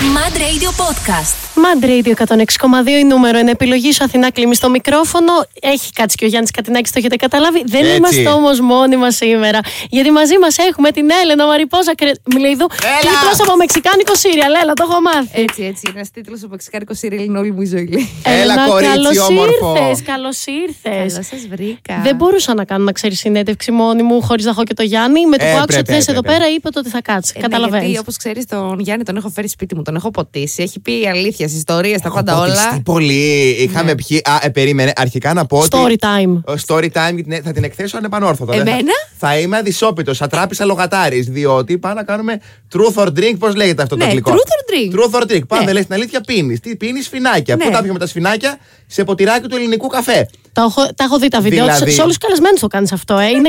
Mad 0.00 0.36
Radio 0.36 0.70
Podcast. 0.72 1.47
Mad 1.64 1.84
Radio 1.84 2.12
106,2 2.26 2.88
η 3.00 3.04
νούμερο 3.04 3.38
είναι 3.38 3.50
επιλογή 3.50 3.92
σου 3.92 4.04
Αθηνά 4.04 4.30
κλείνει 4.30 4.54
στο 4.54 4.68
μικρόφωνο. 4.70 5.32
Έχει 5.60 5.92
κάτσει 5.92 6.16
και 6.16 6.24
ο 6.24 6.28
Γιάννης 6.28 6.50
Κατινάκη, 6.50 6.90
το 6.90 6.98
έχετε 6.98 7.16
καταλάβει. 7.16 7.62
Δεν 7.66 7.80
Έτσι. 7.84 7.96
είμαστε 7.96 8.28
όμως 8.28 8.60
μόνοι 8.60 8.96
μας 8.96 9.16
σήμερα. 9.16 9.60
Γιατί 9.90 10.10
μαζί 10.10 10.38
μας 10.38 10.56
έχουμε 10.58 10.90
την 10.90 11.06
Έλενα 11.22 11.46
Μαριπόζα 11.46 11.92
Κρεμλίδου. 11.94 12.66
Τίτλος 13.00 13.40
από 13.48 13.56
μεξικάνικο 13.56 14.14
σύριαλ. 14.14 14.52
Έλα, 14.62 14.72
το 14.72 14.86
έχω 14.90 15.00
μάθει. 15.00 15.40
Έτσι, 15.42 15.62
έτσι. 15.64 15.92
Ένας 15.94 16.10
τίτλος 16.10 16.40
από 16.40 16.50
μεξικάνικο 16.50 16.94
σύριαλ 16.94 17.24
είναι 17.24 17.38
όλη 17.38 17.52
μου 17.52 17.62
η 17.62 17.66
ζωή. 17.66 17.86
λέει. 17.86 18.08
Έλα, 18.22 18.66
κορίτσι, 18.68 18.92
καλώς 18.94 19.18
όμορφο. 19.18 19.76
ήρθες, 19.78 20.02
καλώς 20.02 20.44
ήρθες. 20.46 21.12
Καλά, 21.12 21.22
σας 21.22 21.46
βρήκα. 21.50 22.00
Δεν 22.02 22.16
μπορούσα 22.16 22.54
να 22.54 22.64
κάνω 22.64 22.84
να 22.84 22.92
ξέρεις 22.92 23.18
συνέντευξη 23.18 23.70
μόνη 23.70 24.02
μου 24.02 24.22
χωρίς 24.22 24.44
να 24.44 24.50
έχω 24.50 24.64
και 24.64 24.74
το 24.74 24.82
Γιάννη. 24.82 25.26
Με 25.26 25.36
το 25.36 25.44
Ε, 25.44 25.50
που 25.52 25.58
άκουσα 25.58 25.66
πρέπει, 25.66 25.80
ότι 25.82 25.92
θες 25.92 26.06
εδώ 26.08 26.18
έπρεπε. 26.18 26.36
πέρα, 26.38 26.50
είπε 26.54 26.68
το 26.70 26.78
ότι 26.80 26.88
θα 26.88 27.02
κάτσεις. 27.02 27.34
Ε, 27.34 27.38
ναι, 27.38 27.42
Καταλαβαίνεις. 27.42 27.84
γιατί 27.84 27.98
όπως 27.98 28.16
ξέρεις, 28.16 28.46
τον 28.46 28.78
Γιάννη 28.80 29.04
τον 29.04 29.16
έχω 29.16 29.28
φέρει 29.28 29.48
σπίτι 29.48 29.74
μου, 29.74 29.82
τον 29.82 29.96
έχω 29.96 30.10
ποτίσει. 30.10 30.62
Έχει 30.62 30.80
πει 30.80 31.08
αλήθεια, 31.08 31.47
ιστορίες, 31.54 32.00
τα 32.00 32.10
πάντα 32.10 32.34
Ποτιστεί 32.34 32.68
όλα. 32.68 32.80
πολύ. 32.84 33.48
Είχαμε 33.58 33.94
πιει. 33.94 34.20
Α, 34.24 34.38
ε, 34.42 34.48
περίμενε. 34.48 34.92
Αρχικά 34.96 35.32
να 35.34 35.46
πω 35.46 35.58
ότι. 35.58 35.68
Story 35.72 35.94
time. 36.06 36.54
Ο 36.54 36.54
story 36.66 36.84
time 36.92 37.14
την- 37.26 37.42
θα 37.44 37.52
την 37.52 37.64
εκθέσω 37.64 37.96
ανεπανόρθωτα. 37.96 38.52
Δεν 38.56 38.64
θα- 38.64 38.70
Εμένα; 38.70 38.92
Θα 39.20 39.38
είμαι 39.38 39.56
αδυσόπιτος, 39.56 40.22
ατράπησα 40.22 40.64
λογατάρη. 40.64 41.20
Διότι 41.20 41.78
πάμε 41.78 41.94
να 41.94 42.02
κάνουμε 42.04 42.40
truth 42.74 43.02
or 43.02 43.06
drink, 43.06 43.34
πώς 43.38 43.54
λέγεται 43.54 43.82
αυτό 43.82 43.94
το 43.96 44.00
Ναι, 44.02 44.08
αγγλικό. 44.10 44.30
truth 44.32 44.34
or 44.34 44.72
drink. 44.72 44.98
Truth 44.98 45.20
or 45.20 45.32
drink. 45.32 45.46
Πάμε, 45.46 45.64
Ναι. 45.64 45.72
λες 45.72 45.84
την 45.86 45.94
αλήθεια, 45.94 46.20
πίνεις. 46.20 46.60
Τι 46.60 46.76
πίνεις, 46.76 47.04
σφινάκια. 47.04 47.56
Ναι. 47.56 47.64
Πού 47.64 47.70
τα 47.70 47.82
πιούμε 47.82 47.98
τα 47.98 48.06
σφινάκια, 48.06 48.58
σε 48.86 49.04
ποτηράκι 49.04 49.48
του 49.48 49.56
ελληνικού 49.56 49.86
καφέ. 49.86 50.28
Τα 50.52 50.62
έχω, 50.62 50.82
τα 50.96 51.04
έχω 51.04 51.18
δει 51.18 51.28
τα 51.28 51.40
βίντεο. 51.40 51.64
Δηλαδή- 51.64 51.90
Σε 51.92 52.00
όλους 52.00 52.16
τους 52.16 52.26
καλεσμένους 52.26 52.60
το 52.60 52.66
κάνεις 52.66 52.92
αυτό, 52.92 53.18
ε. 53.18 53.26
Είναι, 53.26 53.48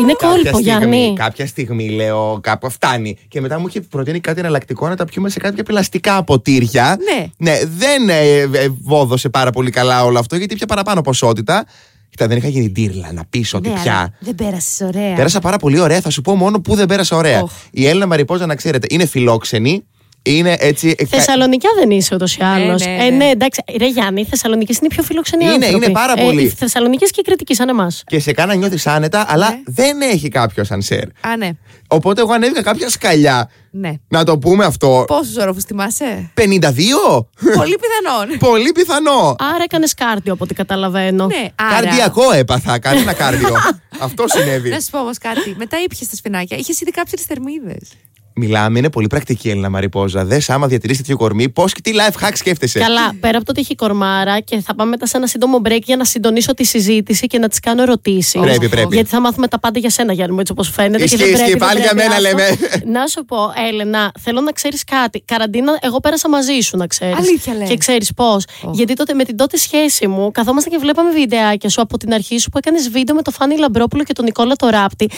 είναι 0.00 0.12
κόλπο, 0.12 0.58
Γιάννη. 0.58 1.12
κάποια 1.16 1.46
στιγμή 1.46 1.88
λέω 1.88 2.38
κάπου 2.42 2.70
φτάνει. 2.70 3.16
Και 3.28 3.40
μετά 3.40 3.58
μου 3.58 3.66
είχε 3.68 3.80
προτείνει 3.80 4.20
κάτι 4.20 4.40
εναλλακτικό 4.40 4.88
να 4.88 4.96
τα 4.96 5.04
πιούμε 5.04 5.28
σε 5.28 5.38
κάποια 5.38 5.62
πλαστικά 5.62 6.24
ποτήρια. 6.24 6.96
Ναι. 7.14 7.26
Ναι, 7.36 7.58
δεν 7.76 8.08
ε, 8.08 8.38
ε, 8.40 8.68
βόδωσε 8.82 9.28
πάρα 9.28 9.50
πολύ 9.50 9.70
καλά 9.70 10.04
όλο 10.04 10.18
αυτό 10.18 10.36
γιατί 10.36 10.54
πια 10.54 10.66
παραπάνω 10.66 11.00
ποσότητα. 11.00 11.64
Κοίτα, 12.10 12.26
δεν 12.26 12.36
είχα 12.36 12.48
γίνει 12.48 12.70
ντύρλα 12.70 13.12
να 13.12 13.24
πει 13.30 13.46
ότι 13.52 13.68
Ναι, 13.68 13.74
πια. 13.82 13.92
αλλά 13.92 14.12
Δεν 14.20 14.34
πέρασες 14.34 14.80
ωραία. 14.80 15.14
Πέρασα 15.14 15.40
πάρα 15.40 15.56
πολύ 15.56 15.78
ωραία. 15.80 16.00
Θα 16.00 16.10
σου 16.10 16.20
πω 16.20 16.34
μόνο 16.34 16.60
που 16.60 16.74
δεν 16.74 16.86
πέρασα 16.86 17.16
ωραία. 17.16 17.42
Οχ. 17.42 17.52
Η 17.70 17.86
Έλληνα 17.86 18.06
Μαριπόζα, 18.06 18.46
να 18.46 18.54
ξέρετε, 18.54 18.86
είναι 18.90 19.06
φιλόξενη. 19.06 19.84
Είναι 20.26 20.56
έτσι. 20.58 20.94
ε, 20.98 21.04
Θεσσαλονικιά 21.06 21.70
δεν 21.78 21.90
είσαι 21.90 22.14
ούτως 22.14 22.36
ή 22.36 22.42
άλλως. 22.42 22.84
ναι, 22.84 22.92
Ε, 22.92 22.96
ναι. 23.10 23.16
ναι, 23.16 23.24
εντάξει. 23.24 23.62
Ρε 23.78 23.86
Γιάννη, 23.88 24.20
οι 24.20 24.24
Θεσσαλονίκε 24.24 24.72
είναι 24.72 24.86
οι 24.90 24.94
πιο 24.94 25.02
φιλοξενοί 25.02 25.44
Είναι, 25.44 25.52
άνθρωποι. 25.54 25.74
είναι 25.84 25.92
πάρα 25.94 26.12
Ε, 26.16 26.22
πολύ. 26.24 26.42
οι 26.42 26.48
Θεσσαλονίκες 26.48 27.10
και 27.10 27.20
οι 27.20 27.22
Κρητικοί, 27.22 27.54
σαν 27.54 27.68
εμάς. 27.68 28.02
Και 28.06 28.18
σε 28.20 28.32
κάνα 28.32 28.54
νιώθεις 28.54 28.86
άνετα, 28.86 29.24
αλλά 29.28 29.48
Ναι. 29.50 29.60
δεν 29.66 30.00
έχει 30.00 30.28
κάποιο 30.28 30.64
σανσέρ. 30.64 31.02
Α, 31.20 31.36
ναι. 31.38 31.50
Οπότε 31.88 32.20
εγώ 32.20 32.32
ανέβηκα 32.32 32.62
κάποια 32.62 32.88
σκαλιά. 32.88 33.50
ναι. 33.70 33.92
Να 34.08 34.24
το 34.24 34.38
πούμε 34.38 34.64
αυτό. 34.64 35.04
Πόσους 35.06 35.36
όροφου 35.36 35.60
θυμάσαι, 35.60 36.30
52! 36.34 37.28
Πολύ 37.56 37.76
πιθανόν. 37.80 38.38
Πολύ 38.50 38.72
πιθανό. 38.72 39.34
Άρα 39.38 39.62
έκανες 39.64 39.94
κάρδιο 39.94 40.32
από 40.32 40.44
ό,τι 40.44 40.54
καταλαβαίνω. 40.54 41.26
ναι, 41.26 41.48
άρα. 41.54 41.80
Καρδιακό 41.80 42.32
έπαθα, 42.32 42.78
κανένα 42.78 43.12
κάρδιο. 43.12 43.56
Αυτό 44.06 44.24
συνέβη. 44.28 44.68
Να 44.70 44.80
σου 44.80 44.90
πω 44.90 44.98
όμως 45.00 45.18
κάτι. 45.18 45.54
Μετά 45.58 45.76
ήπιες 45.84 46.08
τα 46.08 46.16
σφινάκια. 46.16 46.56
Είχες 46.56 46.80
ήδη 46.80 46.90
κάποιε 46.90 47.18
θερμίδες. 47.26 47.88
Μιλάμε, 48.36 48.78
είναι 48.78 48.90
πολύ 48.90 49.06
πρακτική 49.06 49.48
η 49.48 49.50
Έλληνα 49.50 49.70
Μαριπόζα. 49.70 50.24
Δες 50.24 50.50
άμα 50.50 50.66
διατηρήσει 50.66 51.00
τέτοιο 51.00 51.16
κορμί, 51.16 51.48
πώς 51.48 51.72
και 51.72 51.80
τι 51.80 51.90
life 51.94 52.24
hack 52.24 52.30
σκέφτεσαι. 52.34 52.78
Καλά, 52.78 53.14
πέρα 53.20 53.36
από 53.36 53.46
το 53.46 53.50
ότι 53.50 53.60
έχει 53.60 53.74
κορμάρα 53.74 54.40
και 54.40 54.60
θα 54.60 54.74
πάμε 54.74 54.90
μετά 54.90 55.06
σε 55.06 55.16
ένα 55.16 55.26
σύντομο 55.26 55.60
break 55.64 55.80
για 55.82 55.96
να 55.96 56.04
συντονίσω 56.04 56.54
τη 56.54 56.64
συζήτηση 56.64 57.26
και 57.26 57.38
να 57.38 57.48
της 57.48 57.60
κάνω 57.60 57.82
ερωτήσεις. 57.82 58.40
Πρέπει, 58.40 58.68
πρέπει. 58.68 58.94
Γιατί 58.94 59.08
θα 59.08 59.20
μάθουμε 59.20 59.48
τα 59.48 59.58
πάντα 59.58 59.78
για 59.78 59.90
σένα, 59.90 60.12
Γιάννη 60.12 60.34
μου, 60.34 60.40
έτσι 60.40 60.52
όπως 60.52 60.70
φαίνεται. 60.70 61.04
Ισχύει, 61.04 61.16
και 61.16 61.24
δεν 61.24 61.32
ισχύει, 61.32 61.56
πρέπει, 61.56 61.58
δεν 61.58 61.68
πάλι 61.68 61.80
για 61.80 61.90
πρέπει, 61.90 62.08
μένα 62.08 62.28
άστο. 62.28 62.58
λέμε. 62.82 63.00
Να 63.00 63.06
σου 63.06 63.24
πω, 63.24 63.36
Έλενα, 63.68 64.12
θέλω 64.20 64.40
να 64.40 64.52
ξέρεις 64.52 64.84
κάτι. 64.84 65.22
Καραντίνα, 65.24 65.78
εγώ 65.80 66.00
πέρασα 66.00 66.28
μαζί 66.28 66.60
σου, 66.60 66.76
να 66.76 66.86
ξέρεις. 66.86 67.16
Αλήθεια 67.16 67.54
λες. 67.54 67.68
Και 67.68 67.76
ξέρεις 67.76 68.12
πώς. 68.14 68.44
Γιατί 68.72 68.94
τότε 68.94 69.14
με 69.14 69.24
την 69.24 69.36
τότε 69.36 69.56
σχέση 69.56 70.06
μου, 70.06 70.30
καθόμασταν 70.30 70.72
και 70.72 70.78
βλέπαμε 70.78 71.10
βιντεάκια 71.10 71.68
σου 71.68 71.80
από 71.80 71.98
την 71.98 72.12
αρχή 72.12 72.38
σου 72.38 72.50
που 72.50 72.58
έκανες 72.58 72.88
βίντεο 72.88 73.14
με 73.14 73.22
το 73.22 73.30
Φάνη 73.30 73.58
Λαμπρόπουλο 73.58 74.02
και 74.02 74.12
τον 74.12 74.24
Νικόλα 74.24 74.56
το 74.56 74.68
Ράπτη. 74.68 75.10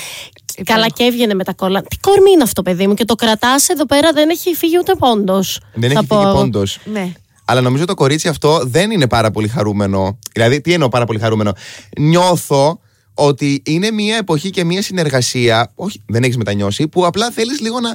Καλά 0.64 0.88
και 0.88 1.04
έβγαινε 1.04 1.34
με 1.34 1.44
τα 1.44 1.52
κόλλα. 1.52 1.82
Τι 1.82 1.96
κορμί 2.00 2.30
είναι 2.30 2.42
αυτό, 2.42 2.62
παιδί 2.62 2.86
μου, 2.86 2.94
και 2.94 3.04
το 3.04 3.14
κρατάς 3.14 3.68
εδώ 3.68 3.86
πέρα 3.86 4.12
δεν 4.12 4.28
έχει 4.28 4.54
φύγει 4.54 4.78
ούτε 4.78 4.94
πόντος. 4.94 5.60
Δεν 5.74 5.90
έχει 5.90 6.06
φύγει 6.08 6.32
πόντος. 6.32 6.78
Ναι. 6.84 7.12
Αλλά 7.44 7.60
νομίζω 7.60 7.84
το 7.84 7.94
κορίτσι 7.94 8.28
αυτό 8.28 8.60
δεν 8.64 8.90
είναι 8.90 9.08
πάρα 9.08 9.30
πολύ 9.30 9.48
χαρούμενο. 9.48 10.18
Δηλαδή, 10.32 10.60
τι 10.60 10.72
εννοώ 10.72 10.88
πάρα 10.88 11.04
πολύ 11.04 11.18
χαρούμενο; 11.18 11.52
Νιώθω 11.98 12.80
ότι 13.14 13.62
είναι 13.66 13.90
μια 13.90 14.16
εποχή 14.16 14.50
και 14.50 14.64
μια 14.64 14.82
συνεργασία. 14.82 15.72
Όχι, 15.74 16.02
δεν 16.06 16.22
έχεις 16.22 16.36
μετανιώσει, 16.36 16.88
που 16.88 17.06
απλά 17.06 17.30
θέλεις 17.30 17.60
λίγο 17.60 17.80
να 17.80 17.94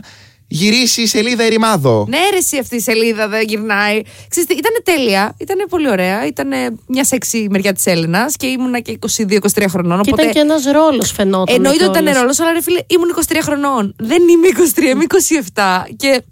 γυρίσει 0.52 1.02
η 1.02 1.06
σελίδα 1.06 1.44
ερημάδο. 1.44 2.06
Ναι, 2.10 2.18
ρε, 2.32 2.38
εσύ 2.38 2.58
αυτή 2.58 2.76
η 2.76 2.80
σελίδα 2.80 3.28
δεν 3.28 3.44
γυρνάει. 3.48 4.02
Ξέρεις 4.30 4.50
τι, 4.50 4.56
ήταν 4.56 4.72
τέλεια, 4.84 5.36
ήταν 5.38 5.66
πολύ 5.70 5.90
ωραία. 5.90 6.26
Ήταν 6.26 6.50
μια 6.88 7.04
σεξι 7.04 7.48
μεριά 7.50 7.74
της 7.74 7.86
Έλληνας 7.86 8.36
και 8.36 8.48
ήμουνα 8.48 8.80
και 8.80 9.00
22-23 9.18 9.66
χρονών. 9.70 10.02
Και 10.02 10.10
Οπότε... 10.10 10.22
ήταν 10.22 10.34
και 10.34 10.40
ένας 10.40 10.64
ρόλος, 10.66 11.12
φαινόταν. 11.12 11.56
Εννοείται 11.56 11.84
ότι 11.84 11.92
ήταν 11.92 12.04
κιόλας. 12.04 12.22
ρόλος, 12.22 12.40
αλλά 12.40 12.52
ρε 12.52 12.62
φίλε, 12.62 12.80
ήμουν 12.88 13.16
23 13.28 13.38
χρονών. 13.42 13.96
Δεν 13.98 14.22
είμαι 14.28 14.48
23, 14.76 14.82
είμαι 14.82 15.06
27. 15.54 15.62
Και. 15.96 16.24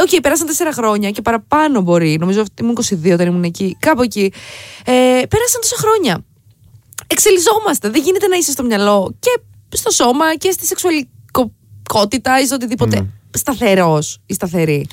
Οκ, 0.00 0.20
πέρασαν 0.20 0.48
4 0.48 0.52
χρόνια 0.72 1.10
και 1.10 1.22
παραπάνω 1.22 1.80
μπορεί. 1.80 2.16
Νομίζω 2.20 2.40
ότι 2.40 2.50
ήμουν 2.60 2.78
22 3.08 3.12
όταν 3.12 3.26
ήμουν 3.26 3.42
εκεί. 3.42 3.76
Κάπου 3.80 4.02
εκεί. 4.02 4.32
Ε, 4.84 4.92
πέρασαν 5.28 5.60
τόσα 5.60 5.76
χρόνια. 5.78 6.24
Εξελιζόμαστε. 7.06 7.88
Δεν 7.88 8.02
γίνεται 8.02 8.26
να 8.26 8.36
είσαι 8.36 8.50
στο 8.50 8.62
μυαλό 8.62 9.16
και 9.18 9.40
στο 9.68 9.90
σώμα 9.90 10.36
και 10.36 10.50
στη 10.50 10.66
σεξουαλικότητα 10.66 12.40
ή 12.40 12.46
σε 12.46 12.54
οτιδήποτε. 12.54 13.06
Σταθερός 13.36 14.18
ή 14.26 14.34
σταθερή. 14.34 14.86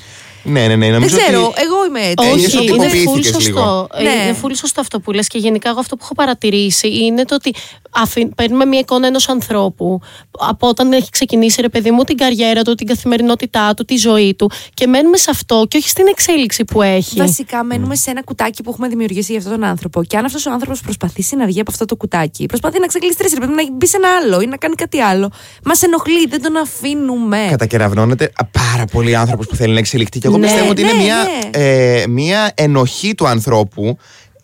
Ναι, 0.44 0.66
ναι, 0.66 0.76
ναι. 0.76 0.86
Δεν 0.86 0.92
Νομίζω 0.94 1.16
ξέρω, 1.16 1.44
ότι... 1.44 1.62
εγώ 1.62 1.84
είμαι 1.88 2.00
έτσι. 2.00 2.28
Ένιωσε 2.28 2.46
Όχι, 2.46 2.56
ότι 2.56 2.66
είναι 2.66 2.88
τυποποιήθηκες 2.90 3.36
full 3.36 3.42
λίγο. 3.42 3.58
σωστό. 3.60 3.88
Ε, 3.94 4.02
Ναι. 4.02 4.10
Είναι 4.10 4.36
full 4.42 4.50
σωστό 4.54 4.80
αυτό 4.80 5.00
που 5.00 5.12
λες 5.12 5.26
και 5.26 5.38
γενικά 5.38 5.68
εγώ 5.68 5.78
αυτό 5.80 5.96
που 5.96 6.02
έχω 6.04 6.14
παρατηρήσει 6.14 6.88
είναι 7.04 7.24
το 7.24 7.34
ότι 7.34 7.54
αφή- 7.90 8.34
παίρνουμε 8.34 8.64
μια 8.64 8.78
εικόνα 8.78 9.06
ενός 9.06 9.28
ανθρώπου 9.28 10.00
από 10.38 10.68
όταν 10.68 10.92
έχει 10.92 11.10
ξεκινήσει 11.10 11.60
ρε 11.60 11.68
παιδί 11.68 11.90
μου 11.90 12.02
την 12.04 12.16
καριέρα 12.16 12.62
του, 12.62 12.74
την 12.74 12.86
καθημερινότητά 12.86 13.74
του, 13.74 13.84
τη 13.84 13.96
ζωή 13.96 14.34
του 14.34 14.50
και 14.74 14.86
μένουμε 14.86 15.16
σε 15.16 15.30
αυτό 15.30 15.64
και 15.68 15.76
όχι 15.76 15.88
στην 15.88 16.06
εξέλιξη 16.06 16.64
που 16.64 16.82
έχει. 16.82 17.16
Βασικά 17.18 17.64
μένουμε 17.64 17.94
σε 17.94 18.10
ένα 18.10 18.22
κουτάκι 18.22 18.62
που 18.62 18.70
έχουμε 18.70 18.88
δημιουργήσει 18.88 19.30
για 19.32 19.40
αυτόν 19.40 19.54
τον 19.60 19.64
άνθρωπο. 19.64 20.04
Και 20.04 20.16
αν 20.16 20.24
αυτός 20.24 20.46
ο 20.46 20.50
άνθρωπος 20.52 20.80
προσπαθήσει 20.80 21.36
να 21.36 21.46
βγει 21.46 21.60
από 21.60 21.70
αυτό 21.70 21.84
το 21.84 21.96
κουτάκι, 21.96 22.46
προσπαθεί 22.46 22.80
να 22.80 22.86
ξεκλειστρήσει, 22.86 23.36
πρέπει 23.36 23.52
να 23.52 23.72
μπει 23.72 23.86
σε 23.86 23.96
ένα 23.96 24.08
άλλο 24.22 24.40
ή 24.40 24.46
να 24.46 24.56
κάνει 24.56 24.74
κάτι 24.74 25.00
άλλο. 25.00 25.30
Μας 25.64 25.82
ενοχλεί, 25.82 26.26
δεν 26.28 26.42
τον 26.42 26.56
αφήνουμε. 26.56 27.46
Κατακεραυνώνεται 27.50 28.24
α, 28.34 28.44
πάρα 28.44 28.84
πολύ 28.92 29.16
άνθρωπο 29.16 29.42
που 29.44 29.56
θέλει 29.56 29.72
να 29.72 29.78
εξελιχθεί. 29.78 30.18
Και 30.18 30.28
εγώ 30.36 30.42
Ναι, 30.42 30.46
πιστεύω 30.46 30.70
ότι 30.70 30.82
είναι 30.82 30.92
ναι, 30.92 31.02
μια, 31.02 31.16
ναι. 31.16 31.58
ε, 31.60 32.06
μια 32.06 32.52
ενοχή 32.54 33.14
του 33.14 33.26
ανθρώπου 33.28 33.98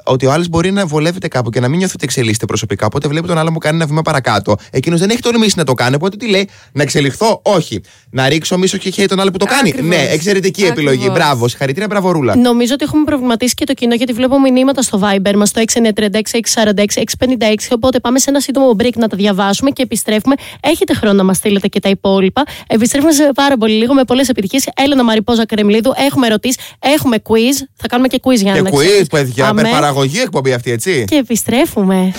ότι 0.04 0.26
ο 0.26 0.32
άλλος 0.32 0.48
μπορεί 0.48 0.70
να 0.70 0.86
βολεύεται 0.86 1.28
κάπου 1.28 1.50
και 1.50 1.60
να 1.60 1.68
μην 1.68 1.78
νιώθει 1.78 1.92
ότι 1.94 2.04
εξελίσσεται 2.04 2.46
προσωπικά. 2.46 2.86
Οπότε 2.86 3.08
βλέπει 3.08 3.26
τον 3.26 3.38
άλλο 3.38 3.50
μου 3.50 3.58
κάνει 3.58 3.76
ένα 3.76 3.86
βήμα 3.86 4.02
παρακάτω. 4.02 4.56
Εκείνος 4.70 5.00
δεν 5.00 5.10
έχει 5.10 5.20
τολμήσει 5.20 5.54
να 5.56 5.64
το 5.64 5.74
κάνει. 5.74 5.94
Οπότε 5.94 6.16
τι 6.16 6.28
λέει, 6.28 6.48
Να 6.72 6.82
εξελιχθώ, 6.82 7.40
όχι. 7.44 7.80
Να 8.10 8.28
ρίξω 8.28 8.58
μίσο 8.58 8.76
και 8.76 8.90
χέρι 8.90 9.08
τον 9.08 9.20
άλλο 9.20 9.30
που 9.30 9.38
το 9.38 9.44
κάνει; 9.44 9.68
Ακριβώς. 9.68 9.96
Ναι, 9.96 10.06
εξαιρετική 10.10 10.62
επιλογή. 10.62 10.96
Ακριβώς. 10.96 11.16
Μπράβο, 11.18 11.48
συγχαρητήρια, 11.48 11.86
μπραβορούλα. 11.88 12.36
Νομίζω 12.36 12.74
ότι 12.74 12.84
έχουμε 12.84 13.04
προβληματίσει 13.04 13.54
και 13.54 13.64
το 13.64 13.74
κοινό 13.74 13.94
γιατί 13.94 14.12
βλέπω 14.12 14.40
μηνύματα 14.40 14.82
στο 14.82 15.00
Viber 15.02 15.34
μας 15.36 15.50
το 15.50 15.60
6936-646-656. 15.60 17.68
Οπότε 17.70 18.00
πάμε 18.00 18.18
σε 18.18 18.30
ένα 18.30 18.40
σύντομο 18.40 18.76
break 18.78 18.92
να 18.96 19.08
τα 19.08 19.16
διαβάσουμε 19.16 19.70
και 19.70 19.82
επιστρέφουμε. 19.82 20.34
Έχετε 20.60 20.94
χρόνο 20.94 21.14
να 21.14 21.24
μας 21.24 21.36
στείλετε 21.36 21.68
και 21.68 21.80
τα 21.80 21.88
υπόλοιπα. 21.88 22.42
Επιστρέφουμε 22.66 23.12
σε 23.12 23.30
πάρα 23.34 23.56
πολύ 23.56 23.72
λίγο 23.74 23.94
με 23.94 24.04
πολλές 24.04 24.28
επιτυχίες. 24.28 24.68
Έλενα 24.76 25.04
Μαριπόζα 25.04 25.46
Κρεμλίδου. 25.46 25.92
Έχουμε 25.96 26.26
ερωτήσεις, 26.26 26.56
έχουμε 26.78 27.16
quiz. 27.28 27.56
Θα 27.74 27.86
κάνουμε 27.88 28.08
και 28.08 28.20
quiz 28.22 28.34
για 28.36 28.52
Και 28.52 28.60
να 28.60 28.70
quiz, 28.70 28.74
ξέρεις. 28.76 29.06
παιδιά, 29.06 29.48
Αμέ. 29.48 29.62
με 29.62 29.68
παραγωγή 29.92 30.20
εκπομπή 30.20 30.52
αυτή, 30.52 30.70
έτσι. 30.70 31.04
Και 31.06 31.16
επιστρέφουμε. 31.16 32.12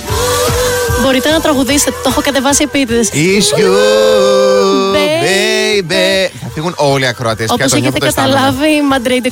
Μπορείτε 1.03 1.29
να 1.29 1.39
τραγουδήσετε, 1.41 1.91
το 1.91 2.09
έχω 2.09 2.21
κατεβάσει 2.21 2.63
επίτηδες. 2.63 3.09
Is 3.13 3.59
you, 3.59 3.71
Baby. 4.95 5.70
Baby. 5.89 6.29
Θα 6.43 6.49
φύγουν 6.53 6.73
όλοι 6.77 7.03
οι 7.03 7.07
ακροατές 7.07 7.45
πια. 7.45 7.55
Όπως 7.55 7.71
το 7.71 7.77
νιώθω, 7.79 7.87
έχετε 7.97 7.99
το 7.99 8.05
αισθάνομαι. 8.05 8.33
καταλάβει, 8.35 8.81
Madrid 8.93 9.25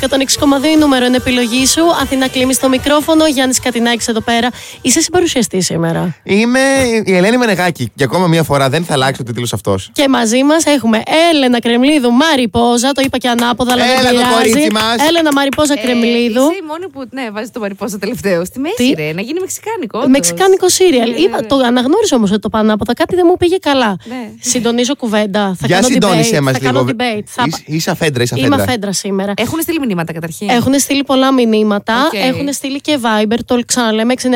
106,2 0.63 0.65
η 0.75 0.77
νούμερο 0.79 1.05
είναι 1.05 1.15
επιλογή 1.17 1.65
σου. 1.67 1.81
Αθήνα 2.01 2.27
κλείνεις 2.27 2.55
στο 2.55 2.69
μικρόφωνο. 2.69 3.27
Γιάννης 3.27 3.59
Κατινάκης 3.59 4.07
εδώ 4.07 4.21
πέρα. 4.21 4.47
Είσαι 4.81 5.01
συμπαρουσιαστή 5.01 5.61
σήμερα. 5.61 6.15
Είμαι 6.23 6.59
η 7.05 7.15
Ελένη 7.15 7.37
Μενεγάκη 7.37 7.91
και 7.95 8.03
ακόμα 8.03 8.27
μία 8.27 8.43
φορά 8.43 8.69
δεν 8.69 8.83
θα 8.83 8.93
αλλάξει 8.93 9.21
ο 9.21 9.23
τίτλος 9.23 9.53
αυτός. 9.53 9.89
Και 9.93 10.07
μαζί 10.09 10.43
μας 10.43 10.65
έχουμε 10.65 11.01
Έλενα 11.31 11.59
Κρεμλίδου 11.59 12.11
Μαριπόζα. 12.11 12.91
Το 12.91 13.01
είπα 13.05 13.17
και 13.17 13.27
ανάποδα, 13.27 13.71
αλλά 13.73 13.85
δεν 13.85 13.97
Έλα 13.99 14.09
το 14.09 14.15
πειράζει. 14.15 14.33
κορίτσι 14.33 14.71
μας. 14.71 15.07
Έλενα 15.07 15.31
Μαριπόζα 15.33 15.77
Κρεμλίδου. 15.77 16.39
Ε, 16.39 16.43
Είσαι 16.51 16.59
η 16.63 16.65
μόνη 16.67 16.87
που 16.93 17.03
ναι, 17.11 17.29
βάζει 17.31 17.49
το 17.49 17.59
παρυπόσα 17.59 17.97
τελευταίο. 17.99 18.45
Στη 18.45 18.59
μέση, 18.59 18.75
Τι; 18.75 18.93
ρε, 19.01 19.13
να 19.13 19.21
γίνει 19.21 19.39
μεξικάνικο. 19.39 19.97
όντως. 19.97 20.11
Μεξικάνικο 20.11 20.69
σίριαλ. 20.69 21.09
Ναι, 21.09 21.17
Είπα, 21.17 21.41
ναι. 21.41 21.47
το 21.47 21.55
αναγνώρισα 21.55 22.15
όμως 22.15 22.31
ότι 22.31 22.39
το 22.39 22.49
πάνω 22.49 22.73
από 22.73 22.85
τα 22.85 22.93
κάτι 22.93 23.15
δεν 23.15 23.25
μου 23.29 23.37
πήγε 23.37 23.57
καλά. 23.57 23.97
Ναι. 24.03 24.29
Συντονίζω 24.39 24.95
κουβέντα. 24.95 25.55
Θα 25.59 25.65
Για 25.67 25.75
κάνω 25.75 25.87
συντόνισε 25.87 26.38
debate. 26.39 26.43
μας 26.43 26.57
θα 26.57 26.59
λίγο. 26.71 26.73
κάνω 26.73 26.91
debate. 26.97 27.23
Θα... 27.25 27.43
Είσαι- 27.47 27.63
Είσαι 27.65 27.91
αφέντρα, 27.91 28.23
είσαι 28.23 28.35
Είμαι 28.37 28.45
αφέντρα. 28.47 28.63
αφέντρα 28.63 28.93
σήμερα. 28.93 29.33
Έχουν 29.37 29.61
στείλει 29.61 29.79
μηνύματα 29.79 30.13
καταρχήν; 30.13 30.49
Έχουν 30.49 30.79
στείλει 30.79 31.03
πολλά 31.03 31.33
μηνύματα. 31.33 32.05
Οκ. 32.05 32.13
Έχουν 32.13 32.53
στείλει 32.53 32.81
και 32.81 32.99
Viber. 33.01 33.37
Το 33.45 33.59
ξαναλέμε 33.65 34.13
6936 34.21 34.27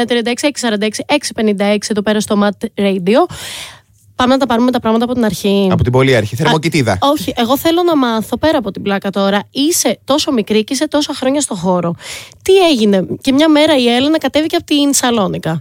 646 0.52 0.88
656 1.36 1.78
εδώ 1.90 2.02
πέρα 2.02 2.20
στο 2.20 2.42
Mat 2.44 2.68
Radio. 2.82 3.34
Πάμε 4.16 4.34
να 4.34 4.40
τα 4.40 4.46
πάρουμε 4.46 4.72
τα 4.72 4.80
πράγματα 4.80 5.04
από 5.06 5.14
την 5.14 5.26
αρχή. 5.26 5.68
Από 5.72 5.84
την 5.84 5.92
πολύ 5.92 6.16
αρχή. 6.16 6.36
Θερμοκοιτίδα. 6.36 6.98
Όχι, 7.02 7.34
εγώ 7.36 7.58
θέλω 7.58 7.84
να 7.84 7.96
μάθω 7.98 8.38
πέρα 8.38 8.58
από 8.58 8.72
την 8.72 8.82
πλάκα 8.82 9.10
τώρα. 9.10 9.44
Είσαι 9.52 10.00
τόσο 10.04 10.32
μικρή 10.32 10.64
και 10.64 10.74
είσαι 10.74 10.88
τόσα 10.88 11.14
χρόνια 11.14 11.42
στο 11.42 11.56
χώρο. 11.56 11.96
Τι 12.42 12.58
έγινε, 12.70 13.06
και 13.22 13.32
μια 13.32 13.50
μέρα 13.50 13.78
η 13.78 13.88
Έλενα 13.88 14.18
κατέβηκε 14.18 14.56
από 14.56 14.66
την 14.66 14.94
Σαλόνικα. 14.94 15.52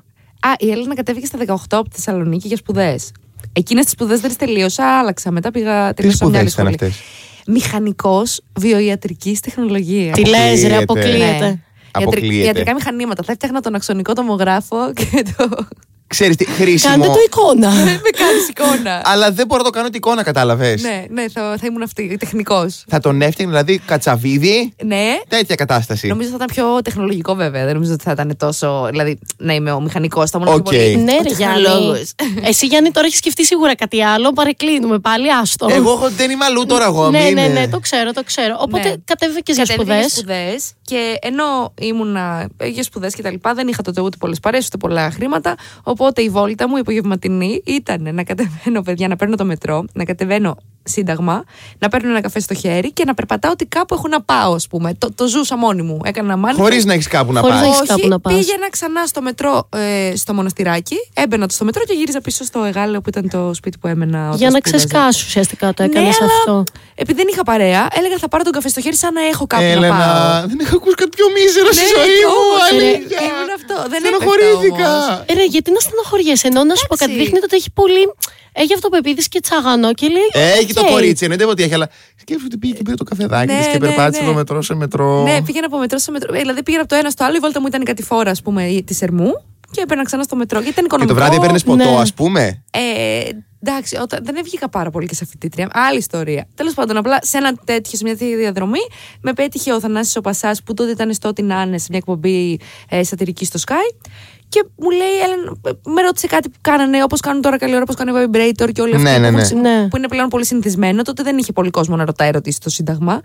Α, 0.40 0.50
η 0.58 0.70
Έλληνα 0.70 0.94
κατέβηκε 0.94 1.26
στα 1.26 1.38
18 1.46 1.54
από 1.70 1.88
τη 1.88 1.94
Θεσσαλονίκη 1.94 2.46
για 2.48 2.56
σπουδές. 2.56 3.12
Εκείνες 3.52 3.84
τις 3.84 3.92
σπουδές 3.92 4.20
δεν 4.20 4.28
τις 4.28 4.38
τελείωσα, 4.38 4.98
άλλαξα. 4.98 5.30
Μετά 5.30 5.50
πήγα 5.50 5.88
Τι 5.88 5.94
τελείωσα 5.94 6.26
μια 6.28 6.38
άλλη 6.40 6.48
σπουδές 6.48 6.66
ήταν 6.66 6.78
σχολή. 6.78 6.92
αυτές; 6.92 7.44
Μηχανικός 7.46 8.40
βιοιατρικής 8.58 9.40
τεχνολογίας. 9.40 10.14
Τι 10.14 10.26
λες, 10.28 10.62
ρε, 10.66 10.76
Αποκλείεται. 10.76 11.12
αποκλείεται. 11.12 11.46
Ναι. 11.46 11.60
Αποκλείεται. 11.90 12.44
Ιατρικά 12.46 12.74
μηχανήματα. 12.74 13.22
Θα 13.22 13.32
έφτιαχνα 13.32 13.60
τον 13.60 13.74
αξονικό 13.74 14.12
τομογράφο 14.12 14.92
και 14.92 15.24
το. 15.36 15.66
Ξέρεις 16.12 16.36
τι, 16.36 16.44
χρήσιμο. 16.44 16.92
Κάντε 16.94 17.06
το 17.06 17.18
εικόνα. 17.26 17.70
με 18.04 18.10
κάνεις 18.16 18.48
εικόνα. 18.48 19.00
Αλλά 19.04 19.30
δεν 19.32 19.46
μπορώ 19.46 19.62
να 19.62 19.68
το 19.68 19.74
κάνω 19.74 19.86
την 19.86 19.96
εικόνα, 19.96 20.22
κατάλαβες. 20.22 20.82
ναι, 20.82 21.04
ναι, 21.10 21.24
θα, 21.28 21.56
θα 21.60 21.66
ήμουν 21.66 21.82
αυτή, 21.82 22.16
τεχνικός. 22.20 22.84
Θα 22.88 23.00
τον 23.00 23.22
έφτιαχνε, 23.22 23.52
δηλαδή 23.52 23.78
κατσαβίδι, 23.78 24.74
Ναι. 24.84 25.20
τέτοια 25.28 25.54
κατάσταση. 25.54 26.06
Νομίζω 26.06 26.28
θα 26.28 26.34
ήταν 26.34 26.46
πιο 26.52 26.82
τεχνολογικό 26.84 27.34
βέβαια. 27.34 27.64
Δεν 27.64 27.74
νομίζω 27.74 27.92
ότι 27.92 28.04
θα 28.04 28.10
ήταν 28.12 28.36
τόσο. 28.38 28.86
Δηλαδή, 28.90 29.18
να 29.36 29.54
είμαι 29.54 29.72
ο 29.72 29.80
μηχανικός. 29.80 30.30
Θα 30.30 30.38
ήμουν 30.42 30.54
Οκ. 30.54 30.62
πιο 30.68 30.78
πολύ. 30.78 30.96
ναι, 30.96 31.12
ο 31.12 31.22
ρε 31.28 31.34
Γιάννη. 31.34 31.62
τεχνολόγος. 31.62 32.12
Εσύ 32.50 32.66
Γιάννη 32.66 32.90
τώρα 32.90 33.06
έχεις 33.06 33.18
σκεφτεί 33.18 33.44
σίγουρα 33.44 33.74
κάτι 33.74 34.02
άλλο. 34.02 34.32
Παρεκκλίνουμε 34.32 34.98
πάλι, 34.98 35.32
άστο. 35.32 35.66
Εγώ 35.70 35.92
έχω- 35.92 36.08
δεν 36.10 36.30
είμαι 36.30 36.44
αλλού 36.44 36.66
τώρα 36.66 36.84
εγώ. 36.84 37.10
ναι, 37.10 37.22
μην- 37.24 37.34
ναι, 37.34 37.46
ναι, 37.46 37.68
το 37.68 37.78
ξέρω, 37.80 38.12
το 38.12 38.24
ξέρω. 38.24 38.56
Οπότε 38.60 38.88
Ναι. 38.88 38.94
κατέβηκες 39.04 39.56
για 39.56 39.64
Κατέβηκα 39.64 39.94
σπουδές. 40.02 40.12
σπουδές 40.12 40.72
και 40.84 41.18
ενώ 41.20 41.72
ήμουνα 41.80 42.48
για 42.64 42.82
σπουδές 42.82 43.14
και 43.14 43.22
τα 43.22 43.30
λοιπά, 43.30 43.54
δεν 43.54 43.68
είχα 43.68 43.82
τότε 43.82 44.00
ούτε 44.00 44.16
πολλές 44.16 44.40
παρέ 44.40 44.58
ούτε 44.58 44.76
πολλά 44.76 45.10
χρήματα. 45.10 45.54
Οπότε 46.02 46.22
η 46.22 46.28
βόλτα 46.28 46.68
μου, 46.68 46.76
η 46.76 46.80
απογευματινή, 46.80 47.62
ήταν 47.66 48.14
να 48.14 48.24
κατεβαίνω, 48.24 48.82
παιδιά, 48.82 49.08
να 49.08 49.16
παίρνω 49.16 49.36
το 49.36 49.44
μετρό, 49.44 49.84
να 49.92 50.04
κατεβαίνω 50.04 50.56
σύνταγμα, 50.84 51.44
να 51.78 51.88
παίρνω 51.88 52.08
ένα 52.10 52.20
καφέ 52.20 52.40
στο 52.40 52.54
χέρι 52.54 52.92
και 52.92 53.04
να 53.04 53.14
περπατάω 53.14 53.50
ότι 53.50 53.66
κάπου 53.66 53.94
έχω 53.94 54.08
να 54.08 54.22
πάω, 54.22 54.54
ας 54.54 54.66
πούμε. 54.66 54.94
Το, 54.98 55.12
το 55.14 55.26
ζούσα 55.26 55.56
μόνη 55.56 55.82
μου. 55.82 56.00
Έκανα 56.04 56.36
μάνι. 56.36 56.58
Χωρίς 56.58 56.84
να 56.84 56.92
έχεις 56.92 57.06
κάπου 57.08 57.32
να 57.32 57.40
Χωρίς 57.40 57.56
να 57.56 57.62
πάεις. 57.62 57.76
έχεις 57.76 57.88
κάπου 57.88 58.08
να 58.08 58.20
πας. 58.20 58.34
πήγαινα 58.34 58.70
ξανά 58.70 59.06
στο 59.06 59.22
μετρό 59.22 59.68
ε, 59.76 60.12
στο 60.16 60.34
μοναστηράκι, 60.34 60.96
έμπαινα 61.14 61.46
στο 61.48 61.64
μετρό 61.64 61.82
και 61.84 61.92
γύριζα 61.92 62.20
πίσω 62.20 62.44
στο 62.44 62.64
Εγάλεο 62.64 63.00
που 63.00 63.08
ήταν 63.08 63.28
το 63.28 63.54
σπίτι 63.54 63.78
που 63.78 63.86
έμενα. 63.86 64.18
όταν 64.26 64.38
Για 64.38 64.50
να 64.50 64.58
σπούδαζα. 64.58 64.76
ξεσκάσει 64.86 65.24
ουσιαστικά 65.26 65.74
το 65.74 65.82
έκανες 65.82 66.08
ναι, 66.08 66.24
αλλά 66.24 66.32
αυτό. 66.38 66.64
Επειδή 66.94 67.18
δεν 67.22 67.26
είχα 67.32 67.42
παρέα, 67.42 67.86
έλεγα 67.98 68.16
θα 68.18 68.28
πάρω 68.28 68.42
τον 68.44 68.52
καφέ 68.52 68.68
στο 68.68 68.80
χέρι 68.80 68.96
σαν 68.96 69.12
να 69.12 69.22
έχω 69.32 69.46
κάπου 69.46 69.62
να 69.62 69.68
πάω. 69.70 69.84
Έλενα, 69.84 70.44
δεν 70.48 70.58
έχω 70.64 70.76
ακούσει 70.76 70.94
κάτι 70.94 71.10
πιο 71.16 71.26
μίζερο 71.36 71.70
στη 71.72 71.84
Ναι, 71.84 71.90
ζωή 71.96 72.12
κι 72.18 72.24
μου. 72.26 72.34
όμως, 72.40 72.62
ρε, 72.70 72.76
αλήθεια. 72.76 73.18
ήμουν 73.28 73.50
αυτό. 73.58 73.76
Δεν 73.92 74.00
Στενοχωρήθηκα. 74.02 74.88
έπεφτα 74.88 75.06
όμως. 75.06 75.24
Ε, 75.26 75.32
Ρε, 75.38 75.44
γιατί 75.54 75.68
να 75.76 75.80
στενοχωριέσαι, 75.86 76.46
ενώ 76.50 76.60
να 76.70 76.74
σου 76.78 76.86
πω 76.90 76.94
κάτι 76.96 77.04
Εντάξει. 77.12 77.22
δείχνει 77.22 77.38
ότι 77.46 77.54
έχει 77.60 77.70
πολύ. 77.80 78.04
Έχει 78.52 78.74
αυτοπεποίθηση 78.74 79.28
και 79.28 79.40
τσαγανό 79.40 79.92
και 79.92 80.06
λέει. 80.08 80.42
Έχει 80.58 80.72
το 80.72 80.80
«OK». 80.80 80.86
κορίτσι, 80.88 81.24
εννοείται 81.24 81.44
ότι 81.44 81.62
έχει, 81.62 81.74
αλλά 81.74 81.88
σκέφτομαι 82.20 82.46
ότι 82.46 82.58
πήγε 82.58 82.74
και 82.74 82.82
πήρε 82.82 82.96
το 82.96 83.04
καφεδάκι 83.04 83.52
Ναι, 83.52 83.58
της 83.58 83.66
και 83.66 83.78
ναι, 83.78 83.86
περπάτησε 83.86 84.22
ναι. 84.22 84.28
από 84.28 84.36
μετρό 84.36 84.62
σε 84.62 84.74
μετρό. 84.74 85.22
Ναι, 85.22 85.42
πήγαινα 85.42 85.66
από 85.66 85.78
μετρό 85.78 85.98
σε 85.98 86.10
μετρό. 86.10 86.34
Ε, 86.34 86.38
Δηλαδή 86.38 86.62
πήγαινα 86.62 86.82
από 86.82 86.92
το 86.92 86.98
ένα 86.98 87.10
στο 87.10 87.24
άλλο. 87.24 87.36
Η 87.36 87.38
βόλτα 87.38 87.60
μου 87.60 87.66
ήταν 87.66 87.80
η 87.80 87.84
κατηφόρα, 87.84 88.30
ας 88.30 88.42
πούμε, 88.42 88.82
της 88.84 89.02
Ερμού. 89.02 89.32
Και 89.70 89.80
έπαιρνα 89.80 90.04
ξανά 90.04 90.22
στο 90.22 90.36
μετρό. 90.36 90.60
Γιατί 90.60 90.80
ήταν 90.80 90.88
Και 90.88 90.94
οικονομικό. 90.94 91.14
το 91.18 91.20
βράδυ 91.24 91.36
έπαιρνες 91.36 91.62
ποτό, 91.62 91.90
ναι. 91.90 92.00
ας 92.00 92.14
πούμε. 92.14 92.62
Ε, 92.70 93.28
εντάξει, 93.62 93.96
όταν, 93.96 94.20
δεν 94.24 94.36
έβγηκα 94.36 94.68
πάρα 94.68 94.90
πολύ 94.90 95.06
και 95.06 95.14
σε 95.14 95.24
φοιτήτρια. 95.26 95.68
Άλλη 95.72 95.98
ιστορία. 95.98 96.46
Τέλος 96.54 96.74
πάντων, 96.74 96.96
απλά 96.96 97.18
σε 97.22 97.36
ένα 97.36 97.54
τέτοιο, 97.64 97.98
σε 97.98 98.04
μια 98.04 98.16
τέτοια 98.16 98.36
διαδρομή, 98.36 98.78
με 99.20 99.32
πέτυχε 99.32 99.72
ο 99.72 99.80
Θανάσης 99.80 100.16
ο 100.16 100.20
Πασάς 100.20 100.62
που 100.62 100.74
τότε 100.74 100.90
ήταν 100.90 101.14
στο 101.14 101.28
Ό,τι 101.28 101.42
να 101.42 101.62
είναι 101.62 101.78
σε 101.78 101.86
μια 101.90 101.98
εκπομπή 101.98 102.60
ε, 102.88 103.04
σατυρική 103.04 103.44
στο 103.44 103.58
ΣΚΑΪ. 103.66 104.08
Και 104.52 104.64
μου 104.76 104.90
λέει, 104.90 105.14
Έλεν, 105.24 105.60
με 105.94 106.02
ρώτησε 106.02 106.26
κάτι 106.26 106.48
που 106.48 106.58
κάνανε, 106.60 107.02
όπως 107.02 107.20
κάνουν 107.20 107.42
τώρα 107.42 107.58
καλή 107.58 107.72
ώρα, 107.74 107.82
όπως 107.82 107.94
κάνει 107.94 108.12
Vibrator 108.14 108.72
και 108.72 108.80
όλοι 108.80 108.94
αυτοί 108.94 109.08
Ναι, 109.08 109.14
που, 109.14 109.20
ναι, 109.20 109.26
έχουν 109.26 109.38
ναι. 109.38 109.44
συ- 109.44 109.56
Ναι. 109.56 109.88
που 109.88 109.96
είναι 109.96 110.08
πλέον 110.08 110.28
πολύ 110.28 110.44
συνηθισμένο. 110.46 111.02
Τότε 111.02 111.22
δεν 111.22 111.38
είχε 111.38 111.52
πολύ 111.52 111.70
κόσμο 111.70 111.96
να 111.96 112.04
ρωτάει 112.04 112.28
ερωτήσεις 112.28 112.56
στο 112.58 112.70
Σύνταγμα. 112.70 113.20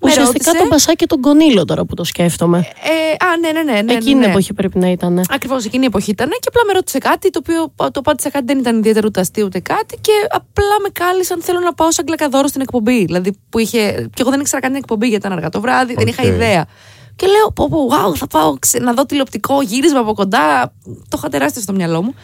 Με 0.00 0.08
Ουσιαστικά 0.10 0.26
ρώτησε. 0.44 0.58
τον 0.58 0.68
Πασά 0.68 0.94
και 0.94 1.06
τον 1.06 1.20
Κονίλο 1.20 1.64
τώρα 1.64 1.84
που 1.84 1.94
το 1.94 2.04
σκέφτομαι. 2.04 2.58
Ε, 2.58 3.24
α, 3.24 3.36
ναι, 3.40 3.50
ναι, 3.62 3.72
ναι. 3.72 3.80
ναι, 3.82 3.92
Εκείνη 3.92 4.14
ναι. 4.14 4.20
την 4.22 4.30
εποχή 4.30 4.52
πρέπει 4.52 4.78
να 4.78 4.88
ήταν. 4.90 5.22
Ακριβώς 5.30 5.64
εκείνη 5.64 5.82
η 5.84 5.86
εποχή 5.86 6.10
ήταν 6.10 6.28
και 6.28 6.48
απλά 6.48 6.62
με 6.66 6.72
ρώτησε 6.72 6.98
κάτι 6.98 7.30
το 7.30 7.40
οποίο 7.42 7.90
το 7.90 8.00
πάτησα 8.00 8.30
κάτι 8.30 8.44
δεν 8.44 8.58
ήταν 8.58 8.78
ιδιαίτερο 8.78 9.06
ούτε 9.06 9.20
αστείο 9.20 9.44
ούτε 9.44 9.60
κάτι 9.60 9.98
και 10.00 10.12
απλά 10.30 10.76
με 10.82 10.88
κάλεσαν 10.92 11.42
θέλω 11.42 11.60
να 11.60 11.72
πάω 11.74 11.92
σαν 11.92 12.04
κλακαδόρο 12.04 12.46
στην 12.46 12.60
εκπομπή. 12.60 13.04
Δηλαδή 13.04 13.38
που 13.50 13.58
είχε. 13.58 13.78
και 14.14 14.20
εγώ 14.20 14.30
δεν 14.30 14.40
ήξερα 14.40 14.60
καν 14.62 14.70
την 14.72 14.80
εκπομπή 14.80 15.08
γιατί 15.08 15.26
ήταν 15.26 15.36
αργά 15.36 15.48
το 15.48 15.60
βράδυ, 15.60 15.94
δεν 15.94 16.06
είχα 16.06 16.22
Οκ. 16.22 16.28
ιδέα. 16.28 16.66
Και 17.16 17.26
λέω, 17.26 17.52
πω, 17.52 17.68
πω, 17.68 17.88
wow, 17.90 18.14
θα 18.16 18.26
πάω 18.26 18.54
ξε- 18.58 18.82
να 18.82 18.92
δω 18.92 19.06
τηλεοπτικό 19.06 19.62
γύρισμα 19.62 19.98
από 19.98 20.14
κοντά. 20.14 20.72
Το 20.84 21.16
είχα 21.16 21.28
τεράστιο 21.28 21.62
στο 21.62 21.72
μυαλό 21.72 22.02
μου. 22.02 22.14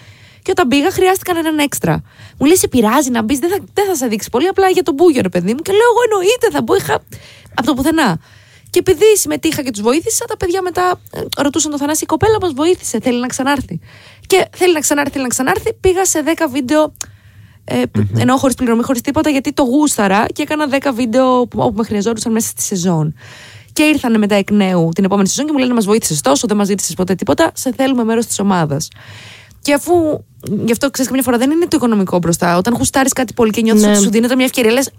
Και 0.43 0.51
όταν 0.51 0.69
πήγα, 0.69 0.91
χρειάστηκαν 0.91 1.37
έναν 1.37 1.59
έξτρα. 1.59 2.03
Μου 2.39 2.47
λέει: 2.47 2.57
Σε 2.57 2.69
πειράζει 2.69 3.11
να 3.11 3.23
μπεις, 3.23 3.39
δεν 3.39 3.51
θα, 3.51 3.59
δεν 3.73 3.87
θα 3.87 3.95
σε 3.95 4.07
δείξει 4.07 4.29
πολύ, 4.31 4.47
απλά 4.47 4.69
για 4.69 4.83
τον 4.83 4.95
Μπούγιο, 4.95 5.23
ρε 5.23 5.29
παιδί 5.29 5.53
μου. 5.55 5.61
Και 5.61 5.73
λέω: 5.73 5.81
Εγώ 5.93 6.01
εννοείται, 6.11 6.51
θα 6.51 6.63
μπω. 6.63 6.75
Είχα 6.77 6.95
από 7.55 7.67
το 7.67 7.75
πουθενά. 7.75 8.19
Και 8.71 8.79
επειδή 8.79 9.17
συμμετείχα 9.17 9.63
και 9.63 9.71
τους 9.71 9.83
βοήθησα, 9.83 10.25
τα 10.25 10.37
παιδιά 10.37 10.63
μετά 10.63 11.01
ε, 11.13 11.21
ρωτούσαν 11.37 11.71
τον 11.71 11.81
Θανάση: 11.81 12.03
Η 12.05 12.07
κοπέλα 12.07 12.37
μας 12.41 12.53
βοήθησε, 12.53 12.99
θέλει 13.03 13.21
να 13.21 13.27
ξανάρθει. 13.27 13.81
Και 14.27 14.49
θέλει 14.57 14.73
να 14.73 14.81
ξανάρθει, 14.81 15.11
θέλει 15.11 15.23
να 15.23 15.29
ξανάρθει. 15.29 15.75
Πήγα 15.75 16.05
σε 16.05 16.23
10 16.27 16.31
βίντεο. 16.51 16.93
Ε, 17.65 17.83
Ενώ 18.17 18.37
χωρίς 18.37 18.55
πληρωμή, 18.55 18.83
χωρίς 18.83 19.01
τίποτα, 19.01 19.31
γιατί 19.31 19.53
το 19.53 19.63
γούσταρα 19.63 20.27
και 20.33 20.43
έκανα 20.43 20.67
10 20.71 20.93
βίντεο 20.95 21.47
που, 21.47 21.59
όπου 21.61 21.77
με 21.77 21.85
χρειαζόντουσαν 21.85 22.33
μέσα 22.33 22.49
στη 22.49 22.63
σεζόν. 22.63 23.15
Και 23.73 23.83
ήρθαν 23.83 24.19
μετά 24.19 24.35
εκ 24.35 24.51
νέου 24.51 24.89
την 24.95 25.05
επόμενη 25.05 25.29
σεζόν 25.29 25.47
και 25.47 25.53
μου 25.53 25.59
λένε: 25.59 25.75
Μας 25.75 25.85
βοήθησες 25.85 26.21
τόσο, 26.21 26.47
δεν 26.47 26.57
μας 26.57 26.67
ζήτησες 26.67 26.95
ποτέ 26.95 27.15
τίποτα. 27.15 27.51
Σε 27.55 27.73
θέλουμε 27.77 28.05
μέρος 28.05 28.27
της 28.27 28.39
ομάδας. 28.39 28.89
Και 29.63 29.73
αφού. 29.73 29.93
Γι' 30.65 30.73
αυτό 30.73 30.91
ξέρεις, 30.91 31.11
καμιά 31.11 31.25
φορά 31.25 31.39
δεν 31.39 31.51
είναι 31.51 31.67
το 31.67 31.77
οικονομικό 31.77 32.19
μπροστά. 32.19 32.57
Όταν 32.57 32.75
γουστάρει 32.75 33.09
κάτι 33.09 33.33
πολύ 33.33 33.51
και 33.51 33.61
νιώθεις 33.63 33.85
Ναι. 33.85 33.91
ότι 33.91 34.03
σου 34.03 34.11
δίνεται 34.11 34.35
μια 34.35 34.45
ευκαιρία, 34.45 34.73
λες. 34.73 34.91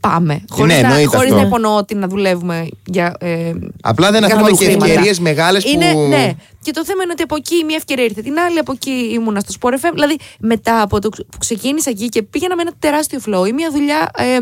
Πάμε. 0.00 0.44
Χωρίς 0.50 0.74
Ναι, 0.74 0.80
να, 0.80 0.88
εννοείται 0.88 1.16
χωρίς 1.16 1.30
αυτό. 1.30 1.42
να 1.42 1.46
υπονοώ 1.48 1.76
ότι 1.76 1.94
να 1.94 2.06
δουλεύουμε 2.08 2.68
για. 2.86 3.14
Ε, 3.18 3.52
Απλά 3.82 4.10
δεν 4.10 4.24
για 4.24 4.34
αφήνουμε 4.34 4.50
και 4.56 4.64
χρήματα. 4.64 4.86
ευκαιρίες 4.86 5.18
μεγάλες 5.18 5.64
που. 5.64 5.70
Είναι, 5.70 5.92
ναι. 5.92 6.32
Και 6.62 6.70
το 6.72 6.84
θέμα 6.84 7.02
είναι 7.02 7.12
ότι 7.12 7.22
από 7.22 7.36
εκεί 7.36 7.64
μία 7.66 7.76
ευκαιρία 7.76 8.04
ήρθε 8.04 8.22
την 8.22 8.38
άλλη, 8.38 8.58
από 8.58 8.72
εκεί 8.72 8.90
ήμουνα 9.12 9.40
στο 9.40 9.52
Sport 9.60 9.72
FM. 9.72 9.90
Δηλαδή, 9.92 10.16
μετά 10.40 10.82
από 10.82 11.00
το 11.00 11.08
ξ- 11.08 11.26
που 11.30 11.38
ξεκίνησα 11.38 11.90
εκεί 11.90 12.08
και 12.08 12.22
πήγαινα 12.22 12.56
με 12.56 12.62
ένα 12.62 12.72
τεράστιο 12.78 13.20
flow, 13.26 13.48
η 13.48 13.52
μία 13.52 13.70
δουλειά. 13.72 14.10
Ε, 14.16 14.34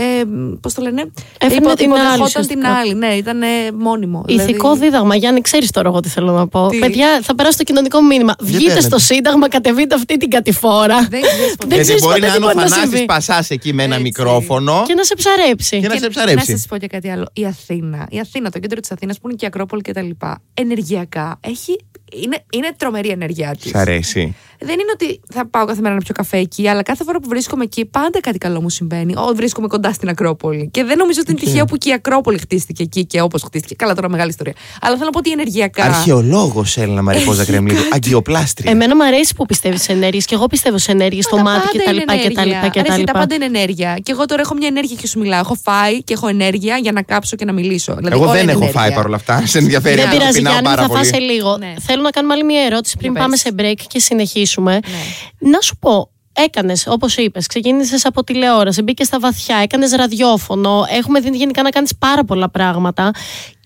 ε, 0.00 0.24
Πώς 0.60 0.74
το 0.74 0.82
λένε, 0.82 1.10
Έφερνε 1.38 1.66
υπο- 1.66 1.74
την 1.76 1.92
άλλη, 1.92 2.04
υποδεχόταν 2.04 2.16
την 2.16 2.24
ουσιαστικά. 2.24 2.68
άλλη. 2.74 2.94
Ναι, 2.94 3.06
ήταν 3.14 3.42
ε, 3.42 3.46
μόνιμο. 3.74 4.24
Ηθικό 4.28 4.52
δηλαδή, 4.72 4.78
δίδαγμα, 4.80 5.14
Γιάννη, 5.16 5.40
ξέρεις 5.40 5.70
τώρα 5.70 5.88
εγώ 5.88 6.00
τι 6.00 6.08
θέλω 6.08 6.32
να 6.32 6.48
πω. 6.48 6.68
Τι; 6.68 6.78
Παιδιά, 6.78 7.20
θα 7.22 7.34
περάσω 7.34 7.56
το 7.58 7.64
κοινωνικό 7.64 8.02
μήνυμα. 8.02 8.34
Βγείτε 8.40 8.58
θέλετε. 8.58 8.80
στο 8.80 8.98
Σύνταγμα, 8.98 9.48
κατεβείτε 9.48 9.94
αυτή 9.94 10.16
την 10.16 10.30
κατηφόρα. 10.30 11.06
Δεν 11.10 11.20
ξέρεις 11.20 11.56
ποτέ. 11.56 11.56
Δεν 11.58 11.68
Γιατί 11.68 11.82
ξέρεις 11.82 12.02
μπορεί 12.02 12.14
ποτέ 12.20 12.26
να 12.26 12.32
τι 12.32 12.36
είναι 12.38 12.46
ο 12.46 12.52
μπορεί 12.52 12.58
να 12.64 12.70
Θανάσης 12.70 12.90
συμβεί. 12.90 13.04
Πασάς 13.06 13.50
εκεί 13.50 13.72
με 13.72 13.82
ένα 13.82 13.92
Έτσι. 13.92 14.02
μικρόφωνο 14.06 14.82
Και 14.86 14.94
να 14.94 15.02
σε 15.04 15.14
ψαρέψει. 15.14 15.80
και 15.80 15.88
να 15.88 15.94
Και 15.94 16.00
σε 16.00 16.08
ψαρέψει. 16.08 16.50
Να 16.50 16.56
σας 16.56 16.66
πω 16.66 16.76
και 16.78 16.86
κάτι 16.86 17.10
άλλο. 17.10 17.26
Η 17.32 17.44
Αθήνα, 17.44 18.06
η 18.10 18.18
Αθήνα, 18.20 18.50
το 18.50 18.58
κέντρο 18.58 18.80
της 18.80 18.90
Αθήνας 18.90 19.18
που 19.20 19.28
είναι 19.28 19.36
και 19.36 19.44
η 19.44 19.48
Ακρόπολη 19.48 19.82
και 19.82 19.92
τα 19.92 20.02
λοιπά, 20.02 20.42
ενεργειακά 20.54 21.38
έχει. 21.40 21.56
aussi 21.58 21.76
Είναι, 22.12 22.44
είναι 22.52 22.68
τρομερή 22.76 23.08
η 23.08 23.10
ενέργειά 23.10 23.56
της. 23.60 23.70
Σ' 23.70 23.74
αρέσει. 23.74 24.36
Δεν 24.60 24.68
είναι 24.80 24.90
ότι 24.92 25.20
θα 25.32 25.46
πάω 25.48 25.64
κάθε 25.64 25.80
μέρα 25.80 25.94
να 25.94 26.00
πιω 26.00 26.14
καφέ 26.14 26.36
εκεί, 26.36 26.68
αλλά 26.68 26.82
κάθε 26.82 27.04
φορά 27.04 27.20
που 27.20 27.28
βρίσκομαι 27.28 27.64
εκεί 27.64 27.84
πάντα 27.84 28.20
κάτι 28.20 28.38
καλό 28.38 28.60
μου 28.60 28.68
συμβαίνει. 28.70 29.14
Ό, 29.16 29.32
βρίσκομαι 29.34 29.66
κοντά 29.66 29.92
στην 29.92 30.08
Ακρόπολη. 30.08 30.68
Και 30.72 30.84
δεν 30.84 30.96
νομίζω 30.98 31.20
ότι 31.22 31.30
είναι 31.30 31.40
τυχαίο 31.40 31.64
που 31.64 31.76
και 31.76 31.88
η 31.88 31.92
Ακρόπολη 31.92 32.38
χτίστηκε 32.38 32.82
εκεί 32.82 33.06
και 33.06 33.20
όπως 33.20 33.42
χτίστηκε. 33.42 33.74
Καλά, 33.74 33.94
τώρα 33.94 34.08
μεγάλη 34.10 34.30
ιστορία. 34.30 34.52
Αλλά 34.80 34.92
θέλω 34.94 35.04
να 35.04 35.10
πω 35.10 35.18
ότι 35.18 35.30
ενεργειακά. 35.30 35.84
Αρχαιολόγος 35.84 36.76
Έλληνα 36.76 37.02
Μαριπόζα 37.02 37.44
Κρεμλίδου. 37.44 37.80
Αγκιοπλάστρια. 37.92 38.70
Εμένα 38.70 38.96
μου 38.96 39.04
αρέσει 39.04 39.34
που 39.34 39.46
πιστεύεις 39.46 39.82
σε 39.82 39.92
ενέργειες 39.92 40.24
και 40.24 40.34
εγώ 40.34 40.46
πιστεύω 40.46 40.78
σε 40.78 40.92
ενέργειες 40.92 41.24
στο 41.24 41.36
Τα 41.36 41.42
μάτι 41.42 41.60
πάντα 41.78 41.82
κτλ. 41.84 41.94
είναι 41.94 42.04
κτλ. 42.04 42.38
ενέργεια. 42.40 42.68
κτλ. 42.68 42.80
Ρε, 42.80 42.94
εσύ, 42.94 43.04
Τα 43.04 43.12
πάντα 43.12 43.34
είναι 43.34 43.44
ενέργεια. 43.44 43.96
Και 44.02 44.12
εγώ 44.12 44.24
τώρα 44.26 44.42
έχω 44.42 44.54
μια 44.54 44.66
ενέργεια 44.68 44.96
και 45.00 45.06
σου 45.06 45.18
μιλάω. 45.18 45.40
Έχω 45.40 45.54
φάει 45.62 46.02
και 46.02 46.12
έχω 46.12 46.28
ενέργεια 46.28 46.76
για 46.76 46.92
να 46.92 47.02
κάψω 47.02 47.36
και 47.36 47.44
να 47.44 47.52
μιλήσω. 47.52 47.94
Δηλαδή, 47.94 48.14
Εγώ 48.14 48.22
όλα 48.24 48.32
δεν 48.32 48.42
είναι 48.42 48.50
έχω 48.52 48.60
ενέργεια. 48.60 48.80
φάει 48.80 48.92
παρόλα 48.92 49.16
αυτά. 49.16 49.42
Σε 49.46 49.58
ενδιαφέρει 49.58 49.94
Δεν 49.96 50.04
να 50.04 50.10
το 50.10 50.16
πειράζει, 50.18 50.36
πεινάω 50.36 50.52
Γιάννη, 50.52 50.68
πάρα 50.76 50.88
θα 50.88 50.94
φας 50.94 51.06
σε 51.06 51.12
πολύ. 51.12 51.24
λίγο. 51.32 51.58
Ναι. 51.98 52.02
Θέλω 52.02 52.02
να 52.02 52.10
κάνουμε 52.10 52.34
άλλη 52.34 52.44
μια 52.44 52.62
ερώτηση 52.62 52.96
πριν 52.96 53.12
Για 53.12 53.20
πάμε 53.20 53.32
πες. 53.32 53.40
σε 53.40 53.54
break 53.58 53.86
και 53.88 53.98
συνεχίσουμε. 53.98 54.72
Ναι. 54.72 55.50
Να 55.50 55.60
σου 55.60 55.76
πω, 55.76 56.10
έκανες, 56.32 56.86
όπως 56.86 57.16
είπες, 57.16 57.46
ξεκίνησες 57.46 58.04
από 58.04 58.24
τηλεόραση, 58.24 58.82
μπήκες 58.82 59.06
στα 59.06 59.18
βαθιά, 59.18 59.56
έκανες 59.56 59.92
ραδιόφωνο. 59.92 60.84
Έχουμε 60.90 61.20
δει 61.20 61.30
γενικά 61.36 61.62
να 61.62 61.70
κάνεις 61.70 61.92
πάρα 61.98 62.24
πολλά 62.24 62.50
πράγματα. 62.50 63.10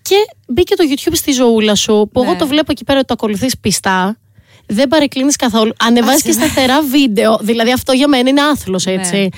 Και 0.01 0.15
μπήκε 0.47 0.75
το 0.75 0.83
YouTube 0.89 1.13
στη 1.15 1.31
ζωούλα 1.31 1.75
σου, 1.75 2.09
που 2.13 2.21
Ναι. 2.21 2.27
εγώ 2.29 2.35
το 2.37 2.47
βλέπω 2.47 2.71
εκεί 2.71 2.83
πέρα 2.83 2.97
ότι 2.97 3.07
το 3.07 3.13
ακολουθείς 3.13 3.57
πιστά. 3.57 4.17
Δεν 4.65 4.87
παρεκκλίνεις 4.87 5.35
καθόλου. 5.35 5.73
Ανεβάζεις 5.79 6.15
Άσε 6.25 6.31
και 6.31 6.37
με. 6.39 6.45
σταθερά 6.45 6.81
βίντεο. 6.81 7.37
Δηλαδή 7.41 7.71
αυτό 7.71 7.91
για 7.91 8.07
μένα 8.07 8.29
είναι 8.29 8.41
άθλος, 8.41 8.85
Ναι, 8.85 8.91
έτσι. 8.91 9.17
είναι. 9.17 9.29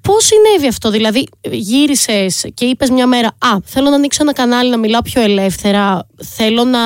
Πώς 0.00 0.24
συνέβη 0.24 0.68
αυτό, 0.68 0.90
Δηλαδή, 0.90 1.26
γύρισες 1.50 2.44
και 2.54 2.64
είπες 2.64 2.90
μια 2.90 3.06
μέρα: 3.06 3.28
Α, 3.28 3.58
θέλω 3.64 3.90
να 3.90 3.96
ανοίξω 3.96 4.22
ένα 4.22 4.32
κανάλι 4.32 4.70
να 4.70 4.76
μιλάω 4.78 5.02
πιο 5.02 5.22
ελεύθερα. 5.22 6.06
Θέλω 6.16 6.64
να 6.64 6.78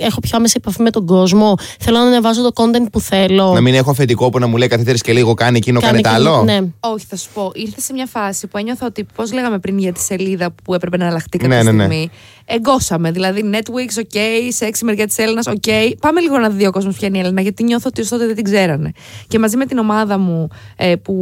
έχω 0.00 0.20
πιο 0.20 0.36
άμεση 0.36 0.54
επαφή 0.56 0.82
με 0.82 0.90
τον 0.90 1.06
κόσμο. 1.06 1.54
Θέλω 1.80 1.98
να 1.98 2.04
ανεβάζω 2.04 2.42
το 2.42 2.50
content 2.54 2.86
που 2.92 3.00
θέλω. 3.00 3.52
Να 3.52 3.60
μην 3.60 3.74
έχω 3.74 3.90
αφεντικό 3.90 4.30
που 4.30 4.38
να 4.38 4.46
μου 4.46 4.56
λέει 4.56 4.68
καθίτερε 4.68 4.98
και 4.98 5.12
λίγο 5.12 5.34
κάνει 5.34 5.56
εκείνο, 5.56 5.80
κάνει, 5.80 6.00
τα 6.00 6.10
άλλο. 6.10 6.42
Ναι. 6.42 6.58
Όχι, 6.80 7.06
θα 7.08 7.16
σου 7.16 7.28
πω. 7.34 7.50
Ήρθε 7.54 7.80
σε 7.80 7.92
μια 7.92 8.06
φάση 8.06 8.46
που 8.46 8.58
ένιωθα 8.58 8.86
ότι, 8.86 9.06
πώς 9.14 9.32
λέγαμε 9.32 9.58
πριν 9.58 9.78
για 9.78 9.92
τη 9.92 10.00
σελίδα 10.00 10.54
που 10.64 10.74
έπρεπε 10.74 10.96
να 10.96 11.06
αλλάχτεί 11.06 11.38
κάποια 11.38 11.62
Ναι, 11.62 11.72
ναι, 11.72 11.86
ναι. 11.86 12.04
Στιγμή. 12.46 12.60
Εγκώσαμε. 12.60 13.10
Δηλαδή, 13.10 13.50
Netflix, 13.52 14.00
OK, 14.00 14.18
σεξι 14.48 14.84
μεριά 14.84 15.06
της 15.06 15.18
Έλληνας, 15.18 15.46
OK. 15.48 15.92
Πάμε 16.00 16.20
λίγο 16.20 16.38
να 16.38 16.50
δει 16.50 16.66
ο 16.66 16.70
κόσμος 16.70 16.96
ποια 16.96 17.08
είναι 17.08 17.16
η 17.16 17.20
Έλληνα, 17.20 17.40
γιατί 17.40 17.64
νιώθω 17.64 17.88
ότι 17.88 18.00
ως 18.00 18.08
τότε 18.08 18.26
δεν 18.26 18.34
την 18.34 18.44
ξέρανε. 18.44 18.92
Και 19.28 19.38
μαζί 19.38 19.56
με 19.56 19.66
την 19.66 19.78
ομάδα 19.78 20.18
μου, 20.18 20.48
ε, 20.76 20.96
που 20.96 21.12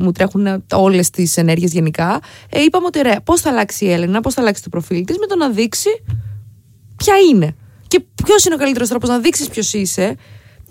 μου 0.00 0.12
τρέχουν 0.12 0.64
όλες 0.72 1.10
τις 1.10 1.36
ενέργειες 1.36 1.72
γενικά, 1.72 2.20
ε, 2.50 2.62
είπαμε 2.62 2.86
ότι 2.86 2.98
ωραία, 2.98 3.20
πώς 3.20 3.40
θα 3.40 3.50
αλλάξει 3.50 3.84
η 3.84 3.90
Έλληνα, 3.90 4.20
πώς 4.20 4.34
θα 4.34 4.40
αλλάξει 4.40 4.62
το 4.62 4.68
προφίλ 4.68 5.04
της, 5.04 5.18
με 5.18 5.26
το 5.26 5.36
να 5.36 5.50
δείξει 5.50 5.88
ποια 6.96 7.14
είναι. 7.30 7.54
Και 7.88 8.04
ποιος 8.24 8.44
είναι 8.44 8.54
ο 8.54 8.58
καλύτερος 8.58 8.88
τρόπος 8.88 9.08
να 9.08 9.18
δείξεις 9.18 9.48
ποιος 9.48 9.72
είσαι. 9.72 10.16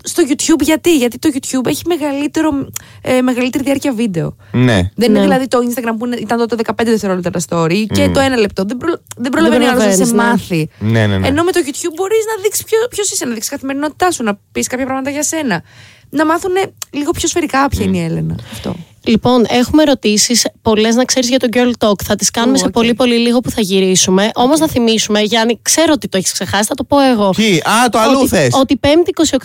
Στο 0.06 0.22
YouTube 0.28 0.60
γιατί, 0.60 0.96
γιατί 0.96 1.18
το 1.18 1.30
YouTube 1.34 1.66
έχει 1.66 1.82
μεγαλύτερο, 1.86 2.68
ε, 3.02 3.20
μεγαλύτερη 3.20 3.64
διάρκεια 3.64 3.92
βίντεο. 3.92 4.36
Ναι. 4.52 4.90
Δεν 4.94 5.08
είναι 5.10 5.18
Ναι. 5.18 5.24
δηλαδή 5.24 5.48
το 5.48 5.58
Instagram 5.58 5.94
που 5.98 6.06
είναι- 6.06 6.16
ήταν 6.16 6.38
τότε 6.38 6.56
15 6.56 6.90
δευτερόλεπτα 6.90 7.30
τα 7.30 7.40
story 7.48 7.84
και 7.92 8.08
το 8.08 8.20
ένα 8.20 8.36
λεπτό. 8.36 8.64
Δεν, 8.64 8.76
προ, 8.76 8.94
δεν 9.16 9.30
προλαβαίνει 9.30 9.64
ο 9.64 9.68
άλλος 9.70 9.84
να 9.84 9.90
σε 9.90 9.96
προλαβαίνεις, 9.96 10.12
ναι. 10.12 10.30
μάθει. 10.30 10.68
Ναι, 10.78 11.06
ναι, 11.06 11.18
ναι. 11.18 11.26
Ενώ 11.28 11.42
με 11.42 11.52
το 11.52 11.60
YouTube 11.64 11.92
μπορείς 11.94 12.24
να 12.36 12.42
δείξει 12.42 12.64
ποιο 12.64 13.02
είσαι, 13.12 13.24
να 13.24 13.34
δείξει 13.34 13.50
καθημερινότητά 13.50 14.10
σου, 14.10 14.22
να 14.22 14.38
πεις 14.52 14.66
κάποια 14.66 14.84
πράγματα 14.84 15.10
για 15.10 15.22
σένα. 15.22 15.62
Να 16.10 16.26
μάθουν 16.26 16.52
λίγο 16.90 17.10
πιο 17.10 17.28
σφαιρικά 17.28 17.68
ποια 17.68 17.84
είναι 17.84 17.98
η 17.98 18.02
Έλενα. 18.04 18.36
Αυτό. 18.52 18.76
Λοιπόν, 19.06 19.44
έχουμε 19.48 19.82
ερωτήσεις 19.82 20.46
πολλές 20.62 20.94
να 20.94 21.04
ξέρεις 21.04 21.28
για 21.28 21.38
το 21.38 21.46
Girl 21.52 21.86
Talk. 21.86 22.02
Θα 22.04 22.14
τις 22.16 22.30
κάνουμε 22.30 22.56
Ω, 22.56 22.58
σε 22.58 22.64
οκ. 22.66 22.72
πολύ 22.72 22.94
πολύ 22.94 23.14
λίγο 23.18 23.40
που 23.40 23.50
θα 23.50 23.60
γυρίσουμε. 23.60 24.30
Όμως 24.34 24.58
να 24.60 24.68
θυμίσουμε, 24.68 25.20
Γιάννη, 25.20 25.58
ξέρω 25.62 25.92
ότι 25.92 26.08
το 26.08 26.16
έχεις 26.16 26.32
ξεχάσει, 26.32 26.64
θα 26.64 26.74
το 26.74 26.84
πω 26.84 27.00
εγώ. 27.00 27.30
Τι, 27.30 27.56
α, 27.56 27.88
το 27.90 27.98
αλλού 27.98 28.18
ότι, 28.18 28.28
θες. 28.28 28.48
ότι 28.60 28.80
5η 28.82 28.86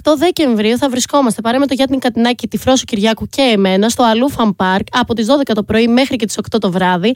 28 0.03 0.15
Δεκεμβρίου 0.17 0.77
θα 0.77 0.89
βρισκόμαστε 0.89 1.41
παρέα 1.41 1.59
με 1.59 1.67
το 1.67 1.73
Γιάννη 1.73 1.97
Κατινάκη, 1.97 2.47
τη 2.47 2.57
Φρόσου 2.57 2.85
Κυριάκου 2.85 3.27
και 3.27 3.41
εμένα 3.41 3.89
στο 3.89 4.03
Αλλού 4.03 4.29
Fun 4.29 4.55
Park 4.55 4.87
από 4.91 5.13
τις 5.13 5.27
12 5.27 5.51
το 5.53 5.63
πρωί 5.63 5.87
μέχρι 5.87 6.15
και 6.15 6.25
τις 6.25 6.37
8 6.51 6.57
το 6.59 6.71
βράδυ. 6.71 7.11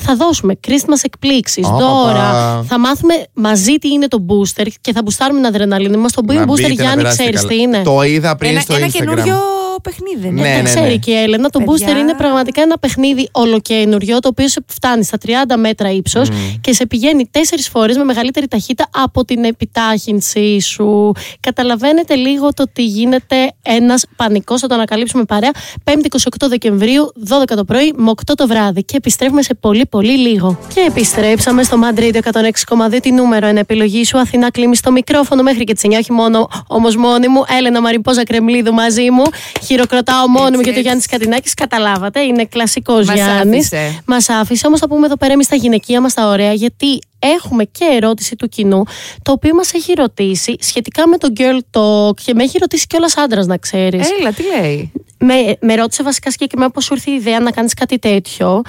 Θα 0.00 0.16
δώσουμε 0.16 0.58
Christmas 0.68 1.00
εκπλήξεις, 1.02 1.66
Ω, 1.66 1.76
δώρα. 1.78 2.12
παπα. 2.12 2.64
Θα 2.68 2.78
μάθουμε 2.78 3.14
μαζί 3.32 3.72
τι 3.74 3.88
είναι 3.88 4.08
το 4.08 4.24
booster 4.28 4.66
και 4.80 4.92
θα 4.92 5.02
μπουστάρουμε 5.02 5.38
την 5.38 5.48
αδρεναλίνη 5.48 5.96
μας. 5.96 6.12
Το 6.12 6.22
Να 6.26 6.42
booster, 6.42 6.46
μπείτε, 6.46 6.68
να 6.68 6.74
Γιάννη, 6.74 6.96
περάσετε 6.96 7.22
ξέρεις 7.22 7.40
καλά. 7.40 7.52
τι 7.52 7.60
είναι. 7.60 7.82
Το 7.82 8.02
είδα 8.02 8.36
πριν 8.36 8.50
Ένα, 8.50 8.60
στο 8.60 8.74
ένα 8.74 8.86
Instagram. 8.86 8.90
καινούριο 8.92 9.36
παιχνίδι. 9.80 10.20
δεν 10.20 10.30
είναι; 10.30 10.48
Ναι, 10.48 10.56
το 10.56 10.62
ναι, 10.62 10.68
ξέρει 10.68 10.88
ναι. 10.90 10.96
και 10.96 11.10
η 11.10 11.14
Έλενα. 11.14 11.48
Το 11.48 11.58
Παιδιά. 11.58 11.88
booster 11.88 11.98
είναι 11.98 12.14
πραγματικά 12.14 12.62
ένα 12.62 12.78
παιχνίδι 12.78 13.28
ολοκένουργιο, 13.32 14.18
το 14.18 14.28
οποίο 14.28 14.48
σε 14.48 14.64
φτάνει 14.66 15.04
στα 15.04 15.18
30 15.26 15.30
μέτρα 15.58 15.90
ύψος 15.90 16.28
και 16.60 16.72
σε 16.72 16.86
πηγαίνει 16.86 17.26
τέσσερις 17.30 17.68
φορές 17.68 17.96
με 17.96 18.04
μεγαλύτερη 18.04 18.48
ταχύτητα 18.48 18.88
από 18.90 19.24
την 19.24 19.44
επιτάχυνσή 19.44 20.60
σου. 20.60 21.12
Καταλαβαίνετε 21.40 22.14
λίγο 22.14 22.52
το 22.54 22.62
ότι 22.62 22.84
γίνεται 22.84 23.52
ένας 23.62 24.04
πανικός. 24.16 24.60
Θα 24.60 24.66
το 24.66 24.74
ανακαλύψουμε 24.74 25.24
παρέα. 25.24 25.50
5η 25.84 26.06
28 26.42 26.48
Δεκεμβρίου, 26.48 27.12
12 27.28 27.54
το 27.56 27.64
πρωί 27.64 27.92
με 27.96 28.10
8 28.10 28.34
το 28.34 28.46
βράδυ. 28.46 28.84
Και 28.84 28.96
επιστρέφουμε 28.96 29.42
σε 29.42 29.54
πολύ 29.54 29.86
πολύ 29.86 30.16
λίγο. 30.18 30.58
Και 30.74 30.80
επιστρέψαμε 30.88 31.62
στο 31.62 31.78
Madrid 31.82 32.14
106,2 32.14 33.00
τη 33.02 33.12
νούμερο. 33.12 33.46
Εν 33.46 33.56
επιλογή 33.56 34.04
σου, 34.04 34.18
Αθηνά 34.18 34.50
κλείνει 34.50 34.76
στο 34.76 34.90
μικρόφωνο 34.90 35.42
μέχρι 35.42 35.64
και 35.64 35.72
τις 35.74 35.82
9. 35.86 35.98
Όχι 35.98 36.12
μόνο 36.12 36.48
όμως 36.66 36.96
μόνη 36.96 37.28
μου. 37.28 37.44
Έλενα 37.58 37.80
Μαριπόζα 37.80 38.24
Κρεμλίδου 38.24 38.72
μαζί 38.72 39.10
μου. 39.10 39.22
Χειροκροτάω 39.68 40.28
μόνη 40.28 40.50
μου 40.50 40.58
Έτσι, 40.58 40.58
και 40.58 40.64
το 40.64 40.68
έτσι. 40.70 40.80
Γιάννη 40.80 41.02
Κατινάκη. 41.02 41.50
Καταλάβατε, 41.50 42.20
είναι 42.20 42.44
κλασικός 42.44 43.06
Μας 43.06 43.14
Γιάννης. 43.14 43.72
άφησε. 43.72 44.02
Μας 44.06 44.28
άφησε. 44.28 44.66
Όμως 44.66 44.80
θα 44.80 44.88
πούμε 44.88 45.06
εδώ 45.06 45.16
πέρα 45.16 45.32
εμείς 45.32 45.48
τα 45.48 45.56
γυναικεία 45.56 46.00
μας 46.00 46.14
τα 46.14 46.26
ωραία, 46.28 46.52
γιατί 46.52 46.98
έχουμε 47.18 47.64
και 47.64 47.84
ερώτηση 47.90 48.36
του 48.36 48.48
κοινού, 48.48 48.82
το 49.22 49.32
οποίο 49.32 49.54
μας 49.54 49.72
έχει 49.72 49.92
ρωτήσει 49.92 50.56
σχετικά 50.60 51.08
με 51.08 51.16
το 51.18 51.28
girl 51.36 51.58
talk 51.78 52.16
και 52.24 52.34
με 52.34 52.42
έχει 52.42 52.58
ρωτήσει 52.58 52.86
κιόλας 52.86 53.16
άντρας, 53.16 53.46
να 53.46 53.56
ξέρεις. 53.56 54.10
Έλα, 54.18 54.32
τι 54.32 54.42
λέει; 54.56 54.92
Με, 55.18 55.56
με 55.60 55.74
ρώτησε 55.74 56.02
βασικά 56.02 56.30
συγκεκριμένα 56.30 56.70
πώς 56.70 56.84
σου 56.84 56.94
ήρθε 56.94 57.10
η 57.10 57.14
ιδέα 57.14 57.40
να 57.40 57.50
κάνεις 57.50 57.74
κάτι 57.74 57.98
τέτοιο 57.98 58.62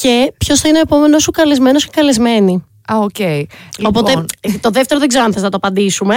και 0.00 0.32
ποιος 0.38 0.60
θα 0.60 0.68
είναι 0.68 0.78
ο 0.78 0.80
επόμενος 0.80 1.22
σου 1.22 1.30
καλεσμένος 1.30 1.84
ή 1.84 1.88
καλεσμένη. 1.88 2.64
Α, 2.92 2.98
οκ. 2.98 3.46
Οπότε 3.82 4.10
Λοιπόν, 4.10 4.26
το 4.60 4.70
δεύτερο 4.70 5.00
δεν 5.00 5.08
ξέρω 5.08 5.24
αν 5.24 5.32
θες 5.32 5.42
να 5.42 5.50
το 5.50 5.56
απαντήσουμε, 5.56 6.14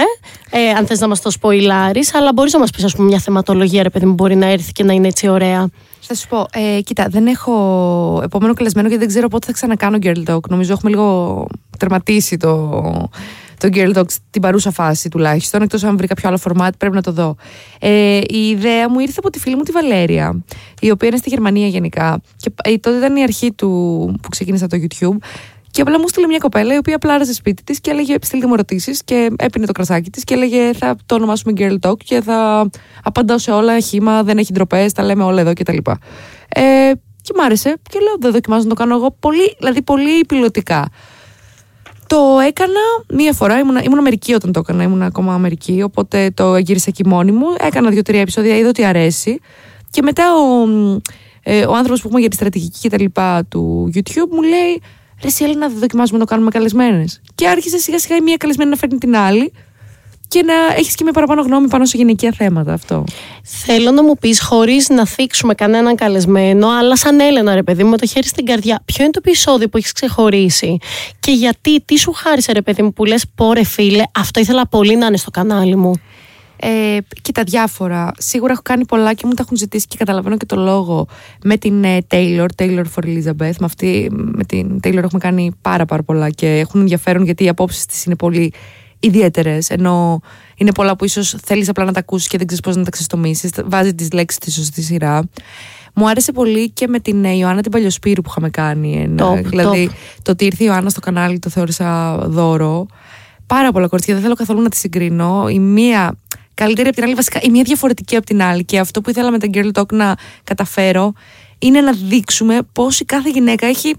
ε, 0.50 0.70
αν 0.70 0.86
θες 0.86 1.00
να 1.00 1.08
μας 1.08 1.20
το 1.20 1.30
σποϊλάρεις, 1.30 2.14
αλλά 2.14 2.32
μπορείς 2.32 2.52
να 2.52 2.58
μας 2.58 2.70
πεις, 2.70 2.84
ας 2.84 2.94
πούμε, 2.94 3.08
μια 3.08 3.18
θεματολογία, 3.18 3.82
ρε 3.82 3.90
παιδί 3.90 4.06
μου, 4.06 4.12
μπορεί 4.12 4.36
να 4.36 4.46
έρθει 4.46 4.72
και 4.72 4.84
να 4.84 4.92
είναι 4.92 5.06
έτσι 5.06 5.28
ωραία. 5.28 5.68
Θα 6.00 6.14
σου 6.14 6.28
πω, 6.28 6.46
ε, 6.52 6.80
κοίτα, 6.80 7.06
δεν 7.08 7.26
έχω 7.26 8.20
επόμενο 8.24 8.54
καλεσμένο 8.54 8.88
γιατί 8.88 9.02
δεν 9.04 9.12
ξέρω 9.12 9.28
πότε 9.28 9.46
θα 9.46 9.52
ξανακάνω 9.52 9.98
Girl 10.02 10.24
Talk. 10.26 10.48
Νομίζω 10.48 10.72
έχουμε 10.72 10.90
λίγο 10.90 11.46
τερματίσει 11.78 12.36
το, 12.36 12.82
το 13.58 13.68
Girl 13.72 13.96
Talk 13.96 14.10
στην 14.10 14.42
παρούσα 14.42 14.70
φάση 14.70 15.08
τουλάχιστον. 15.08 15.62
Εκτός 15.62 15.84
αν 15.84 15.96
βρει 15.96 16.06
κάποιο 16.06 16.28
άλλο 16.28 16.38
format, 16.44 16.70
πρέπει 16.78 16.94
να 16.94 17.02
το 17.02 17.12
δω. 17.12 17.36
Ε, 17.78 18.20
η 18.26 18.48
ιδέα 18.48 18.90
μου 18.90 18.98
ήρθε 18.98 19.14
από 19.18 19.30
τη 19.30 19.38
φίλη 19.38 19.56
μου 19.56 19.62
τη 19.62 19.72
Βαλέρια, 19.72 20.44
η 20.80 20.90
οποία 20.90 21.08
είναι 21.08 21.16
στη 21.16 21.28
Γερμανία 21.28 21.66
γενικά. 21.66 22.20
Και 22.36 22.52
ε, 22.62 22.76
τότε 22.76 22.96
ήταν 22.96 23.16
η 23.16 23.22
αρχή 23.22 23.52
του 23.52 23.68
που 24.22 24.28
ξεκίνησα 24.28 24.66
το 24.66 24.76
YouTube. 24.80 25.16
Και 25.74 25.80
απλά 25.80 25.98
μου 25.98 26.08
στείλε 26.08 26.26
μια 26.26 26.38
κοπέλα 26.38 26.74
η 26.74 26.76
οποία 26.76 26.96
απλά 26.96 27.14
άρεσε 27.14 27.32
σπίτι 27.32 27.62
της 27.62 27.80
και 27.80 27.90
έλεγε: 27.90 28.14
Στείλτε 28.22 28.46
μου 28.46 28.52
ερωτήσεις 28.52 29.04
και 29.04 29.30
έπινε 29.38 29.66
το 29.66 29.72
κρασάκι 29.72 30.10
της 30.10 30.24
και 30.24 30.34
έλεγε: 30.34 30.72
Θα 30.72 30.96
το 31.06 31.14
ονομάσουμε 31.14 31.52
Girl 31.56 31.88
Talk 31.88 31.96
και 32.04 32.20
θα 32.20 32.70
απαντάω 33.02 33.38
σε 33.38 33.50
όλα. 33.50 33.80
Χήμα, 33.80 34.22
δεν 34.22 34.38
έχει 34.38 34.52
ντροπές, 34.52 34.92
τα 34.92 35.02
λέμε 35.02 35.24
όλα 35.24 35.40
εδώ 35.40 35.52
κτλ. 35.52 35.76
Ε, 36.48 36.92
και 37.22 37.32
μ' 37.36 37.40
άρεσε 37.40 37.74
και 37.90 37.98
λέω: 37.98 38.14
Δεν 38.20 38.32
δοκιμάζω 38.32 38.62
να 38.62 38.68
το 38.68 38.74
κάνω 38.74 38.94
εγώ. 38.94 39.16
Πολύ, 39.20 39.54
δηλαδή 39.58 39.82
πολύ 39.82 40.24
πιλωτικά. 40.28 40.88
Το 42.06 42.38
έκανα 42.46 42.80
μία 43.14 43.32
φορά. 43.32 43.58
Ήμουν, 43.58 43.76
ήμουν 43.76 43.98
Αμερική 43.98 44.34
όταν 44.34 44.52
το 44.52 44.58
έκανα. 44.58 44.82
Ήμουν 44.82 45.02
ακόμα 45.02 45.34
Αμερική. 45.34 45.82
Οπότε 45.82 46.30
το 46.34 46.56
γύρισα 46.56 46.86
εκεί 46.88 47.06
μόνη 47.06 47.32
μου. 47.32 47.46
Έκανα 47.58 47.90
δύο-τρία 47.90 48.20
επεισόδια. 48.20 48.56
Είδα 48.56 48.68
ότι 48.68 48.84
αρέσει. 48.84 49.40
Και 49.90 50.02
μετά 50.02 50.24
ο, 50.34 50.68
ε, 51.42 51.66
ο 51.66 51.74
άνθρωπος 51.74 52.00
που 52.00 52.06
έχουμε 52.06 52.20
για 52.20 52.28
τη 52.28 52.36
στρατηγική 52.36 52.78
και 52.78 52.88
τα 52.88 53.00
λοιπά 53.00 53.44
του 53.44 53.90
YouTube 53.94 54.28
μου 54.30 54.42
λέει: 54.42 54.82
Ρε, 55.22 55.26
εσύ 55.26 55.44
Έλληνα, 55.44 55.68
δεν 55.68 55.78
δοκιμάζουμε 55.78 56.18
να 56.18 56.24
το 56.24 56.30
κάνουμε 56.30 56.50
καλεσμένες. 56.50 57.20
Και 57.34 57.48
άρχισε 57.48 57.78
σιγά 57.78 57.98
σιγά 57.98 58.16
η 58.16 58.20
μία 58.20 58.36
καλεσμένη 58.36 58.70
να 58.70 58.76
φέρνει 58.76 58.98
την 58.98 59.16
άλλη 59.16 59.52
και 60.28 60.42
να 60.42 60.54
έχεις 60.76 60.94
και 60.94 61.02
μια 61.04 61.12
παραπάνω 61.12 61.42
γνώμη 61.42 61.68
πάνω 61.68 61.84
σε 61.84 61.96
γυναικεία 61.96 62.32
θέματα 62.36 62.72
αυτό. 62.72 63.04
Θέλω 63.42 63.90
να 63.90 64.02
μου 64.02 64.14
πεις, 64.14 64.40
χωρίς 64.40 64.88
να 64.88 65.06
θίξουμε 65.06 65.54
κανέναν 65.54 65.96
καλεσμένο, 65.96 66.68
αλλά 66.68 66.96
σαν 66.96 67.20
Έλενα, 67.20 67.54
ρε 67.54 67.62
παιδί 67.62 67.84
μου, 67.84 67.90
με 67.90 67.96
το 67.96 68.06
χέρι 68.06 68.26
στην 68.26 68.44
καρδιά, 68.44 68.82
ποιο 68.84 69.02
είναι 69.02 69.12
το 69.12 69.20
επεισόδιο 69.24 69.68
που 69.68 69.76
έχεις 69.76 69.92
ξεχωρίσει 69.92 70.76
και 71.20 71.30
γιατί, 71.30 71.80
τι 71.80 71.98
σου 71.98 72.12
χάρισε, 72.12 72.52
ρε 72.52 72.62
παιδί 72.62 72.82
μου, 72.82 72.92
που 72.92 73.04
λες, 73.04 73.24
πόρε 73.34 73.64
φίλε, 73.64 74.02
αυτό 74.18 74.40
ήθελα 74.40 74.66
πολύ 74.66 74.96
να 74.96 75.06
είναι 75.06 75.16
στο 75.16 75.30
κανάλι 75.30 75.76
μου. 75.76 75.92
Ε, 76.66 76.98
κοίτα, 77.22 77.42
διάφορα. 77.42 78.12
Σίγουρα 78.18 78.52
έχω 78.52 78.62
κάνει 78.64 78.86
πολλά 78.86 79.14
και 79.14 79.26
μου 79.26 79.34
τα 79.34 79.42
έχουν 79.42 79.56
ζητήσει 79.56 79.86
και 79.86 79.96
καταλαβαίνω 79.96 80.36
και 80.36 80.46
το 80.46 80.56
λόγο 80.56 81.06
με 81.44 81.56
την 81.56 81.84
ε, 81.84 81.98
Taylor, 82.10 82.46
Taylor 82.56 82.84
for 82.94 83.04
Elizabeth. 83.04 83.34
Με, 83.36 83.64
αυτή, 83.64 84.10
με 84.12 84.44
την 84.44 84.80
Taylor 84.84 85.02
έχουμε 85.02 85.18
κάνει 85.18 85.52
πάρα, 85.60 85.84
πάρα 85.84 86.02
πολλά 86.02 86.30
και 86.30 86.58
έχουν 86.58 86.80
ενδιαφέρον 86.80 87.24
γιατί 87.24 87.44
οι 87.44 87.48
απόψεις 87.48 87.86
της 87.86 88.04
είναι 88.04 88.16
πολύ 88.16 88.52
ιδιαίτερες. 88.98 89.70
Ενώ 89.70 90.20
είναι 90.56 90.72
πολλά 90.72 90.96
που 90.96 91.04
ίσως 91.04 91.36
θέλεις 91.44 91.68
απλά 91.68 91.84
να 91.84 91.92
τα 91.92 91.98
ακούσεις 91.98 92.28
και 92.28 92.38
δεν 92.38 92.46
ξέρεις 92.46 92.64
πώς 92.64 92.76
να 92.76 92.84
τα 92.84 92.90
ξεστομίσεις. 92.90 93.50
Βάζει 93.64 93.94
τις 93.94 94.12
λέξεις 94.12 94.42
στη 94.42 94.50
σωστή 94.50 94.82
σειρά. 94.82 95.28
Μου 95.94 96.08
άρεσε 96.08 96.32
πολύ 96.32 96.70
και 96.70 96.88
με 96.88 96.98
την 96.98 97.24
ε, 97.24 97.36
Ιωάννα 97.36 97.62
την 97.62 97.70
Παλιοσπύρου 97.70 98.22
που 98.22 98.28
είχαμε 98.30 98.50
κάνει. 98.50 99.02
Ένα, 99.02 99.32
Top, 99.32 99.44
δηλαδή, 99.44 99.90
το 100.22 100.30
ότι 100.30 100.44
ήρθε 100.44 100.62
η 100.62 100.66
Ιωάννα 100.68 100.90
στο 100.90 101.00
κανάλι 101.00 101.38
το 101.38 101.50
θεώρησα 101.50 102.18
δώρο. 102.26 102.86
Πάρα 103.46 103.72
πολλά 103.72 103.88
κορίτσια. 103.88 104.14
Δεν 104.14 104.22
θέλω 104.22 104.34
καθόλου 104.34 104.60
να 104.60 104.68
τη 104.68 104.76
συγκρίνω. 104.76 105.48
Η 105.48 105.58
μία 105.58 106.18
καλύτερη 106.54 106.86
από 106.88 106.96
την 106.96 107.04
άλλη, 107.04 107.14
βασικά 107.14 107.40
η 107.42 107.50
μία 107.50 107.62
διαφορετική 107.62 108.16
από 108.16 108.26
την 108.26 108.42
άλλη. 108.42 108.64
Και 108.64 108.78
αυτό 108.78 109.00
που 109.00 109.10
ήθελα 109.10 109.30
με 109.30 109.38
τα 109.38 109.48
Girl 109.52 109.70
Talk 109.72 109.92
να 109.92 110.16
καταφέρω 110.44 111.12
είναι 111.58 111.80
να 111.80 111.92
δείξουμε 111.92 112.58
πώς 112.72 113.00
η 113.00 113.04
κάθε 113.04 113.30
γυναίκα 113.30 113.66
έχει 113.66 113.94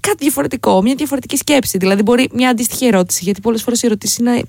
κάτι 0.00 0.16
διαφορετικό, 0.18 0.82
μια 0.82 0.94
διαφορετική 0.94 1.36
σκέψη. 1.36 1.78
Δηλαδή, 1.78 2.02
μπορεί 2.02 2.28
μια 2.32 2.48
αντίστοιχη 2.48 2.86
ερώτηση, 2.86 3.24
γιατί 3.24 3.40
πολλές 3.40 3.62
φορές 3.62 3.82
οι 3.82 3.86
ερωτήσεις 3.86 4.16
είναι 4.16 4.42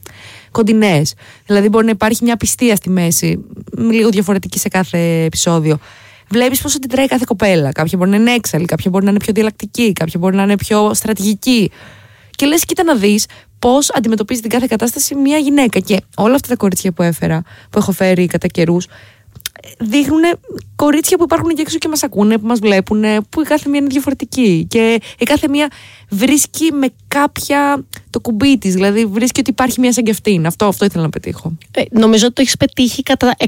κοντινές. 0.52 1.14
Δηλαδή, 1.46 1.70
μπορεί 1.70 1.86
να 1.86 1.92
υπάρχει 1.92 2.24
μια 2.24 2.38
πιστία 2.38 2.76
στη 2.76 2.90
μέση, 2.90 3.46
λίγο 3.78 4.10
διαφορετική 4.10 4.60
σε 4.60 4.68
κάθε 4.68 5.24
επεισόδιο. 5.24 5.80
Βλέπεις 6.30 6.62
πώς 6.62 6.76
αντιδράει 6.76 7.08
κάθε 7.08 7.24
κοπέλα. 7.28 7.72
Κάποια 7.72 7.98
μπορεί 7.98 8.10
να 8.10 8.16
είναι 8.16 8.32
έξαλλη, 8.32 8.66
κάποια 8.66 8.90
μπορεί 8.90 9.04
να 9.06 9.10
είναι 9.10 9.20
πιο 9.20 9.34
διαλλακτική, 9.34 9.94
κάποια 9.94 10.20
μπορεί 10.20 10.36
να 10.36 10.44
είναι 10.44 10.58
πιο 10.58 10.94
στρατηγική. 10.94 11.72
Και 12.36 12.46
λες, 12.46 12.66
κοίτα 12.66 12.84
να 12.84 12.96
δεις 12.96 13.26
πώς 13.60 13.92
αντιμετωπίζει 13.94 14.42
την 14.42 14.50
κάθε 14.50 14.66
κατάσταση 14.70 15.16
μια 15.16 15.38
γυναίκα. 15.38 15.80
Και 15.80 16.02
όλα 16.16 16.36
αυτά 16.36 16.48
τα 16.48 16.56
κορίτσια 16.56 16.92
που 16.92 17.02
έφερα, 17.02 17.42
που 17.70 17.78
έχω 17.78 17.92
φέρει 17.92 18.28
κατά 18.28 18.48
καιρούς, 18.48 18.88
δείχνουν 19.80 20.22
κορίτσια 20.76 21.18
που 21.18 21.24
υπάρχουν 21.24 21.50
εκεί 21.50 21.62
έξω 21.62 21.78
και 21.78 21.88
μας 21.88 22.04
ακούνε, 22.04 22.38
που 22.38 22.48
μας 22.48 22.60
βλέπουν, 22.60 23.04
που 23.30 23.42
η 23.42 23.44
κάθε 23.44 23.70
μία 23.70 23.80
είναι 23.80 23.90
διαφορετική. 23.90 24.66
Και 24.70 25.00
η 25.18 25.26
κάθε 25.26 25.48
μία 25.48 25.68
βρίσκει 26.10 26.72
με 26.72 26.88
κάποια 27.08 27.86
το 28.10 28.20
κουμπί 28.20 28.58
της. 28.58 28.74
Δηλαδή 28.74 29.06
βρίσκει 29.06 29.40
ότι 29.40 29.50
υπάρχει 29.50 29.80
μια 29.80 29.94
σαν 29.94 30.04
και 30.04 30.12
αυτήν. 30.12 30.46
Αυτό, 30.46 30.66
αυτό 30.66 30.86
ήθελα 30.86 31.04
να 31.04 31.10
πετύχω. 31.10 31.58
Ε, 31.72 31.82
νομίζω 31.92 32.26
ότι 32.26 32.34
το 32.34 32.42
έχεις 32.42 32.58
πετύχει 32.58 33.04
κατά 33.04 33.36
100 33.40 33.48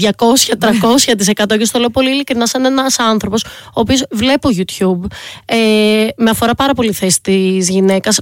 200-300% 0.00 1.58
και 1.58 1.64
στο 1.64 1.78
λέω 1.78 1.90
πολύ 1.90 2.10
ειλικρινά 2.10 2.46
σαν 2.46 2.64
ένας 2.64 2.98
άνθρωπος 2.98 3.44
ο 3.44 3.80
οποίος 3.80 4.04
βλέπω 4.10 4.48
YouTube. 4.56 5.06
Ε, 5.44 6.06
με 6.16 6.30
αφορά 6.30 6.54
πάρα 6.54 6.74
πολύ 6.74 6.92
θέση 6.92 7.20
της 7.22 7.68
γυναίκας. 7.68 8.18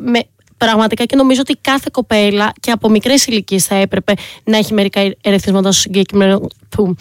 Με, 0.00 0.20
πραγματικά 0.56 1.04
και 1.04 1.16
νομίζω 1.16 1.40
ότι 1.40 1.58
κάθε 1.60 1.88
κοπέλα 1.92 2.52
και 2.60 2.70
από 2.70 2.88
μικρές 2.88 3.26
ηλικίες 3.26 3.66
θα 3.66 3.74
έπρεπε 3.74 4.14
να 4.44 4.56
έχει 4.56 4.74
μερικά 4.74 5.12
ερεθίσματα 5.20 5.72
στο 5.72 5.80
συγκεκριμένο. 5.80 6.46
Που. 6.76 6.94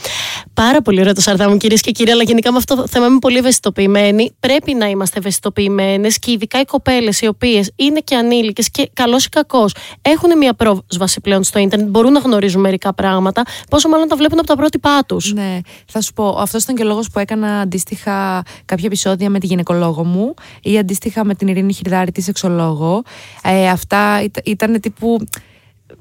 Πάρα 0.53 0.81
πολύ 0.81 0.99
ωραίο 0.99 1.13
το 1.13 1.21
σαρδά 1.21 1.49
μου, 1.49 1.57
κυρίες 1.57 1.81
και 1.81 1.91
κύριοι, 1.91 2.11
αλλά 2.11 2.23
γενικά 2.23 2.51
με 2.51 2.57
αυτό 2.57 2.75
το 2.75 2.87
θέμα 2.87 3.05
είμαι 3.05 3.19
πολύ 3.19 3.37
ευαισθητοποιημένη. 3.37 4.31
Πρέπει 4.39 4.73
να 4.73 4.85
είμαστε 4.89 5.19
ευαισθητοποιημένες 5.19 6.19
και 6.19 6.31
ειδικά 6.31 6.59
οι 6.59 6.65
κοπέλες 6.65 7.21
οι 7.21 7.27
οποίες 7.27 7.71
είναι 7.75 7.99
και 7.99 8.15
ανήλικες 8.15 8.71
και 8.71 8.89
καλό 8.93 9.17
ή 9.17 9.29
κακό 9.29 9.65
έχουν 10.01 10.37
μια 10.37 10.53
πρόσβαση 10.53 11.21
πλέον 11.21 11.43
στο 11.43 11.59
ίντερνετ, 11.59 11.89
μπορούν 11.89 12.11
να 12.11 12.19
γνωρίζουν 12.19 12.61
μερικά 12.61 12.93
πράγματα, 12.93 13.43
πόσο 13.69 13.89
μάλλον 13.89 14.07
τα 14.07 14.15
βλέπουν 14.15 14.37
από 14.37 14.47
τα 14.47 14.55
πρότυπά 14.55 15.03
τους. 15.05 15.33
Ναι, 15.33 15.59
θα 15.85 16.01
σου 16.01 16.13
πω, 16.13 16.27
αυτός 16.39 16.63
ήταν 16.63 16.75
και 16.75 16.83
ο 16.83 16.85
λόγος 16.85 17.09
που 17.09 17.19
έκανα 17.19 17.59
αντίστοιχα 17.59 18.43
κάποια 18.65 18.85
επεισόδια 18.85 19.29
με 19.29 19.39
τη 19.39 19.45
γυναικολόγο 19.45 20.03
μου 20.03 20.33
ή 20.61 20.77
αντίστοιχα 20.77 21.25
με 21.25 21.35
την 21.35 21.47
Ειρήνη 21.47 21.73
Χιρδάρη, 21.73 22.11
τη 22.11 22.21
σεξολόγο. 22.21 23.03
Ε, 23.43 23.69
αυτά 23.69 24.23
ήταν 24.43 24.79
τύπου. 24.79 25.17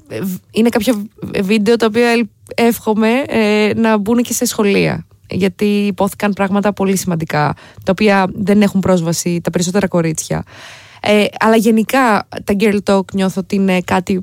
Ε, 0.07 0.19
είναι 0.51 0.69
κάποια 0.69 1.03
βίντεο 1.41 1.75
τα 1.75 1.85
οποία 1.85 2.29
εύχομαι 2.55 3.23
ε, 3.27 3.71
να 3.75 3.97
μπουν 3.97 4.21
και 4.21 4.33
σε 4.33 4.45
σχολεία. 4.45 5.05
Γιατί 5.29 5.65
υπόθηκαν 5.65 6.33
πράγματα 6.33 6.73
πολύ 6.73 6.97
σημαντικά, 6.97 7.53
τα 7.83 7.91
οποία 7.91 8.27
δεν 8.33 8.61
έχουν 8.61 8.79
πρόσβαση 8.79 9.41
τα 9.43 9.49
περισσότερα 9.49 9.87
κορίτσια. 9.87 10.43
Ε, 11.01 11.25
αλλά 11.39 11.55
γενικά 11.55 12.27
τα 12.43 12.55
girl 12.59 12.77
talk 12.85 13.13
νιώθω 13.13 13.41
ότι 13.41 13.55
είναι 13.55 13.81
κάτι 13.81 14.19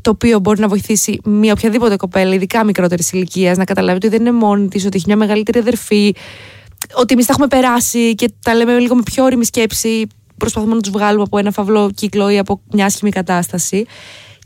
το 0.00 0.10
οποίο 0.10 0.38
μπορεί 0.38 0.60
να 0.60 0.68
βοηθήσει 0.68 1.20
μια 1.24 1.52
οποιαδήποτε 1.52 1.96
κοπέλα, 1.96 2.34
ειδικά 2.34 2.64
μικρότερης 2.64 3.12
ηλικίας, 3.12 3.56
να 3.56 3.64
καταλάβει 3.64 3.96
ότι 3.96 4.08
δεν 4.08 4.20
είναι 4.20 4.32
μόνη 4.32 4.68
της, 4.68 4.84
ότι 4.84 4.96
έχει 4.96 5.04
μια 5.06 5.16
μεγαλύτερη 5.16 5.58
αδερφή, 5.58 6.14
ότι 6.94 7.14
εμείς 7.14 7.26
τα 7.26 7.32
έχουμε 7.32 7.46
περάσει 7.46 8.14
και 8.14 8.32
τα 8.42 8.54
λέμε 8.54 8.78
λίγο 8.78 8.94
με 8.94 9.02
πιο 9.04 9.24
όρημη 9.24 9.44
σκέψη 9.44 10.06
προσπαθούμε 10.36 10.74
να 10.74 10.80
τους 10.80 10.90
βγάλουμε 10.90 11.22
από 11.22 11.38
ένα 11.38 11.50
φαυλό 11.50 11.90
κύκλο 11.94 12.30
ή 12.30 12.38
από 12.38 12.60
μια 12.72 12.84
άσχημη 12.84 13.10
κατάσταση. 13.10 13.86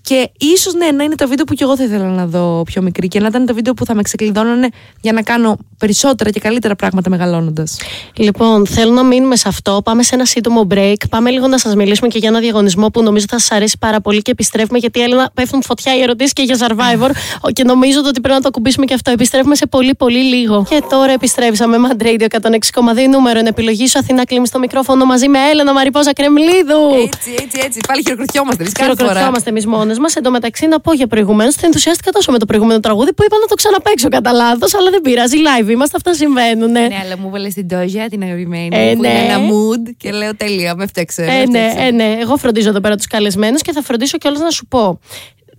Και 0.09 0.31
ίσως 0.39 0.75
ναι, 0.75 0.91
να 0.91 1.05
είναι 1.05 1.15
το 1.15 1.29
βίντεο 1.29 1.45
που 1.45 1.55
κι 1.55 1.63
εγώ 1.63 1.77
θα 1.77 1.85
ήθελα 1.85 2.05
να 2.05 2.27
δω 2.27 2.63
πιο 2.63 2.83
μικρή 2.83 3.09
και 3.09 3.21
να 3.21 3.27
ήταν 3.27 3.47
το 3.47 3.55
βίντεο 3.55 3.75
που 3.75 3.85
θα 3.85 3.95
με 3.95 4.03
ξεκλειδώνανε 4.03 4.69
για 5.01 5.13
να 5.13 5.23
κάνω 5.23 5.59
περισσότερα 5.79 6.31
και 6.31 6.41
καλύτερα 6.41 6.77
πράγματα 6.77 7.11
μεγαλώνοντας. 7.11 7.79
Λοιπόν, 8.17 8.67
θέλω 8.67 8.93
να 8.93 9.05
μείνουμε 9.05 9.37
σε 9.37 9.49
αυτό. 9.49 9.81
Πάμε 9.85 10.03
σε 10.03 10.15
ένα 10.15 10.25
σύντομο 10.25 10.67
break. 10.71 10.95
Πάμε 11.11 11.31
λίγο 11.31 11.47
να 11.47 11.59
σας 11.59 11.75
μιλήσουμε 11.75 12.09
και 12.09 12.19
για 12.19 12.29
ένα 12.29 12.39
διαγωνισμό 12.39 12.89
που 12.89 13.03
νομίζω 13.03 13.25
θα 13.29 13.39
σας 13.39 13.51
αρέσει 13.51 13.77
πάρα 13.81 14.01
πολύ 14.01 14.23
και 14.23 14.31
επιστρέφουμε 14.31 14.79
γιατί 14.79 15.01
Έλενα 15.01 15.31
πέφτουν 15.35 15.63
φωτιά 15.63 15.97
οι 15.97 16.01
ερωτήσεις 16.01 16.33
και 16.33 16.43
για 16.43 16.57
Survivor 16.59 17.11
και 17.53 17.65
νομίζω 17.65 17.99
ότι 17.99 18.21
πρέπει 18.21 18.35
να 18.35 18.41
το 18.41 18.49
ακουμπήσουμε 18.49 18.85
και 18.85 18.95
αυτό. 18.95 19.11
Επιστρέφουμε 19.11 19.55
σε 19.55 19.67
πολύ 19.67 19.95
πολύ 19.95 20.23
λίγο. 20.23 20.67
Και 20.69 20.83
τώρα 20.89 21.13
επιστρέψαμε 21.13 21.79
με 21.79 21.89
Mad 21.91 22.03
Radio 22.03 22.27
106,2 22.31 23.09
νούμερο. 23.11 23.39
Εν 23.39 23.47
επιλογή 23.47 23.87
σου 23.87 23.99
Αθηνά 23.99 24.25
κλείνει 24.25 24.47
στο 24.47 24.59
μικρόφωνο 24.59 25.05
μαζί 25.05 25.29
με 25.29 25.39
Έλενα 25.51 25.73
Μαριπόζα 25.73 26.13
Κρεμλίδου. 26.13 26.81
Έτσι, 27.05 27.31
έτσι, 27.43 27.61
έτσι. 27.65 27.81
Πάλι 27.87 28.03
χειροκροτιόμαστε. 28.03 28.65
Χειροκροτιόμαστε 28.79 29.51
εμείς 29.51 29.67
μόνες 29.67 29.96
μας. 29.99 30.15
Εν 30.17 30.23
τω 30.23 30.31
μεταξύ 30.31 30.67
να 30.67 30.81
πω 30.81 30.93
για 30.93 31.07
προηγουμένως 31.07 31.55
ότι 31.55 31.67
ενθουσιάστηκα 31.67 32.11
τόσο 32.11 32.33
με 32.33 32.39
το 32.39 32.45
προηγούμενο 32.45 32.81
τραγούδι 32.81 33.13
που 33.13 33.25
είπα 33.25 33.37
να 33.41 33.47
το 33.47 33.55
ξαναπέξω 33.55 34.09
κατά 34.09 34.33
λάθος, 34.33 34.75
αλλά 34.75 34.91
δεν 34.91 35.01
πειράζει. 35.01 35.37
Live 35.37 35.69
είμαστε, 35.69 35.97
αυτά 35.97 36.15
συμβαίνουν. 36.15 36.71
Ναι, 36.71 36.89
αλλά 37.05 37.19
μου 37.19 37.31
βάλες 37.31 37.55
την 37.55 37.69
Τόζια, 37.69 38.09
την 38.09 38.23
αγαπημένη. 38.23 38.69
Ε, 38.73 38.95
που 38.95 39.01
ναι. 39.01 39.09
είναι 39.09 39.19
ένα 39.19 39.39
mood 39.39 39.95
και 39.97 40.13
λέω 40.13 40.37
τέλεια, 40.37 40.75
με 40.75 40.87
φταίξε. 40.87 41.23
Ε, 41.23 41.47
ναι, 41.47 41.73
ε, 41.77 41.91
ναι. 41.91 42.17
Εγώ 42.21 42.37
φροντίζω 42.37 42.69
εδώ 42.69 42.81
πέρα 42.81 42.97
τους 42.97 43.07
καλεσμένους 43.07 43.63
και 43.63 43.73
θα 43.73 43.83
φροντίσω 43.83 44.19
κιόλας 44.19 44.41
να 44.41 44.51
σου 44.51 44.67
πω. 44.67 45.01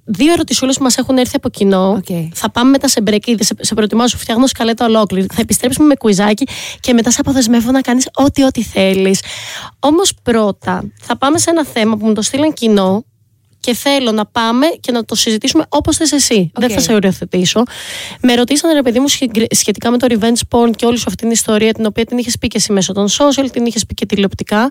Δύο 0.10 0.34
ερωτησούλες 0.34 0.78
που 0.78 0.84
μας 0.84 0.98
έχουν 0.98 1.18
έρθει 1.18 1.36
από 1.36 1.50
κοινό. 1.50 2.02
Okay. 2.04 2.28
Θα 2.34 2.52
πάμε 2.52 2.70
μετά 2.70 2.88
σε 2.88 3.04
break. 3.08 3.26
Ήδη 3.26 3.44
σε, 3.44 3.56
σε 3.60 3.74
προετοιμάσω, 3.74 4.18
φτιάχνω 4.18 4.48
σκαλέτα 4.48 4.86
ολόκληρη. 4.86 5.28
Θα 5.34 5.42
επιστρέψουμε 5.42 5.88
με 5.88 5.96
κουιζάκι 5.96 6.48
και 6.80 6.94
μετά 6.94 7.12
σε 7.12 7.18
αποδεσμεύω 7.20 7.72
να 7.72 7.82
κάνεις 7.82 8.10
ό,τι 8.14 8.44
ό,τι 8.44 8.64
θέλεις. 8.64 9.22
Όμως 9.80 10.14
πρώτα 10.24 10.92
θα 11.02 11.18
πάμε 11.18 11.38
σε 11.38 11.50
ένα 11.50 11.66
θέμα 11.66 11.98
που 11.98 12.06
μου 12.06 12.14
το 12.14 12.22
στείλαν 12.22 12.54
κοινό 12.54 13.06
και 13.68 13.74
θέλω 13.74 14.12
να 14.12 14.26
πάμε 14.26 14.68
και 14.80 14.92
να 14.92 15.06
το 15.06 15.16
συζητήσουμε 15.16 15.66
όπως 15.70 15.98
θες 15.98 16.12
εσύ. 16.12 16.52
Δεν 16.54 16.70
θα 16.70 16.80
σε 16.80 16.94
οριοθετήσω. 16.94 17.64
Με 18.22 18.36
ρωτήσανε, 18.36 18.74
ρε 18.74 18.82
παιδί 18.82 19.00
μου, 19.00 19.08
σχετικά 19.50 19.92
με 19.92 19.98
το 19.98 20.08
revenge 20.10 20.42
porn 20.50 20.72
και 20.76 20.86
όλη 20.86 20.98
σου 20.98 21.04
αυτή 21.08 21.22
την 21.22 21.32
ιστορία, 21.32 21.74
την 21.74 21.86
οποία 21.86 22.06
την 22.06 22.18
είχες 22.18 22.38
πει 22.38 22.48
και 22.48 22.58
εσύ 22.58 22.72
μέσω 22.72 22.94
των 22.94 23.08
social, 23.08 23.46
την 23.52 23.66
είχες 23.66 23.86
πει 23.86 23.94
και 23.94 24.06
τηλεοπτικά. 24.06 24.68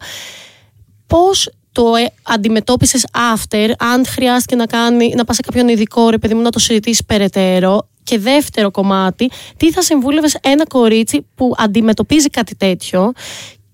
Πώς 1.07 1.51
το 1.73 1.95
ε, 1.95 2.13
αντιμετώπισες 2.23 3.07
after, 3.35 3.71
αν 3.79 4.07
χρειάστηκε 4.07 4.57
να, 4.57 4.67
κάνει, 4.67 5.13
να 5.17 5.25
πας 5.25 5.37
σε 5.37 5.43
κάποιον 5.43 5.69
ειδικό, 5.69 6.11
ρε 6.11 6.19
παιδί 6.19 6.35
μου, 6.35 6.43
να 6.43 6.51
το 6.51 6.59
συζητήσεις 6.59 7.05
περαιτέρω; 7.05 7.89
Και 8.03 8.19
δεύτερο 8.19 8.71
κομμάτι, 8.71 9.31
τι 9.57 9.73
θα 9.73 9.83
συμβούλευες 9.83 10.37
ένα 10.43 10.67
κορίτσι 10.67 11.27
που 11.35 11.55
αντιμετωπίζει 11.57 12.29
κάτι 12.29 12.55
τέτοιο 12.55 13.13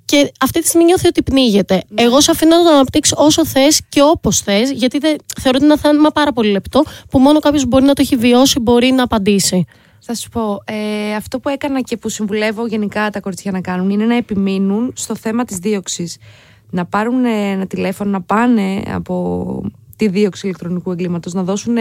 και 0.04 0.32
αυτή 0.40 0.60
τη 0.60 0.66
στιγμή 0.66 0.86
νιώθει 0.86 1.06
ότι 1.06 1.22
πνίγεται. 1.22 1.82
Ναι. 1.88 2.02
Εγώ 2.02 2.20
σου 2.20 2.30
αφήνω 2.30 2.56
να 2.56 2.62
το 2.62 2.70
αναπτύξει 2.70 3.14
όσο 3.16 3.46
θες 3.46 3.80
και 3.88 4.02
όπως 4.02 4.40
θες, 4.40 4.70
γιατί 4.70 4.98
δεν, 4.98 5.16
θεωρώ 5.40 5.56
ότι 5.56 5.64
είναι 5.64 5.72
ένα 5.72 5.82
θέμα 5.82 6.10
πάρα 6.10 6.32
πολύ 6.32 6.50
λεπτό 6.50 6.82
που 7.10 7.18
μόνο 7.18 7.38
κάποιος 7.38 7.66
μπορεί 7.66 7.84
να 7.84 7.94
το 7.94 8.02
έχει 8.02 8.16
βιώσει, 8.16 8.60
μπορεί 8.60 8.90
να 8.90 9.02
απαντήσει. 9.02 9.64
Θα 10.04 10.14
σου 10.14 10.28
πω, 10.28 10.62
ε, 10.64 11.14
αυτό 11.14 11.38
που 11.38 11.48
έκανα 11.48 11.80
και 11.80 11.96
που 11.96 12.08
συμβουλεύω 12.08 12.66
γενικά 12.66 13.10
τα 13.10 13.20
κορίτσια 13.20 13.52
να 13.52 13.60
κάνουν 13.60 13.90
είναι 13.90 14.04
να 14.04 14.16
επιμείνουν 14.16 14.92
στο 14.96 15.16
θέμα 15.16 15.44
της 15.44 15.56
δίωξης. 15.56 16.16
Να 16.70 16.84
πάρουν 16.84 17.24
ένα 17.24 17.66
τηλέφωνο, 17.66 18.10
να 18.10 18.20
πάνε 18.20 18.82
από 18.86 19.62
τη 19.96 20.08
δίωξη 20.08 20.46
ηλεκτρονικού 20.46 20.90
εγκλήματος, 20.90 21.32
να 21.32 21.42
δώσουν 21.42 21.76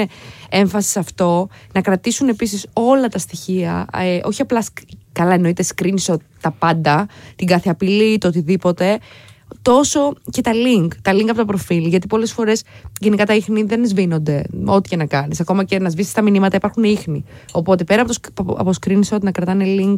έμφαση 0.49 0.89
σε 0.89 0.99
αυτό, 0.99 1.47
να 1.73 1.81
κρατήσουν 1.81 2.29
επίσης 2.29 2.65
όλα 2.73 3.07
τα 3.07 3.17
στοιχεία, 3.17 3.86
ε, 3.93 4.19
όχι 4.23 4.41
απλά 4.41 4.63
καλά 5.12 5.34
εννοείται 5.34 5.63
screenshot 5.76 6.17
τα 6.41 6.52
πάντα, 6.52 7.08
την 7.36 7.47
κάθε 7.47 7.69
απειλή, 7.69 8.17
το 8.17 8.28
οτιδήποτε, 8.28 9.00
τόσο 9.62 10.13
και 10.32 10.41
τα 10.41 10.52
link, 10.54 10.88
τα 11.02 11.13
link 11.13 11.28
από 11.28 11.38
το 11.38 11.45
προφίλ. 11.45 11.86
Γιατί 11.86 12.08
πολλές 12.08 12.32
φορές 12.32 12.63
γενικά 13.00 13.26
τα 13.26 13.36
ίχνη 13.36 13.63
δεν 13.63 13.88
σβήνονται, 13.88 14.43
ό,τι 14.65 14.89
και 14.89 14.95
να 14.95 15.06
κάνεις. 15.06 15.39
Ακόμα 15.39 15.63
και 15.63 15.80
να 15.80 15.89
σβήσεις 15.89 16.13
τα 16.13 16.21
μηνύματα 16.21 16.56
υπάρχουν 16.56 16.84
ίχνη. 16.84 17.24
Οπότε 17.52 17.84
πέρα 17.84 18.02
από, 18.02 18.13
το, 18.34 18.56
από 18.58 18.71
screenshot 18.82 19.19
να 19.21 19.32
κρατάνε 19.32 19.65
link 19.67 19.95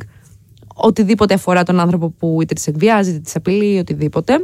οτιδήποτε 0.76 1.34
αφορά 1.34 1.64
τον 1.64 1.80
άνθρωπο 1.80 2.10
που 2.10 2.38
είτε 2.42 2.54
της 2.54 2.68
εκβιάζει, 2.68 3.10
είτε 3.10 3.20
της 3.20 3.36
απειλεί, 3.36 3.80
οτιδήποτε. 3.80 4.44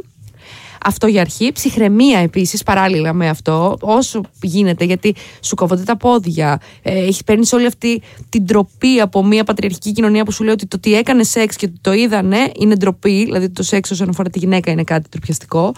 Αυτό 0.84 1.06
για 1.06 1.20
αρχή. 1.20 1.52
Ψυχραιμία 1.52 2.18
επίσης, 2.18 2.62
παράλληλα 2.62 3.12
με 3.12 3.28
αυτό, 3.28 3.76
όσο 3.80 4.20
γίνεται, 4.42 4.84
γιατί 4.84 5.14
σου 5.40 5.54
κόβονται 5.54 5.82
τα 5.82 5.96
πόδια. 5.96 6.60
Ε, 6.82 7.08
Παίρνεις 7.26 7.52
όλη 7.52 7.66
αυτή 7.66 8.02
την 8.28 8.44
ντροπή 8.44 9.00
από 9.00 9.24
μια 9.24 9.44
πατριαρχική 9.44 9.92
κοινωνία 9.92 10.24
που 10.24 10.32
σου 10.32 10.44
λέει 10.44 10.52
ότι 10.52 10.66
το 10.66 10.76
ότι 10.76 10.94
έκανε 10.94 11.22
σεξ 11.22 11.56
και 11.56 11.70
το 11.80 11.92
είδανε 11.92 12.52
είναι 12.58 12.74
ντροπή. 12.74 13.24
Δηλαδή 13.24 13.48
το 13.48 13.62
σεξ 13.62 13.90
όσον 13.90 14.08
αφορά 14.08 14.30
τη 14.30 14.38
γυναίκα 14.38 14.70
είναι 14.70 14.84
κάτι 14.84 15.08
τροπιαστικό. 15.08 15.72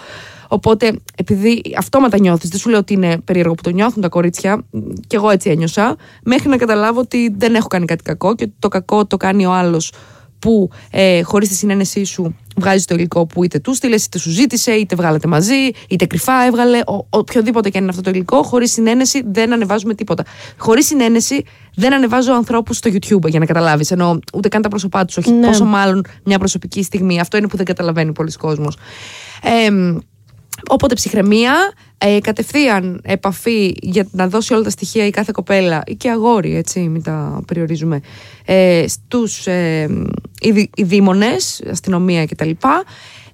Οπότε, 0.48 0.92
επειδή 1.16 1.62
αυτόματα 1.76 2.18
νιώθεις, 2.20 2.48
δεν 2.48 2.58
σου 2.58 2.68
λέω 2.68 2.78
ότι 2.78 2.92
είναι 2.92 3.18
περίεργο 3.18 3.54
που 3.54 3.62
το 3.62 3.70
νιώθουν 3.70 4.02
τα 4.02 4.08
κορίτσια, 4.08 4.64
και 5.06 5.16
εγώ 5.16 5.30
έτσι 5.30 5.50
ένιωσα, 5.50 5.96
μέχρι 6.24 6.48
να 6.48 6.56
καταλάβω 6.56 7.00
ότι 7.00 7.34
δεν 7.36 7.54
έχω 7.54 7.66
κάνει 7.66 7.84
κάτι 7.84 8.02
κακό 8.02 8.34
και 8.34 8.50
το 8.58 8.68
κακό 8.68 9.06
το 9.06 9.16
κάνει 9.16 9.46
ο 9.46 9.52
άλλος 9.52 9.92
που 10.42 10.70
ε, 10.90 11.22
χωρίς 11.22 11.48
τη 11.48 11.54
συνένεσή 11.54 12.04
σου 12.04 12.36
βγάζεις 12.56 12.84
το 12.84 12.94
υλικό 12.94 13.26
που 13.26 13.44
είτε 13.44 13.58
του 13.58 13.74
στείλες, 13.74 14.04
είτε 14.04 14.18
σου 14.18 14.30
ζήτησε, 14.30 14.72
είτε 14.72 14.96
βγάλατε 14.96 15.28
μαζί, 15.28 15.70
είτε 15.88 16.06
κρυφά 16.06 16.44
έβγαλε. 16.46 16.78
Ο, 16.78 17.06
οποιοδήποτε 17.10 17.70
και 17.70 17.76
αν 17.76 17.82
είναι 17.82 17.92
αυτό 17.92 18.02
το 18.02 18.10
υλικό, 18.10 18.42
χωρίς 18.42 18.72
συνένεση 18.72 19.22
δεν 19.26 19.52
ανεβάζουμε 19.52 19.94
τίποτα. 19.94 20.24
Χωρίς 20.56 20.86
συνένεση 20.86 21.44
δεν 21.74 21.94
ανεβάζω 21.94 22.32
ανθρώπους 22.32 22.76
στο 22.76 22.90
YouTube 22.92 23.28
για 23.28 23.38
να 23.38 23.46
καταλάβεις. 23.46 23.90
Ενώ 23.90 24.18
ούτε 24.34 24.48
καν 24.48 24.62
τα 24.62 24.68
πρόσωπά 24.68 25.04
τους, 25.04 25.16
όχι 25.16 25.32
ναι. 25.32 25.46
πόσο 25.46 25.64
μάλλον 25.64 26.04
μια 26.24 26.38
προσωπική 26.38 26.82
στιγμή. 26.82 27.20
Αυτό 27.20 27.36
είναι 27.36 27.48
που 27.48 27.56
δεν 27.56 27.66
καταλαβαίνει 27.66 28.12
πολλοί 28.12 28.32
κόσμος. 28.32 28.76
Ε, 29.42 29.70
Οπότε 30.68 30.94
ψυχραιμία, 30.94 31.72
ε, 31.98 32.18
κατευθείαν 32.20 33.00
επαφή 33.04 33.74
για 33.80 34.06
να 34.10 34.28
δώσει 34.28 34.54
όλα 34.54 34.62
τα 34.62 34.70
στοιχεία 34.70 35.06
η 35.06 35.10
κάθε 35.10 35.30
κοπέλα 35.34 35.82
ή 35.86 35.94
και 35.94 36.10
αγόρι, 36.10 36.56
έτσι, 36.56 36.80
μην 36.80 37.02
τα 37.02 37.42
περιορίζουμε, 37.46 38.00
ε, 38.44 38.84
στους 38.88 39.46
ε, 39.46 39.88
δήμονες, 40.76 41.62
αστυνομία 41.70 42.26
κτλ. 42.26 42.50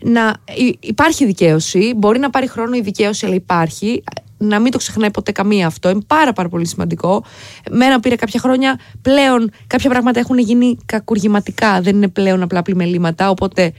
Να 0.01 0.37
υπάρχει 0.81 1.27
δικαίωση, 1.27 1.93
μπορεί 1.97 2.19
να 2.19 2.31
πάρει 2.31 2.49
χρόνο 2.49 2.77
η 2.77 2.81
δικαίωση, 2.81 3.27
αλλά 3.27 3.35
υπάρχει. 3.35 4.03
Να 4.41 4.59
μην 4.59 4.73
το 4.73 4.79
ξεχνάει 4.79 5.11
ποτέ 5.11 5.33
καμία 5.33 5.67
αυτό. 5.67 5.88
Είναι 5.91 6.03
πάρα, 6.07 6.33
πάρα 6.33 6.49
πολύ 6.49 6.67
σημαντικό. 6.67 7.25
Μένα 7.71 8.01
πήρε 8.01 8.14
κάποια 8.14 8.41
χρόνια. 8.41 8.81
Πλέον 9.03 9.51
κάποια 9.67 9.91
πράγματα 9.91 10.21
έχουν 10.21 10.38
γίνει 10.38 10.77
κακουργηματικά. 10.87 11.81
Δεν 11.81 11.97
είναι 11.97 12.09
πλέον 12.09 12.43
απλά 12.43 12.62
πλημελήματα. 12.62 13.31
Οπότε 13.31 13.73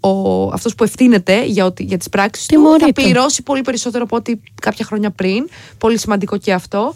ο, 0.00 0.42
αυτός 0.52 0.74
που 0.74 0.84
ευθύνεται 0.84 1.44
για, 1.44 1.64
ότι, 1.64 1.82
για 1.82 1.98
τις 1.98 2.08
πράξεις 2.08 2.46
του 2.46 2.76
θα 2.80 2.92
πληρώσει 2.92 3.42
πολύ 3.42 3.62
περισσότερο 3.62 4.04
από 4.04 4.16
ό,τι 4.16 4.34
κάποια 4.62 4.84
χρόνια 4.84 5.10
πριν. 5.10 5.48
Πολύ 5.78 5.98
σημαντικό 5.98 6.36
και 6.36 6.52
αυτό. 6.52 6.94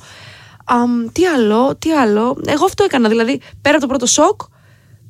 τι 1.13 1.25
άλλο, 1.27 1.77
τι 1.79 1.93
άλλο. 1.93 2.41
Εγώ 2.47 2.65
αυτό 2.65 2.85
έκανα. 2.85 3.09
Δηλαδή, 3.09 3.41
πέρα 3.63 3.77
από 3.77 3.81
το 3.81 3.89
πρώτο 3.89 4.07
σοκ, 4.07 4.41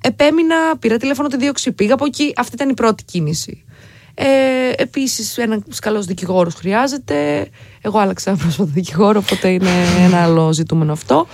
επέμεινα, 0.00 0.56
πήρα 0.78 0.96
τηλέφωνο 0.96 1.28
τη 1.28 1.36
δίωξη, 1.36 1.72
πήγα 1.72 1.94
από 1.94 2.04
εκεί. 2.04 2.32
Αυτή 2.36 2.54
ήταν 2.54 2.68
η 2.68 2.74
πρώτη 2.74 3.04
κίνηση. 3.04 3.64
Ε, 4.14 4.24
Επίσης, 4.76 5.38
ένα 5.38 5.62
καλό 5.80 6.02
δικηγόρο 6.02 6.50
χρειάζεται. 6.50 7.48
Εγώ 7.80 7.98
άλλαξα 7.98 8.34
πρόσφατα 8.40 8.70
δικηγόρο, 8.72 9.18
οπότε 9.18 9.48
είναι 9.48 9.70
ένα 9.98 10.22
άλλο 10.22 10.52
ζητούμενο 10.52 10.92
αυτό. 10.92 11.26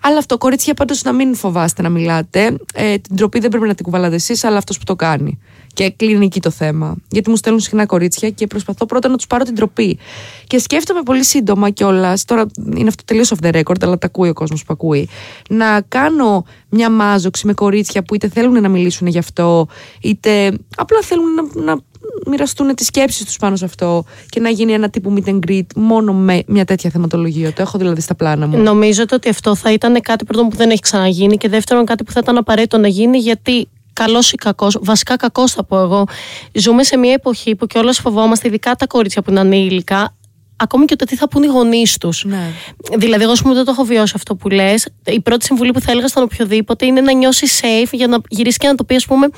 Αλλά 0.00 0.18
αυτό, 0.18 0.38
κορίτσια, 0.38 0.74
πάντως 0.74 1.02
να 1.02 1.12
μην 1.12 1.34
φοβάστε 1.34 1.82
να 1.82 1.88
μιλάτε. 1.88 2.56
Ε, 2.74 2.98
την 2.98 3.16
τροπή 3.16 3.38
δεν 3.38 3.50
πρέπει 3.50 3.66
να 3.66 3.74
την 3.74 3.84
κουβαλάτε 3.84 4.14
εσείς, 4.14 4.44
αλλά 4.44 4.56
αυτός 4.56 4.78
που 4.78 4.84
το 4.84 4.96
κάνει. 4.96 5.38
Και 5.76 5.90
κλείνει 5.90 6.24
εκεί 6.24 6.40
το 6.40 6.50
θέμα. 6.50 6.96
Γιατί 7.10 7.30
μου 7.30 7.36
στέλνουν 7.36 7.60
συχνά 7.60 7.86
κορίτσια 7.86 8.30
και 8.30 8.46
προσπαθώ 8.46 8.86
πρώτα 8.86 9.08
να 9.08 9.16
τους 9.16 9.26
πάρω 9.26 9.44
την 9.44 9.54
τροπή. 9.54 9.98
Και 10.46 10.58
σκέφτομαι 10.58 11.02
πολύ 11.02 11.24
σύντομα 11.24 11.70
κιόλας, 11.70 12.24
τώρα 12.24 12.46
είναι 12.76 12.88
αυτό 12.88 13.04
τελείως 13.04 13.32
off 13.34 13.46
the 13.46 13.54
record, 13.54 13.82
αλλά 13.82 13.98
τα 13.98 14.06
ακούει 14.06 14.28
ο 14.28 14.32
κόσμος 14.32 14.64
που 14.64 14.72
ακούει, 14.72 15.08
να 15.48 15.80
κάνω 15.88 16.44
μια 16.68 16.90
μάζοξη 16.90 17.46
με 17.46 17.52
κορίτσια 17.52 18.02
που 18.02 18.14
είτε 18.14 18.28
θέλουν 18.28 18.60
να 18.62 18.68
μιλήσουν 18.68 19.06
γι' 19.06 19.18
αυτό, 19.18 19.66
είτε 20.00 20.58
απλά 20.76 20.98
θέλουν 21.02 21.34
να, 21.34 21.64
να 21.64 21.78
μοιραστούν 22.26 22.74
τις 22.74 22.86
σκέψεις 22.86 23.24
τους 23.24 23.36
πάνω 23.36 23.56
σε 23.56 23.64
αυτό 23.64 24.04
και 24.28 24.40
να 24.40 24.48
γίνει 24.48 24.72
ένα 24.72 24.90
τύπου 24.90 25.14
meet 25.16 25.28
and 25.28 25.38
greet 25.48 25.66
μόνο 25.76 26.12
με 26.12 26.42
μια 26.46 26.64
τέτοια 26.64 26.90
θεματολογία. 26.90 27.52
Το 27.52 27.62
έχω 27.62 27.78
δηλαδή 27.78 28.00
στα 28.00 28.14
πλάνα 28.14 28.46
μου. 28.46 28.62
Νομίζω 28.62 29.04
ότι 29.12 29.28
αυτό 29.28 29.54
θα 29.54 29.72
ήταν 29.72 30.00
κάτι 30.00 30.24
πρώτον 30.24 30.48
που 30.48 30.56
δεν 30.56 30.70
έχει 30.70 30.80
ξαναγίνει 30.80 31.36
και 31.36 31.48
δεύτερον 31.48 31.84
κάτι 31.84 32.04
που 32.04 32.12
θα 32.12 32.20
ήταν 32.22 32.36
απαραίτητο 32.36 32.78
να 32.78 32.88
γίνει 32.88 33.18
γιατί 33.18 33.68
καλός 33.96 34.32
ή 34.32 34.34
κακός, 34.36 34.78
βασικά 34.80 35.16
κακός 35.16 35.52
θα 35.52 35.64
πω 35.64 35.78
εγώ. 35.78 36.04
Ζούμε 36.52 36.84
σε 36.84 36.96
μια 36.96 37.12
εποχή 37.12 37.54
που 37.54 37.66
κιόλας 37.66 37.98
φοβόμαστε, 37.98 38.48
ειδικά 38.48 38.74
τα 38.74 38.86
κορίτσια 38.86 39.22
που 39.22 39.30
είναι 39.30 39.40
ανήλικα, 39.40 40.16
ακόμη 40.56 40.84
και 40.84 40.96
το 40.96 41.04
τι 41.04 41.16
θα 41.16 41.28
πούν 41.28 41.42
οι 41.42 41.46
γονείς 41.46 41.98
τους. 41.98 42.24
Ναι. 42.24 42.50
Δηλαδή, 42.96 43.22
εγώ, 43.22 43.32
ας 43.32 43.42
πούμε, 43.42 43.54
δεν 43.54 43.64
το 43.64 43.70
έχω 43.70 43.84
βιώσει 43.84 44.12
αυτό 44.16 44.34
που 44.34 44.48
λες. 44.48 44.88
Η 45.04 45.20
πρώτη 45.20 45.44
συμβουλή 45.44 45.70
που 45.70 45.80
θα 45.80 45.90
έλεγα 45.90 46.08
στον 46.08 46.22
οποιοδήποτε 46.22 46.86
είναι 46.86 47.00
να 47.00 47.12
νιώσεις 47.12 47.60
safe 47.62 47.88
για 47.92 48.06
να 48.06 48.18
γυρίσεις 48.28 48.58
και 48.58 48.66
να 48.66 48.74
το 48.74 48.84
πεις, 48.84 48.96
ας 48.96 49.06
πούμε, 49.06 49.28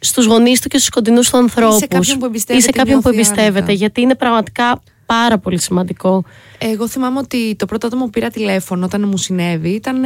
στους 0.00 0.24
γονείς 0.26 0.60
του 0.60 0.68
και 0.68 0.76
στους 0.76 0.88
κοντινούς 0.90 1.30
του 1.30 1.36
ανθρώπου. 1.36 1.78
σε 1.78 1.86
κάποιον 1.86 2.18
που 2.18 2.24
εμπιστεύεται, 2.24 2.62
Ή 2.64 2.72
σε 2.72 2.78
κάποιον 2.78 3.00
που 3.00 3.08
νιώθει 3.10 3.28
εμπιστεύεται. 3.28 3.58
άνετα. 3.58 3.72
Γιατί 3.72 4.00
είναι 4.00 4.14
πραγματικά 4.14 4.82
πάρα 5.06 5.38
πολύ 5.38 5.60
σημαντικό. 5.60 6.24
Εγώ 6.58 6.88
θυμάμαι 6.88 7.18
ότι 7.18 7.54
το 7.58 7.66
πρώτο 7.66 7.86
άτομο 7.86 8.04
που 8.04 8.10
πήρα 8.10 8.30
τηλέφωνο 8.30 8.84
όταν 8.84 9.08
μου 9.08 9.16
συνέβη 9.16 9.68
ήταν 9.68 10.00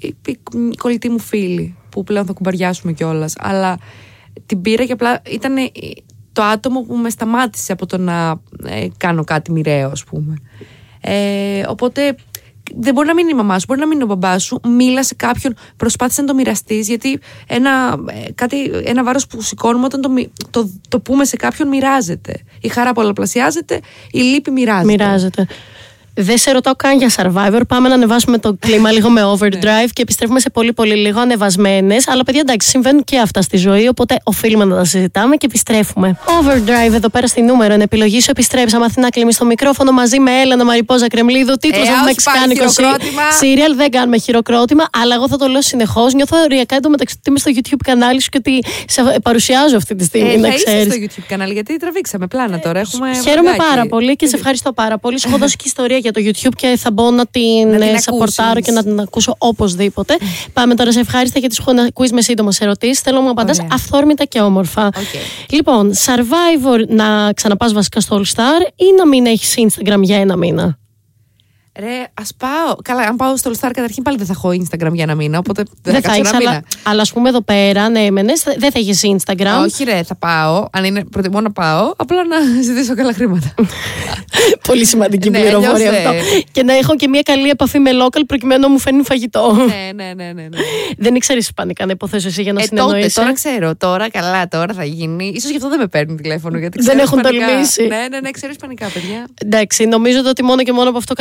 ε, 0.00 0.06
η, 0.06 0.16
η, 0.26 0.40
η 0.72 0.76
κολλητή 0.76 1.08
μου 1.08 1.18
φίλη, 1.18 1.76
που 1.88 2.04
πλέον 2.04 2.26
θα 2.26 2.32
κουμπαριάσουμε 2.32 2.92
κιόλας. 2.92 3.34
Αλλά 3.38 3.78
την 4.46 4.60
πήρα 4.60 4.84
και 4.84 4.92
απλά 4.92 5.22
ήταν 5.30 5.56
ε, 5.56 5.70
το 6.32 6.42
άτομο 6.42 6.80
που 6.80 6.94
με 6.96 7.10
σταμάτησε 7.10 7.72
από 7.72 7.86
το 7.86 7.98
να 7.98 8.40
ε, 8.66 8.86
κάνω 8.96 9.24
κάτι 9.24 9.52
μοιραίο, 9.52 9.90
ας 9.90 10.04
πούμε. 10.04 10.34
Ε, 11.00 11.62
οπότε 11.68 12.14
δεν 12.74 12.94
μπορεί 12.94 13.06
να 13.06 13.14
μην 13.14 13.22
είναι 13.24 13.32
η 13.32 13.36
μαμά 13.36 13.58
σου, 13.58 13.64
μπορεί 13.68 13.80
να 13.80 13.86
μην 13.86 13.94
είναι 14.00 14.04
ο 14.12 14.16
μπαμπάς 14.16 14.42
σου. 14.42 14.60
Μίλα 14.76 15.04
σε 15.04 15.14
κάποιον, 15.14 15.54
προσπάθησε 15.76 16.20
να 16.20 16.26
το 16.26 16.34
μοιραστείς, 16.34 16.88
γιατί 16.88 17.18
ένα, 17.46 17.98
ε, 18.06 18.32
κάτι, 18.32 18.70
ένα 18.84 19.04
βάρος 19.04 19.26
που 19.26 19.42
σηκώνουμε 19.42 19.84
όταν 19.84 20.00
το, 20.00 20.10
μοι- 20.10 20.30
το, 20.50 20.70
το 20.88 21.00
πούμε 21.00 21.24
σε 21.24 21.36
κάποιον 21.36 21.68
μοιράζεται. 21.68 22.42
Η 22.60 22.68
χαρά 22.68 22.92
πολλαπλασιάζεται, 22.92 23.80
η 24.10 24.18
λύπη 24.18 24.50
μοιράζεται. 24.50 24.86
Μοιράζεται. 24.86 25.46
Δεν 26.22 26.38
σε 26.38 26.50
ρωτάω 26.50 26.74
καν 26.74 26.98
για 26.98 27.10
survivor. 27.16 27.60
Πάμε 27.68 27.88
να 27.88 27.94
ανεβάσουμε 27.94 28.38
το 28.38 28.56
κλίμα 28.60 28.90
λίγο 28.96 29.08
με 29.10 29.22
overdrive 29.38 29.88
και 29.92 30.02
επιστρέφουμε 30.02 30.40
σε 30.40 30.50
πολύ 30.50 30.72
πολύ 30.72 30.94
λίγο 30.94 31.20
ανεβασμένες. 31.20 32.08
Αλλά 32.08 32.22
παιδιά, 32.22 32.40
εντάξει, 32.40 32.68
συμβαίνουν 32.68 33.04
και 33.04 33.18
αυτά 33.18 33.42
στη 33.42 33.56
ζωή. 33.56 33.88
Οπότε 33.88 34.16
οφείλουμε 34.24 34.64
να 34.64 34.76
τα 34.76 34.84
συζητάμε 34.84 35.36
και 35.36 35.46
επιστρέφουμε. 35.46 36.18
Overdrive 36.24 36.92
εδώ 36.94 37.08
πέρα 37.08 37.26
στη 37.26 37.42
νούμερο. 37.42 37.74
Εν 37.74 37.80
επιλογή 37.80 38.20
σου 38.20 38.30
επιστρέψαμε. 38.30 38.84
Αθηνά 38.84 39.08
κλείμει 39.10 39.32
στο 39.32 39.44
μικρόφωνο 39.44 39.92
μαζί 39.92 40.18
με 40.20 40.30
Έλενα 40.40 40.64
Μαριπόζα 40.64 41.08
Κρεμλίδου. 41.08 41.54
Τίτλος 41.56 41.86
Ε, 41.86 41.90
έχουμε 41.90 42.10
όχι 42.10 42.16
πάλι 42.24 42.38
μεξικάνικο 42.46 42.72
χειροκρότημα. 42.72 43.22
Serial 43.40 43.76
δεν 43.76 43.90
κάνουμε 43.90 44.18
χειροκρότημα. 44.18 44.84
Αλλά 45.02 45.14
εγώ 45.14 45.28
θα 45.28 45.36
το 45.36 45.46
λέω 45.46 45.62
συνεχώς. 45.62 46.14
Νιώθω 46.14 46.36
ωριακά 46.42 46.76
εντωμεταξύ 46.76 47.14
ότι 47.18 47.30
είμαι 47.30 47.38
στο 47.38 47.50
YouTube 47.54 47.80
κανάλι 47.84 48.20
σου 48.22 48.28
και 48.28 48.38
ότι 48.38 48.60
σε 48.86 49.02
παρουσιάζω 49.22 49.76
αυτή 49.76 49.94
τη 49.94 50.04
στιγμή. 50.04 50.32
Ε, 50.32 50.36
να 50.36 50.48
θα 50.48 50.54
είσαι 50.54 50.64
ξέρεις. 50.64 50.92
στο 50.92 51.02
YouTube 51.02 51.24
κανάλι, 51.28 51.52
γιατί 51.52 51.76
τραβήξαμε 51.76 52.26
πλάνα 52.26 52.58
τώρα. 52.58 52.80
Έχουμε 52.80 53.14
Χαίρομαι 53.14 53.42
βραγκάκι. 53.42 53.68
πάρα 53.68 53.86
πολύ 53.86 54.16
και 54.16 54.26
σε 54.26 54.36
ευχαριστώ 54.36 54.72
πάρα 54.72 54.98
πολύ. 54.98 55.18
Σου 55.20 55.28
έχω 55.28 55.38
δώσει 55.38 55.56
και 55.56 55.64
ιστορία 55.66 55.96
για 55.96 56.09
το 56.12 56.20
YouTube 56.24 56.54
και 56.56 56.76
θα 56.78 56.90
μπω 56.90 57.10
να 57.10 57.26
την, 57.26 57.68
Να 57.68 57.78
την 57.78 57.94
ε, 57.94 57.98
σαπορτάρω 58.00 58.50
ακούσεις. 58.50 58.66
και 58.66 58.72
να 58.72 58.82
την 58.82 59.00
ακούσω 59.00 59.34
οπωσδήποτε. 59.38 60.16
Πάμε 60.52 60.74
τώρα 60.74 60.92
σε 60.92 61.00
ευχάριστα 61.00 61.38
γιατί 61.38 61.54
σου 61.54 61.62
έχω 61.66 61.78
ένα 61.78 61.90
quiz 61.94 62.08
με 62.12 62.22
σύντομες 62.22 62.60
ερωτήσεις. 62.60 63.00
Θέλω 63.00 63.16
να 63.16 63.22
μου 63.22 63.30
απαντάς 63.30 63.58
Ωραία. 63.58 63.70
αυθόρμητα 63.72 64.24
και 64.24 64.40
όμορφα. 64.40 64.86
Οκ. 64.86 64.92
Λοιπόν, 65.50 65.92
Survivor 66.06 66.86
να 66.88 67.32
ξαναπάς 67.32 67.72
βασικά 67.72 68.00
στο 68.00 68.16
All 68.20 68.36
Star 68.36 68.72
ή 68.76 68.84
να 68.98 69.06
μην 69.06 69.26
έχεις 69.26 69.54
Instagram 69.56 70.00
για 70.00 70.16
ένα 70.16 70.36
μήνα; 70.36 70.78
Ρε, 71.80 72.04
ας 72.20 72.30
πάω. 72.36 72.74
Καλά, 72.84 73.02
αν 73.02 73.16
πάω 73.16 73.36
στο 73.36 73.50
All 73.50 73.54
Star, 73.54 73.70
καταρχήν 73.74 74.02
πάλι 74.02 74.16
δεν 74.16 74.26
θα 74.26 74.32
έχω 74.36 74.48
Instagram 74.48 74.92
για 74.92 75.02
ένα 75.02 75.14
μήνα. 75.14 75.38
Οπότε 75.38 75.62
δεν, 75.82 75.92
Δεν 75.92 75.94
θα 75.94 76.00
θα 76.00 76.06
κάτσω 76.16 76.20
έχει, 76.20 76.28
ένα 76.28 76.36
αλλά, 76.36 76.50
μήνα. 76.50 76.64
αλλά 76.82 77.02
ας 77.02 77.12
πούμε 77.12 77.28
εδώ 77.28 77.40
πέρα, 77.42 77.88
ναι, 77.88 78.00
έμενες, 78.00 78.42
δεν 78.42 78.70
θα 78.72 78.78
έχεις 78.78 79.00
Instagram. 79.04 79.62
Όχι, 79.64 79.84
ρε, 79.84 80.02
θα 80.02 80.14
πάω. 80.14 80.66
Αν 80.72 80.84
είναι, 80.84 81.04
προτιμώ 81.04 81.40
να 81.40 81.52
πάω, 81.52 81.92
απλά 81.96 82.24
να 82.26 82.36
ζητήσω 82.66 82.94
καλά 82.94 83.12
χρήματα. 83.12 83.54
Πολύ 84.68 84.84
σημαντική 84.84 85.30
Ναι, 85.30 85.38
πληροφορία 85.40 85.70
αλλιώς, 85.88 85.94
αυτό. 85.96 86.10
ε. 86.12 86.20
Και 86.52 86.62
να 86.62 86.72
έχω 86.76 86.96
και 86.96 87.08
μια 87.08 87.22
καλή 87.22 87.48
επαφή 87.48 87.78
με 87.78 87.90
local 88.04 88.20
προκειμένου 88.26 88.60
να 88.60 88.68
μου 88.68 88.78
φέρνει 88.78 89.02
φαγητό. 89.02 89.52
ναι, 89.66 90.04
ναι, 90.04 90.12
ναι, 90.16 90.24
ναι. 90.24 90.42
ναι. 90.42 90.58
δεν 91.04 91.14
ήξερες 91.14 91.44
Ισπανικά 91.44 91.86
να 91.86 91.92
υποθέσω 91.92 92.28
εσύ 92.28 92.42
για 92.42 92.52
να 92.52 92.60
Ε, 92.60 92.64
τότε, 92.66 92.80
συνεννοείσαι. 92.82 93.20
τώρα 93.20 93.32
ξέρω, 93.32 93.76
τώρα 93.76 94.10
καλά, 94.10 94.48
τώρα 94.48 94.74
θα 94.74 94.84
γίνει. 94.84 95.40
σω 95.40 95.48
γι' 95.48 95.56
αυτό 95.56 95.68
δεν 95.68 95.78
με 95.78 95.86
παίρνει 95.86 96.14
τηλέφωνο. 96.14 96.58
Γιατί 96.58 96.78
Δεν 96.78 96.86
ξέρω 96.86 97.02
έχουν 97.02 97.18
Ισπανικά. 97.18 97.46
τολμήσει. 97.46 97.82
Ναι, 97.86 98.06
ναι, 98.10 98.20
ναι, 98.20 98.30
ξέρω 98.30 98.52
Ισπανικά, 98.52 98.86
παιδιά. 98.86 99.26
Εντάξει, 99.44 99.84
νομίζω 99.84 100.18
ότι 100.26 100.42
μόνο 100.44 100.62
και 100.62 100.72
μόνο 100.72 100.88
από 100.88 100.98
αυτό 100.98 101.14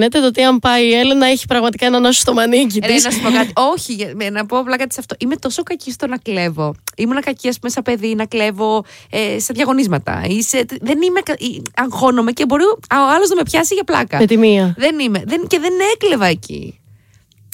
καταλαβαίνετε. 0.00 0.18
Το 0.20 0.26
ότι 0.26 0.42
αν 0.42 0.58
πάει 0.58 0.86
η 0.86 0.94
Έλενα 0.94 1.26
έχει 1.26 1.46
πραγματικά 1.46 1.86
έναν 1.86 2.04
όσο 2.04 2.20
στο 2.20 2.32
μανίκι 2.32 2.78
Ρε, 2.78 2.92
της. 2.92 3.04
να 3.04 3.10
σου 3.10 3.20
πω 3.20 3.30
κάτι. 3.30 3.52
Όχι, 3.54 3.92
για- 3.92 4.12
με- 4.14 4.30
να 4.30 4.46
πω 4.46 4.58
απλά 4.58 4.76
κάτι 4.76 4.94
σε 4.94 5.00
αυτό. 5.00 5.14
Είμαι 5.18 5.36
τόσο 5.36 5.62
κακή 5.62 5.92
στο 5.92 6.06
να 6.06 6.16
κλέβω. 6.16 6.74
Ήμουν 6.96 7.20
κακή, 7.20 7.48
ας 7.48 7.58
πούμε, 7.58 7.70
σαν 7.70 7.82
παιδί 7.82 8.14
να 8.14 8.26
κλέβω 8.26 8.84
ε, 9.10 9.38
σε 9.38 9.52
διαγωνίσματα. 9.52 10.22
Ή 10.28 10.42
σε- 10.42 10.64
δεν 10.80 11.02
είμαι. 11.02 11.20
κα- 11.20 11.36
ή- 11.38 11.62
Αγχώνομαι 11.76 12.32
και 12.32 12.44
μπορεί 12.46 12.64
ο 12.64 12.76
άλλος 13.14 13.28
να 13.28 13.34
με 13.34 13.42
πιάσει 13.42 13.74
για 13.74 13.84
πλάκα. 13.84 14.18
Με 14.18 14.26
τη 14.26 14.36
μία. 14.36 14.74
Δεν 14.78 14.98
είμαι. 14.98 15.22
Δεν, 15.26 15.46
και 15.46 15.58
δεν 15.58 15.72
έκλεβα 15.94 16.26
εκεί. 16.26 16.79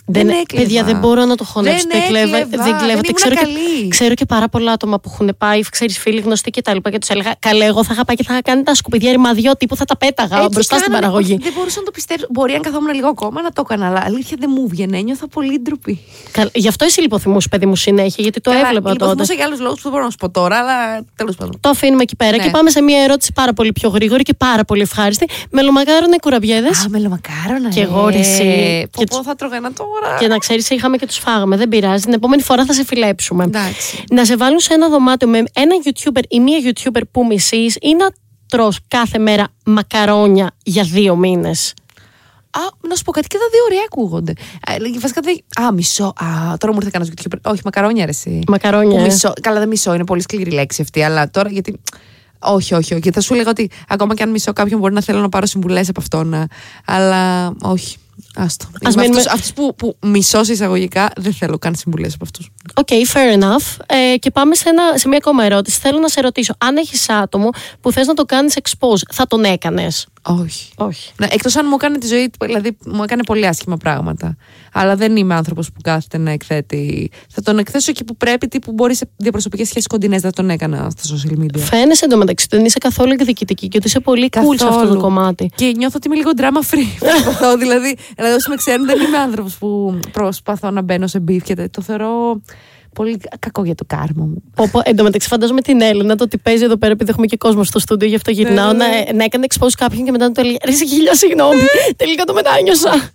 Δεν, 0.08 0.26
δεν 0.26 0.36
έκλεβα. 0.40 0.64
παιδιά, 0.64 0.84
δεν 0.84 0.98
μπορώ 0.98 1.24
να 1.24 1.34
το 1.36 1.44
χωνέψω. 1.44 1.86
Δεν 1.88 1.90
το 2.00 2.04
εκλέβα- 2.04 2.36
έκλεβα, 2.38 2.64
δεν 2.64 2.76
κλέβω. 2.76 2.86
δεν 2.92 3.00
Και 3.02 3.08
ήμουν 3.08 3.14
ξέρω, 3.14 3.34
και, 3.34 3.40
καλή. 3.40 3.88
ξέρω 3.88 4.14
και 4.14 4.24
πάρα 4.24 4.48
πολλά 4.48 4.72
άτομα 4.72 5.00
που 5.00 5.10
έχουν 5.12 5.34
πάει, 5.38 5.60
ξέρεις, 5.60 5.98
φίλοι 5.98 6.20
γνωστοί 6.20 6.50
και 6.50 6.62
τα 6.62 6.74
λοιπά. 6.74 6.90
Και 6.90 6.98
τους 6.98 7.08
έλεγα, 7.08 7.34
Καλέ, 7.38 7.64
εγώ 7.64 7.84
θα 7.84 7.90
είχα 7.92 8.04
πάει 8.04 8.16
και 8.16 8.22
θα 8.22 8.32
είχα 8.32 8.42
κάνει 8.42 8.62
τα 8.62 8.74
σκουπιδιά 8.74 9.10
ρημαδιώτη 9.12 9.66
που 9.66 9.76
θα 9.76 9.84
τα 9.84 9.96
πέταγα 9.96 10.36
Έτσι 10.36 10.48
μπροστά 10.52 10.74
στην 10.76 10.86
κάνανε. 10.86 11.06
παραγωγή. 11.06 11.32
Όχι, 11.32 11.42
Δεν 11.42 11.52
μπορούσα 11.56 11.78
να 11.78 11.84
το 11.84 11.90
πιστέψω. 11.90 12.26
Μπορεί 12.30 12.52
αν 12.54 12.62
καθόμουν 12.62 12.94
λίγο 12.94 13.08
ακόμα 13.08 13.42
να 13.42 13.50
το 13.50 13.62
έκανα, 13.64 13.86
αλλά 13.86 14.02
αλήθεια 14.04 14.36
δεν 14.40 14.50
μου 14.54 14.68
βγαίνει. 14.68 15.02
Νιώθω 15.02 15.26
πολύ 15.28 15.60
ντροπή. 15.60 16.00
Καλ- 16.30 16.50
Γι' 16.58 16.68
αυτό 16.68 16.84
εσύ 16.84 17.00
λιποθυμούσε, 17.00 17.48
παιδί 17.48 17.66
μου, 17.66 17.76
συνέχεια, 17.76 18.22
γιατί 18.22 18.40
το 18.40 18.50
Καλά, 18.50 18.66
έβλεπα 18.66 18.88
τότε. 18.88 18.92
λιποθυμούσα 19.02 19.34
για 19.34 19.44
άλλους 19.44 19.60
λόγους 19.60 19.76
που 19.76 19.82
δεν 19.82 19.92
μπορώ 19.92 20.04
να 20.04 20.10
σου 20.10 20.16
πω 20.16 20.30
τώρα, 20.30 20.56
αλλά 20.58 21.04
τέλος 21.16 21.36
πάντων. 21.36 21.58
Το 21.60 21.68
αφήνουμε 21.68 22.02
εκεί 22.02 22.16
πέρα 22.16 22.36
Ναι. 22.36 22.42
και 22.44 22.50
πάμε 22.50 22.70
σε 22.70 22.82
μια 22.82 23.02
ερώτηση 23.02 23.32
πάρα 23.34 23.52
πολύ 23.52 23.72
πιο 23.72 23.88
γρήγορη 23.88 24.22
και 24.22 24.34
πάρα 24.34 24.64
πολύ 24.64 24.82
ευχάριστη. 24.82 25.26
Μελομακάρονα 25.50 26.14
ή 26.14 26.18
κουραμπιέδες. 26.18 26.84
Α, 26.84 26.88
μελομακάρονα. 26.88 27.68
Και 27.68 27.80
ε. 27.80 27.82
εγώ, 27.82 28.08
ρε, 28.08 28.18
εσύ. 28.18 28.88
Πω, 28.92 29.00
Και 29.02 29.06
πω, 29.10 29.22
θα 29.22 29.34
τρώγα 29.34 29.56
ένα 29.56 29.72
τώρα. 30.00 30.16
Και 30.18 30.26
να 30.26 30.38
ξέρεις, 30.38 30.70
είχαμε 30.70 30.96
και 30.96 31.06
τους 31.06 31.18
φάγαμε. 31.18 31.56
Δεν 31.56 31.68
πειράζει. 31.68 32.04
Την 32.04 32.12
επόμενη 32.12 32.42
φορά 32.42 32.64
θα 32.64 32.72
σε 32.72 32.84
φιλέψουμε. 32.84 33.44
Εντάξει. 33.44 34.04
Να 34.10 34.24
σε 34.24 34.36
βάλουν 34.36 34.60
σε 34.60 34.74
ένα 34.74 34.88
δωμάτιο 34.88 35.28
με 35.28 35.38
ένα 35.38 35.74
YouTuber 35.84 36.22
ή 36.28 36.40
μία 36.40 36.58
YouTuber 36.64 37.00
που 37.10 37.26
μισείς 37.26 37.76
ή 37.80 37.94
να 37.94 38.06
τρως 38.48 38.78
κάθε 38.88 39.18
μέρα 39.18 39.48
μακαρόνια 39.64 40.50
για 40.62 40.82
δύο 40.82 41.16
μήνες. 41.16 41.74
Α, 42.50 42.60
να 42.88 42.94
σου 42.94 43.02
πω 43.02 43.12
κάτι 43.12 43.26
και 43.26 43.36
τα 43.38 43.44
δύο 43.50 43.60
ωραία 43.68 43.84
ακούγονται. 43.84 44.32
Α, 44.70 44.78
λέγε, 44.80 44.98
βασικά 44.98 45.20
δεν. 45.20 45.64
Α, 45.66 45.72
μισό. 45.72 46.04
Α, 46.04 46.56
τώρα 46.58 46.72
μου 46.72 46.78
ήρθε 46.82 46.90
κανένας 46.92 47.14
YouTuber. 47.16 47.50
Όχι, 47.52 47.60
μακαρόνια 47.64 48.04
ρε, 48.04 48.10
εσύ. 48.10 48.40
Μακαρόνια, 48.48 48.96
Που 48.96 49.02
ε. 49.02 49.06
μισό. 49.06 49.32
Καλά, 49.40 49.58
δεν 49.58 49.68
μισώ, 49.68 49.94
είναι 49.94 50.04
πολύ 50.04 50.20
σκληρή 50.22 50.50
λέξη 50.50 50.82
αυτή, 50.82 51.02
αλλά 51.02 51.30
τώρα 51.30 51.48
γιατί. 51.50 51.80
Όχι, 52.38 52.74
όχι, 52.74 52.94
όχι. 52.94 53.10
Θα 53.10 53.20
σου 53.20 53.34
έλεγα 53.34 53.50
ότι 53.50 53.70
ακόμα 53.88 54.14
και 54.14 54.22
αν 54.22 54.30
μισώ 54.30 54.52
κάποιον 54.52 54.80
μπορεί 54.80 54.94
να 54.94 55.02
θέλω 55.02 55.20
να 55.20 55.28
πάρω 55.28 55.46
συμβουλές 55.46 55.88
από 55.88 56.00
αυτόν. 56.00 56.34
α, 56.34 56.46
Αλλά 56.84 57.52
όχι. 57.62 57.96
Άστο. 58.38 58.66
Ας 58.84 58.94
Είμαι 58.94 59.02
μείνουμε- 59.02 59.20
αυτούς, 59.26 59.32
αυτούς 59.34 59.52
που, 59.52 59.74
που 59.74 59.96
μισώ 60.08 60.44
σε 60.44 60.52
εισαγωγικά 60.52 61.10
δεν 61.16 61.32
θέλω 61.32 61.58
καν 61.58 61.74
συμβουλές 61.74 62.14
από 62.14 62.24
αυτούς. 62.24 62.50
OK, 62.74 62.88
fair 63.12 63.42
enough. 63.42 63.84
Ε, 63.86 64.16
και 64.16 64.30
πάμε 64.30 64.54
σε, 64.54 64.68
ένα, 64.68 64.82
σε 64.98 65.08
μια 65.08 65.16
ακόμα 65.16 65.44
ερώτηση. 65.44 65.78
Θέλω 65.80 65.98
να 65.98 66.08
σε 66.08 66.20
ρωτήσω, 66.20 66.54
αν 66.58 66.76
έχεις 66.76 67.08
άτομο 67.10 67.50
που 67.80 67.92
θες 67.92 68.06
να 68.06 68.14
το 68.14 68.24
κάνεις 68.24 68.54
expose, 68.62 69.00
θα 69.12 69.26
τον 69.26 69.44
έκανες; 69.44 70.06
Όχι. 70.28 70.72
Όχι. 70.76 71.12
Ναι, 71.20 71.26
Εκτός 71.30 71.56
αν 71.56 71.66
μου 71.68 71.74
έκανε 71.74 71.98
τη 71.98 72.06
ζωή, 72.06 72.30
δηλαδή 72.44 72.76
μου 72.86 73.02
έκανε 73.02 73.22
πολύ 73.24 73.46
άσχημα 73.46 73.76
πράγματα. 73.76 74.36
Αλλά 74.72 74.96
δεν 74.96 75.16
είμαι 75.16 75.34
άνθρωπος 75.34 75.72
που 75.72 75.80
κάθεται 75.82 76.18
να 76.18 76.30
εκθέτει. 76.30 77.10
Θα 77.30 77.42
τον 77.42 77.58
εκθέσω 77.58 77.90
εκεί 77.90 78.04
που 78.04 78.16
πρέπει, 78.16 78.48
τύπου 78.48 78.72
μπορεί 78.72 78.94
σε 78.94 79.08
διαπροσωπικές 79.16 79.66
σχέσεις 79.68 79.86
κοντινές. 79.86 80.20
Δεν 80.20 80.32
τον 80.32 80.50
έκανα 80.50 80.90
στα 80.96 81.16
social 81.16 81.38
media. 81.42 81.58
Φαίνεσαι 81.58 82.04
εντωμεταξύ 82.04 82.44
ότι 82.46 82.56
δεν 82.56 82.64
είσαι 82.64 82.78
καθόλου 82.78 83.12
εκδικητική 83.12 83.68
και 83.68 83.76
ότι 83.76 83.86
είσαι 83.86 84.00
πολύ 84.00 84.28
cool 84.32 84.40
σε 84.56 84.64
αυτό 84.66 84.66
το 84.66 84.80
Καθόλου. 84.80 85.00
κομμάτι. 85.00 85.50
Και 85.54 85.72
νιώθω 85.76 85.94
ότι 85.96 86.06
είμαι 86.06 86.16
λίγο 86.16 86.30
drama 86.36 86.74
free. 86.74 86.98
Προσπαθώ, 87.12 87.56
δηλαδή, 87.56 87.96
δηλαδή, 88.16 88.34
όσοι 88.34 88.48
με 88.50 88.56
ξέρουν, 88.56 88.86
δεν 88.86 89.00
είμαι 89.00 89.18
άνθρωπος 89.18 89.56
που 89.56 89.98
προσπαθώ 90.12 90.70
να 90.70 90.82
μπαίνω 90.82 91.06
σε 91.06 91.18
beef 91.28 91.38
και 91.42 91.54
τέτοια. 91.54 91.70
το 91.70 91.82
θεωρώ 91.82 92.40
πολύ 92.96 93.18
κακό 93.38 93.64
για 93.64 93.74
το 93.74 93.84
κάρμα 93.86 94.24
μου. 94.24 94.42
Πω, 94.54 94.68
πω, 94.72 94.80
Εν 94.84 94.96
τω 94.96 95.02
μεταξύ, 95.02 95.28
φαντάζομαι 95.28 95.60
την 95.60 95.80
Έλληνα 95.80 96.16
το 96.16 96.24
ότι 96.24 96.38
παίζει 96.38 96.64
εδώ 96.64 96.76
πέρα, 96.76 96.92
επειδή 96.92 97.10
έχουμε 97.10 97.26
και 97.26 97.36
κόσμο 97.36 97.64
στο 97.64 97.78
στούντιο, 97.78 98.08
γι' 98.08 98.14
αυτό 98.14 98.30
γυρνάω, 98.30 98.72
ναι, 98.72 98.86
να, 98.86 99.12
να 99.12 99.24
έκανε 99.24 99.46
expose 99.48 99.74
κάποιον 99.78 100.04
και 100.04 100.10
μετά 100.10 100.24
να 100.24 100.32
του 100.32 100.40
έλεγε 100.40 100.56
Ρε, 100.64 100.72
σε 100.72 100.84
χίλια 100.84 101.14
συγγνώμη. 101.14 101.60
Τελικά 101.96 102.24
το 102.24 102.32
μετάνιωσα. 102.32 103.10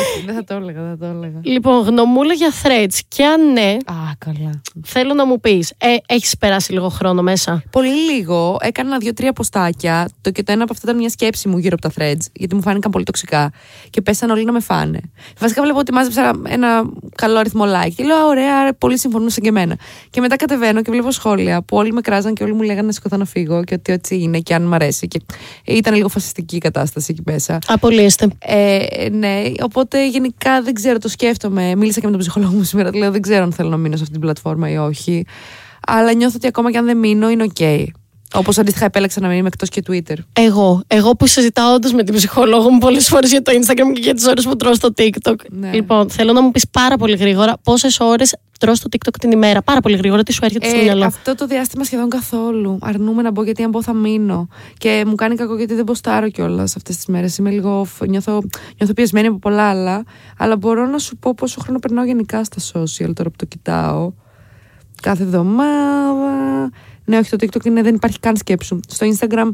Όχι, 0.00 0.24
δεν 0.26 0.34
θα 0.34 0.44
το 0.44 0.54
έλεγα, 0.54 0.80
δεν 0.82 0.90
θα 0.90 0.96
το 0.96 1.06
έλεγα. 1.06 1.38
Λοιπόν, 1.42 1.84
γνωμούλα 1.84 2.32
για 2.32 2.50
threads. 2.62 2.98
Και 3.08 3.24
αν 3.24 3.52
ναι, 3.52 3.76
Α, 3.84 3.94
καλά. 4.18 4.60
θέλω 4.84 5.14
να 5.14 5.26
μου 5.26 5.40
πεις, 5.40 5.72
ε, 5.78 5.96
έχεις 6.06 6.36
περάσει 6.38 6.72
λίγο 6.72 6.88
χρόνο 6.88 7.22
μέσα; 7.22 7.62
Πολύ 7.70 8.12
λίγο. 8.12 8.56
Έκανα 8.60 8.98
δύο-τρία 8.98 9.32
ποστάκια. 9.32 10.08
Το 10.20 10.30
και 10.30 10.42
το 10.42 10.52
ένα 10.52 10.62
από 10.62 10.72
αυτά 10.72 10.84
ήταν 10.88 11.00
μια 11.00 11.08
σκέψη 11.10 11.48
μου 11.48 11.58
γύρω 11.58 11.76
από 11.82 11.94
τα 11.94 12.02
threads, 12.02 12.24
γιατί 12.32 12.54
μου 12.54 12.62
φάνηκαν 12.62 12.90
πολύ 12.90 13.04
τοξικά. 13.04 13.52
Και 13.90 14.00
πέσαν 14.00 14.30
όλοι 14.30 14.44
να 14.44 14.52
με 14.52 14.60
φάνε. 14.60 15.00
Βασικά 15.38 15.62
βλέπω 15.62 15.78
ότι 15.78 15.92
μάζεψα 15.92 16.32
ένα 16.48 16.90
καλό 17.14 17.38
αριθμό 17.38 17.64
like. 17.64 17.90
Και 17.96 18.04
λέω, 18.04 18.16
«Α, 18.16 18.26
ωραία, 18.26 18.58
άρα 18.60 18.74
πολύ 18.74 18.98
συμφωνούσαν 18.98 19.42
και 19.42 19.48
εμένα. 19.48 19.76
Και 20.10 20.20
μετά 20.20 20.36
κατεβαίνω 20.36 20.82
και 20.82 20.90
βλέπω 20.90 21.10
σχόλια 21.10 21.62
που 21.62 21.76
όλοι 21.76 21.92
με 21.92 22.00
κράζαν 22.00 22.34
και 22.34 22.42
όλοι 22.42 22.54
μου 22.54 22.62
λέγανε 22.62 22.86
να 22.86 22.92
σηκωθώ 22.92 23.16
να 23.16 23.24
φύγω 23.24 23.64
και 23.64 23.74
ότι 23.74 23.92
έτσι 23.92 24.20
είναι 24.20 24.38
και 24.38 24.54
αν 24.54 24.62
μ' 24.62 24.74
αρέσει. 24.74 25.08
Και 25.08 25.20
ήταν 25.64 25.94
λίγο 25.94 26.08
φασιστική 26.08 26.56
η 26.56 26.58
κατάσταση 26.58 27.06
εκεί 27.10 27.22
μέσα. 27.24 27.58
Απολύεστε. 27.66 28.28
Ε, 28.38 29.08
ναι, 29.10 29.42
οπότε 29.62 30.08
γενικά 30.08 30.62
δεν 30.62 30.74
ξέρω, 30.74 30.98
το 30.98 31.08
σκέφτομαι. 31.08 31.74
Μίλησα 31.74 32.00
και 32.00 32.06
με 32.06 32.12
τον 32.12 32.20
ψυχολόγο 32.20 32.52
μου 32.52 32.62
σήμερα. 32.62 32.96
Λέω 32.96 33.10
δεν 33.10 33.22
ξέρω 33.22 33.42
αν 33.42 33.52
θέλω 33.52 33.68
να 33.68 33.76
μείνω 33.76 33.96
σε 33.96 34.00
αυτή 34.02 34.12
την 34.12 34.22
πλατφόρμα 34.22 34.70
ή 34.70 34.76
όχι. 34.76 35.24
Αλλά 35.86 36.12
νιώθω 36.14 36.34
ότι 36.36 36.46
ακόμα 36.46 36.70
και 36.70 36.78
αν 36.78 36.84
δεν 36.84 36.98
μείνω 36.98 37.30
είναι 37.30 37.42
οκ. 37.42 37.90
Όπως 38.34 38.58
αντίστοιχα 38.58 38.84
επέλεξα 38.84 39.20
να 39.20 39.28
μείνω 39.28 39.46
εκτός 39.46 39.68
και 39.68 39.82
Twitter. 39.88 40.16
Εγώ, 40.32 40.82
εγώ 40.86 41.10
που 41.16 41.26
συζητάω 41.26 41.74
όντως 41.74 41.92
με 41.92 42.02
την 42.04 42.14
ψυχολόγο 42.14 42.70
μου 42.70 42.78
πολλές 42.78 43.08
φορές 43.08 43.30
για 43.30 43.42
το 43.42 43.52
Instagram 43.54 43.92
και 43.94 44.00
για 44.00 44.14
τις 44.14 44.26
ώρες 44.26 44.44
που 44.44 44.56
τρώω 44.56 44.74
στο 44.74 44.88
TikTok. 44.96 45.34
Ναι. 45.50 45.72
Λοιπόν, 45.72 46.10
θέλω 46.10 46.32
να 46.32 46.42
μου 46.42 46.50
πεις 46.50 46.68
πάρα 46.70 46.96
πολύ 46.96 47.16
γρήγορα 47.16 47.54
πόσες 47.64 48.00
ώρες 48.00 48.36
τρώω 48.58 48.74
στο 48.74 48.88
TikTok 48.92 49.14
την 49.20 49.30
ημέρα. 49.30 49.62
Πάρα 49.62 49.80
πολύ 49.80 49.96
γρήγορα, 49.96 50.22
τι 50.22 50.32
σου 50.32 50.40
έρχεται 50.44 50.68
στο 50.68 50.78
Ε, 50.78 50.82
μυαλό; 50.82 51.04
αυτό 51.04 51.34
το 51.34 51.46
διάστημα 51.46 51.84
σχεδόν 51.84 52.08
καθόλου. 52.08 52.78
Αρνούμε 52.80 53.22
να 53.22 53.30
μπω 53.30 53.42
γιατί 53.44 53.62
αν 53.62 53.70
μπω 53.70 53.82
θα 53.82 53.92
μείνω. 53.92 54.48
Και 54.78 55.04
μου 55.06 55.14
κάνει 55.14 55.34
κακό 55.34 55.56
γιατί 55.56 55.74
δεν 55.74 55.84
ποστάρω 55.84 56.28
κιόλας 56.28 56.76
αυτές 56.76 56.96
τις 56.96 57.06
μέρες. 57.06 57.36
Είμαι 57.38 57.50
λίγο. 57.50 57.84
φ- 57.84 58.06
Νιώθω, 58.08 58.42
νιώθω 58.78 58.92
πιεσμένη 58.94 59.26
από 59.26 59.38
πολλά 59.38 59.62
άλλα. 59.62 60.02
Αλλά 60.38 60.56
μπορώ 60.56 60.86
να 60.86 60.98
σου 60.98 61.16
πω 61.16 61.34
πόσο 61.34 61.60
χρόνο 61.60 61.78
περνάω 61.78 62.04
γενικά 62.04 62.44
στα 62.44 62.56
social 62.72 63.12
τώρα 63.14 63.30
που 63.30 63.36
το 63.36 63.44
κοιτάω. 63.46 64.12
Κάθε 65.02 65.22
εβδομάδα. 65.22 66.70
Ναι, 67.04 67.18
όχι, 67.18 67.30
το 67.30 67.36
TikTok 67.40 67.64
είναι, 67.64 67.82
δεν 67.82 67.94
υπάρχει 67.94 68.18
καν 68.18 68.36
σκέψου. 68.36 68.80
Στο 68.88 69.06
Instagram 69.06 69.50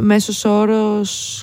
μέσος 0.00 0.44
όρος 0.44 1.42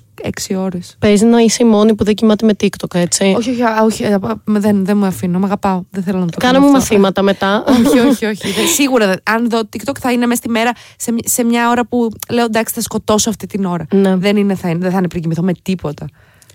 6 0.49 0.55
ώρες. 0.55 0.95
Παίζει 0.99 1.25
να 1.25 1.39
είσαι 1.39 1.63
η 1.63 1.65
μόνη 1.65 1.95
που 1.95 2.03
δεν 2.03 2.13
κοιμάται 2.15 2.45
με 2.45 2.53
TikTok, 2.59 2.95
έτσι. 2.95 3.33
Όχι, 3.37 3.49
όχι, 3.49 3.61
α, 3.63 3.81
όχι 3.83 4.05
α, 4.05 4.19
α, 4.23 4.35
δεν, 4.45 4.85
δεν 4.85 4.97
μου 4.97 5.05
αφήνω. 5.05 5.39
Μ' 5.39 5.43
αγαπάω. 5.45 5.81
Δεν 5.89 6.03
θέλω 6.03 6.19
να 6.19 6.25
το 6.25 6.37
Κάνε 6.39 6.53
κάνω 6.53 6.59
μου 6.65 6.77
αυτό. 6.77 6.79
μαθήματα 6.93 7.21
μετά. 7.21 7.63
όχι, 7.67 7.99
όχι, 8.09 8.25
όχι. 8.25 8.51
Δεν- 8.51 8.67
σίγουρα 8.67 9.07
δεν- 9.07 9.19
αν 9.23 9.49
δω 9.49 9.59
TikTok 9.59 9.97
θα 9.99 10.11
είναι 10.11 10.25
μέσα 10.25 10.37
στη 10.41 10.49
μέρα 10.49 10.71
σε, 10.97 11.11
μ- 11.11 11.27
σε 11.27 11.43
μια 11.43 11.69
ώρα 11.69 11.85
που 11.85 12.09
λέω 12.29 12.43
εντάξει 12.45 12.73
θα 12.73 12.81
σκοτώσω 12.81 13.29
αυτή 13.29 13.45
την 13.47 13.65
ώρα. 13.65 13.85
Ναι. 13.91 14.15
Δεν, 14.15 14.37
είναι, 14.37 14.55
θα 14.55 14.69
είναι, 14.69 14.79
δεν 14.79 14.91
θα 14.91 14.97
είναι 14.97 15.07
πριν 15.07 15.21
κοιμηθώ 15.21 15.41
με 15.41 15.53
τίποτα. 15.61 16.05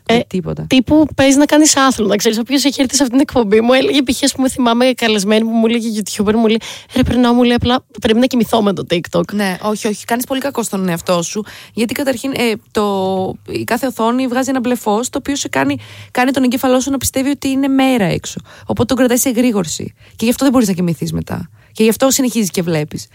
Ε, 0.09 0.17
με 0.17 0.25
τίποτα. 0.27 0.67
Τύπου 0.69 1.07
παίζεις 1.15 1.37
να 1.37 1.45
κάνεις 1.45 1.77
άθλο. 1.77 2.07
Να 2.07 2.17
ξέρεις, 2.17 2.39
όποιος 2.39 2.65
έχει 2.65 2.81
έρθει 2.81 2.95
σε 2.97 3.03
αυτήν 3.03 3.19
την 3.19 3.27
εκπομπή 3.29 3.61
μου 3.61 3.73
έλεγε 3.73 4.03
π.χ. 4.03 4.23
ας 4.23 4.33
πούμε, 4.33 4.49
θυμάμαι 4.49 4.93
καλεσμένη 4.93 5.45
που 5.45 5.51
μου 5.51 5.67
λέγε 5.67 5.89
YouTuber, 6.01 6.33
μου 6.33 6.47
λέει 6.47 6.61
Ρε, 6.95 7.03
περνάω, 7.03 7.33
μου 7.33 7.43
λέει 7.43 7.55
απλά 7.55 7.85
πρέπει 8.01 8.19
να 8.19 8.27
κοιμηθώ 8.27 8.63
με 8.63 8.73
το 8.73 8.87
TikTok. 8.91 9.33
Ναι, 9.33 9.57
όχι, 9.63 9.87
όχι. 9.87 10.05
Κάνεις 10.05 10.25
πολύ 10.25 10.41
κακό 10.41 10.63
στον 10.63 10.89
εαυτό 10.89 11.23
σου. 11.23 11.45
Γιατί 11.75 11.95
καταρχήν 11.95 12.33
ε, 12.37 12.53
το, 12.71 13.35
η 13.49 13.65
κάθε 13.65 13.87
οθόνη 13.87 14.27
βγάζει 14.27 14.51
ένα 14.51 14.61
μπλε 14.61 14.75
φω 14.75 15.01
το 15.01 15.19
οποίο 15.19 15.37
σε 15.37 15.49
κάνει, 15.49 15.77
κάνει 16.11 16.31
τον 16.31 16.43
εγκέφαλό 16.43 16.81
σου 16.81 16.91
να 16.91 16.99
πιστεύει 16.99 17.31
ότι 17.31 17.49
είναι 17.49 17.69
μέρα 17.69 18.05
έξω. 18.05 18.41
Οπότε 18.61 18.85
τον 18.85 18.97
κρατάει 18.97 19.17
σε 19.17 19.29
εγρήγορση. 19.29 19.95
Και 20.17 20.25
γι' 20.25 20.31
αυτό 20.31 20.45
δεν 20.45 20.53
μπορείς 20.53 20.69
να 20.69 20.75
κοιμηθείς 20.75 21.13
μετά. 21.13 21.51
Και 21.73 21.83
γι' 21.83 21.91
αυτό 21.91 22.11
συνεχίζεις 22.11 22.51
και 22.51 22.63
βλέπεις. 22.63 23.09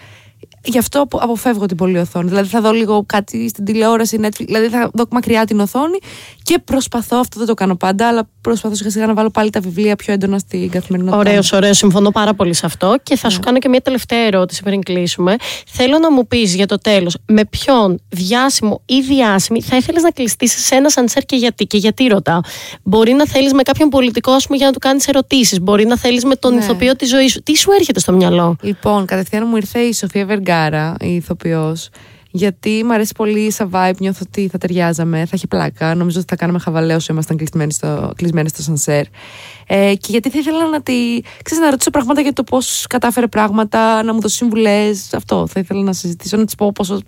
Γι' 0.65 0.77
αυτό 0.77 1.01
απο- 1.01 1.17
αποφεύγω 1.17 1.65
την 1.65 1.77
πολύ 1.77 1.97
οθόνη. 1.97 2.27
Δηλαδή 2.29 2.47
θα 2.47 2.61
δω 2.61 2.71
λίγο 2.71 3.03
κάτι 3.05 3.49
στην 3.49 3.65
τηλεόραση, 3.65 4.19
Netflix, 4.21 4.45
δηλαδή 4.45 4.69
θα 4.69 4.89
δω 4.93 5.03
μακριά 5.11 5.45
την 5.45 5.59
οθόνη 5.59 5.97
και 6.43 6.59
προσπαθώ, 6.59 7.17
αυτό 7.17 7.37
δεν 7.37 7.47
το 7.47 7.53
κάνω 7.53 7.75
πάντα, 7.75 8.07
αλλά 8.07 8.29
προσπαθώ 8.43 8.75
σιγά 8.75 8.89
σιγά 8.89 9.05
να 9.05 9.13
βάλω 9.13 9.29
πάλι 9.29 9.49
τα 9.49 9.59
βιβλία 9.59 9.95
πιο 9.95 10.13
έντονα 10.13 10.37
στην 10.37 10.69
καθημερινότητα. 10.69 11.19
Ωραίος, 11.19 11.51
ωραίος. 11.51 11.77
Συμφωνώ 11.77 12.11
πάρα 12.11 12.33
πολύ 12.33 12.53
σε 12.53 12.65
αυτό. 12.65 12.95
Και 13.03 13.15
θα 13.15 13.29
σου 13.29 13.39
κάνω 13.39 13.57
και 13.59 13.69
μια 13.69 13.81
τελευταία 13.81 14.19
ερώτηση 14.19 14.63
πριν 14.63 14.83
κλείσουμε. 14.83 15.35
Θέλω 15.67 15.99
να 15.99 16.11
μου 16.11 16.27
πεις 16.27 16.55
για 16.55 16.65
το 16.65 16.77
τέλος, 16.77 17.17
με 17.25 17.45
ποιον 17.45 17.99
διάσημο 18.09 18.81
ή 18.85 19.01
διάσημη 19.01 19.61
θα 19.61 19.75
ήθελες 19.75 20.01
να 20.03 20.11
κλειστείς 20.11 20.65
σε 20.65 20.75
ένα 20.75 20.89
σανσέρ 20.89 21.23
και 21.23 21.35
γιατί; 21.35 21.65
Και 21.65 21.77
γιατί 21.77 22.07
ρωτάω. 22.07 22.39
Μπορεί 22.83 23.11
να 23.11 23.27
θέλεις 23.27 23.53
με 23.53 23.61
κάποιον 23.61 23.89
πολιτικό, 23.89 24.31
ας 24.31 24.45
πούμε, 24.45 24.57
για 24.57 24.65
να 24.67 24.73
του 24.73 24.79
κάνεις 24.79 25.07
ερωτήσεις. 25.07 25.61
Μπορεί 25.61 25.85
να 25.85 25.97
θέλεις 25.97 26.25
με 26.25 26.35
τον 26.35 26.53
Ναι. 26.53 26.63
ηθοποιό 26.63 26.95
της 26.95 27.09
ζωής 27.09 27.31
σου. 27.31 27.43
Τι 27.43 27.57
σου 27.57 27.71
έρχεται 27.71 27.99
στο 27.99 28.11
μυαλό; 28.11 28.55
Λοιπόν, 28.61 29.05
κατευθείαν 29.05 29.45
μου 29.49 29.55
ήρθε 29.55 29.79
η 29.79 29.93
Σοφία 29.93 30.25
Βεργάρα, 30.25 30.95
η 30.99 31.15
ηθοποιός. 31.15 31.89
Γιατί 32.35 32.83
μου 32.85 32.93
αρέσει 32.93 33.13
πολύ 33.15 33.51
σαν 33.51 33.69
vibe, 33.73 33.93
νιώθω 33.97 34.19
ότι 34.27 34.47
θα 34.47 34.57
ταιριάζαμε, 34.57 35.17
θα 35.17 35.31
έχει 35.33 35.47
πλάκα. 35.47 35.95
Νομίζω 35.95 36.19
ότι 36.19 36.27
θα 36.29 36.35
κάναμε 36.35 36.59
χαβαλέ 36.59 36.95
όσο 36.95 37.13
ήμασταν 37.13 37.37
κλεισμένοι 37.37 37.71
στο, 37.71 38.11
κλεισμένοι 38.15 38.49
στο 38.49 38.61
σανσέρ. 38.61 39.05
Ε, 39.67 39.93
και 39.95 40.07
γιατί 40.09 40.29
θα 40.29 40.39
ήθελα 40.39 40.69
να 40.69 40.81
τη. 40.81 40.93
ξέρεις, 41.43 41.63
να 41.63 41.69
ρωτήσω 41.69 41.89
πράγματα 41.89 42.21
για 42.21 42.33
το 42.33 42.43
πώς 42.43 42.85
κατάφερε 42.89 43.27
πράγματα, 43.27 44.03
να 44.03 44.13
μου 44.13 44.21
δώσει 44.21 44.35
συμβουλές. 44.35 45.13
Αυτό 45.13 45.47
θα 45.47 45.59
ήθελα 45.59 45.81
να 45.83 45.93
συζητήσω, 45.93 46.37
να 46.37 46.45
της 46.45 46.55
πω 46.55 46.71
πόσο. 46.71 46.99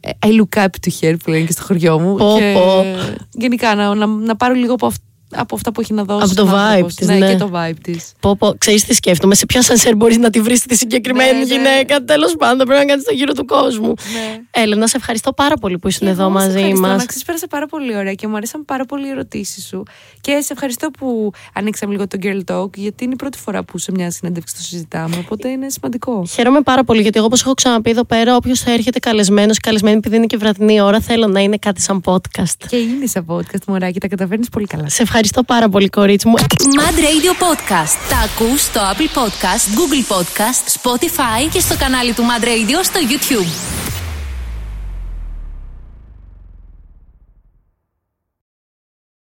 ε, 0.00 0.10
I 0.26 0.28
look 0.28 0.58
up 0.62 0.64
to 0.64 0.90
her 1.00 1.14
που 1.24 1.30
λένε 1.30 1.44
και 1.44 1.52
στο 1.52 1.62
χωριό 1.62 1.98
μου. 2.00 2.16
Πω, 2.16 2.34
και 2.38 2.52
πω. 2.54 2.84
γενικά 3.30 3.74
να, 3.74 3.94
να, 3.94 4.06
να 4.06 4.36
πάρω 4.36 4.54
λίγο 4.54 4.72
από, 4.74 4.86
αυ- 4.86 5.03
από 5.36 5.54
αυτά 5.54 5.72
που 5.72 5.80
έχει 5.80 5.92
να 5.92 6.04
δώσει. 6.04 6.24
Από 6.24 6.34
το 6.34 6.46
στον 6.46 6.58
άνθρωπος. 6.58 6.92
vibe 6.92 6.96
της, 6.96 7.06
ναι, 7.06 7.14
ναι. 7.14 7.30
και 7.30 7.36
το 7.36 7.50
vibe 7.54 7.76
της. 7.82 8.12
Πω, 8.20 8.36
πω, 8.36 8.54
ξέρεις 8.58 8.84
τι 8.84 8.94
σκέφτομαι. 8.94 9.34
Σε 9.34 9.46
ποιο 9.46 9.62
σανσέρ 9.62 9.96
μπορείς 9.96 10.16
να 10.18 10.30
τη 10.30 10.40
βρεις 10.40 10.60
τη 10.62 10.76
συγκεκριμένη 10.76 11.32
Ναι, 11.32 11.38
ναι. 11.38 11.44
γυναίκα. 11.44 12.04
Τέλος 12.04 12.34
πάντων, 12.38 12.66
πρέπει 12.66 12.80
να 12.84 12.86
κάνεις 12.88 13.04
το 13.04 13.12
γύρο 13.14 13.32
του 13.32 13.44
κόσμου. 13.44 13.86
Ναι. 13.88 14.40
Έλενα, 14.50 14.86
σε 14.86 14.96
ευχαριστώ 14.96 15.32
πάρα 15.32 15.56
πολύ 15.56 15.78
που 15.78 15.88
ήσουν 15.88 16.06
Και 16.06 16.12
εδώ 16.12 16.22
εγώ 16.22 16.38
σε 16.38 16.44
μαζί 16.44 16.56
ευχαριστώ. 16.58 16.80
μας. 16.80 16.96
Να 16.98 17.04
ξέρεις, 17.04 17.24
πέρασα 17.24 17.46
πάρα 17.46 17.66
πολύ 17.66 17.96
ωραία 17.96 18.14
και 18.14 18.26
μου 18.26 18.36
αρέσαν 18.36 18.64
πάρα 18.64 18.84
πολύ 18.84 19.06
οι 19.06 19.10
ερωτήσεις 19.10 19.66
σου. 19.66 19.82
Και 20.20 20.40
σε 20.40 20.52
ευχαριστώ 20.52 20.90
που 20.90 21.30
ανοίξαμε 21.54 21.92
λίγο 21.92 22.06
το 22.06 22.18
Girl 22.22 22.40
Talk, 22.54 22.76
γιατί 22.76 23.04
είναι 23.04 23.12
η 23.12 23.16
πρώτη 23.16 23.38
φορά 23.38 23.62
που 23.64 23.78
σε 23.78 23.92
μια 23.92 24.10
συνέντευξη 24.10 24.54
το 24.54 24.62
συζητάμε. 24.62 25.16
Οπότε 25.18 25.48
είναι 25.48 25.68
σημαντικό. 25.68 26.24
Χαίρομαι 26.30 26.60
πάρα 26.60 26.84
πολύ 26.84 27.02
γιατί 27.02 27.18
όπως 27.18 27.40
έχω 27.42 27.54
ξαναπεί 27.54 27.90
εδώ 27.90 28.04
πέρα, 28.04 28.36
όποιος 28.36 28.60
θα 28.60 28.72
έρχεται 28.72 28.98
καλεσμένος 28.98 29.56
ή 29.56 29.60
καλεσμένη, 29.60 29.96
επειδή 29.96 30.16
είναι 30.16 30.26
και 30.26 30.36
βραδινή 30.36 30.80
ώρα, 30.80 31.00
θέλω 31.00 31.26
να 31.26 31.40
είναι 31.40 31.56
κάτι 31.56 31.80
σαν 31.80 32.00
podcast. 32.04 32.56
Και 32.68 32.76
είναι 32.76 33.06
σε 33.06 33.24
podcast, 33.28 33.64
μωράκι, 33.66 34.00
τα 34.00 34.08
καταφέρνεις 34.08 34.48
πολύ 34.48 34.66
καλά. 34.66 34.88
Σε 34.88 35.04
ευχαριστώ 35.24 35.54
πάρα 35.54 35.68
πολύ, 35.68 35.88
κορίτσι 35.88 36.28
μου. 36.28 36.34
Mad 36.38 36.98
Radio 36.98 37.32
Podcast. 37.44 37.96
Τα 38.08 38.16
ακούς 38.16 38.60
στο 38.60 38.80
Apple 38.80 39.18
Podcast, 39.18 39.64
Google 39.78 40.14
Podcast, 40.16 40.80
Spotify 40.82 41.48
και 41.52 41.60
στο 41.60 41.76
κανάλι 41.76 42.12
του 42.12 42.22
Mad 42.22 42.44
Radio 42.44 42.78
στο 42.82 43.00
YouTube. 43.00 43.83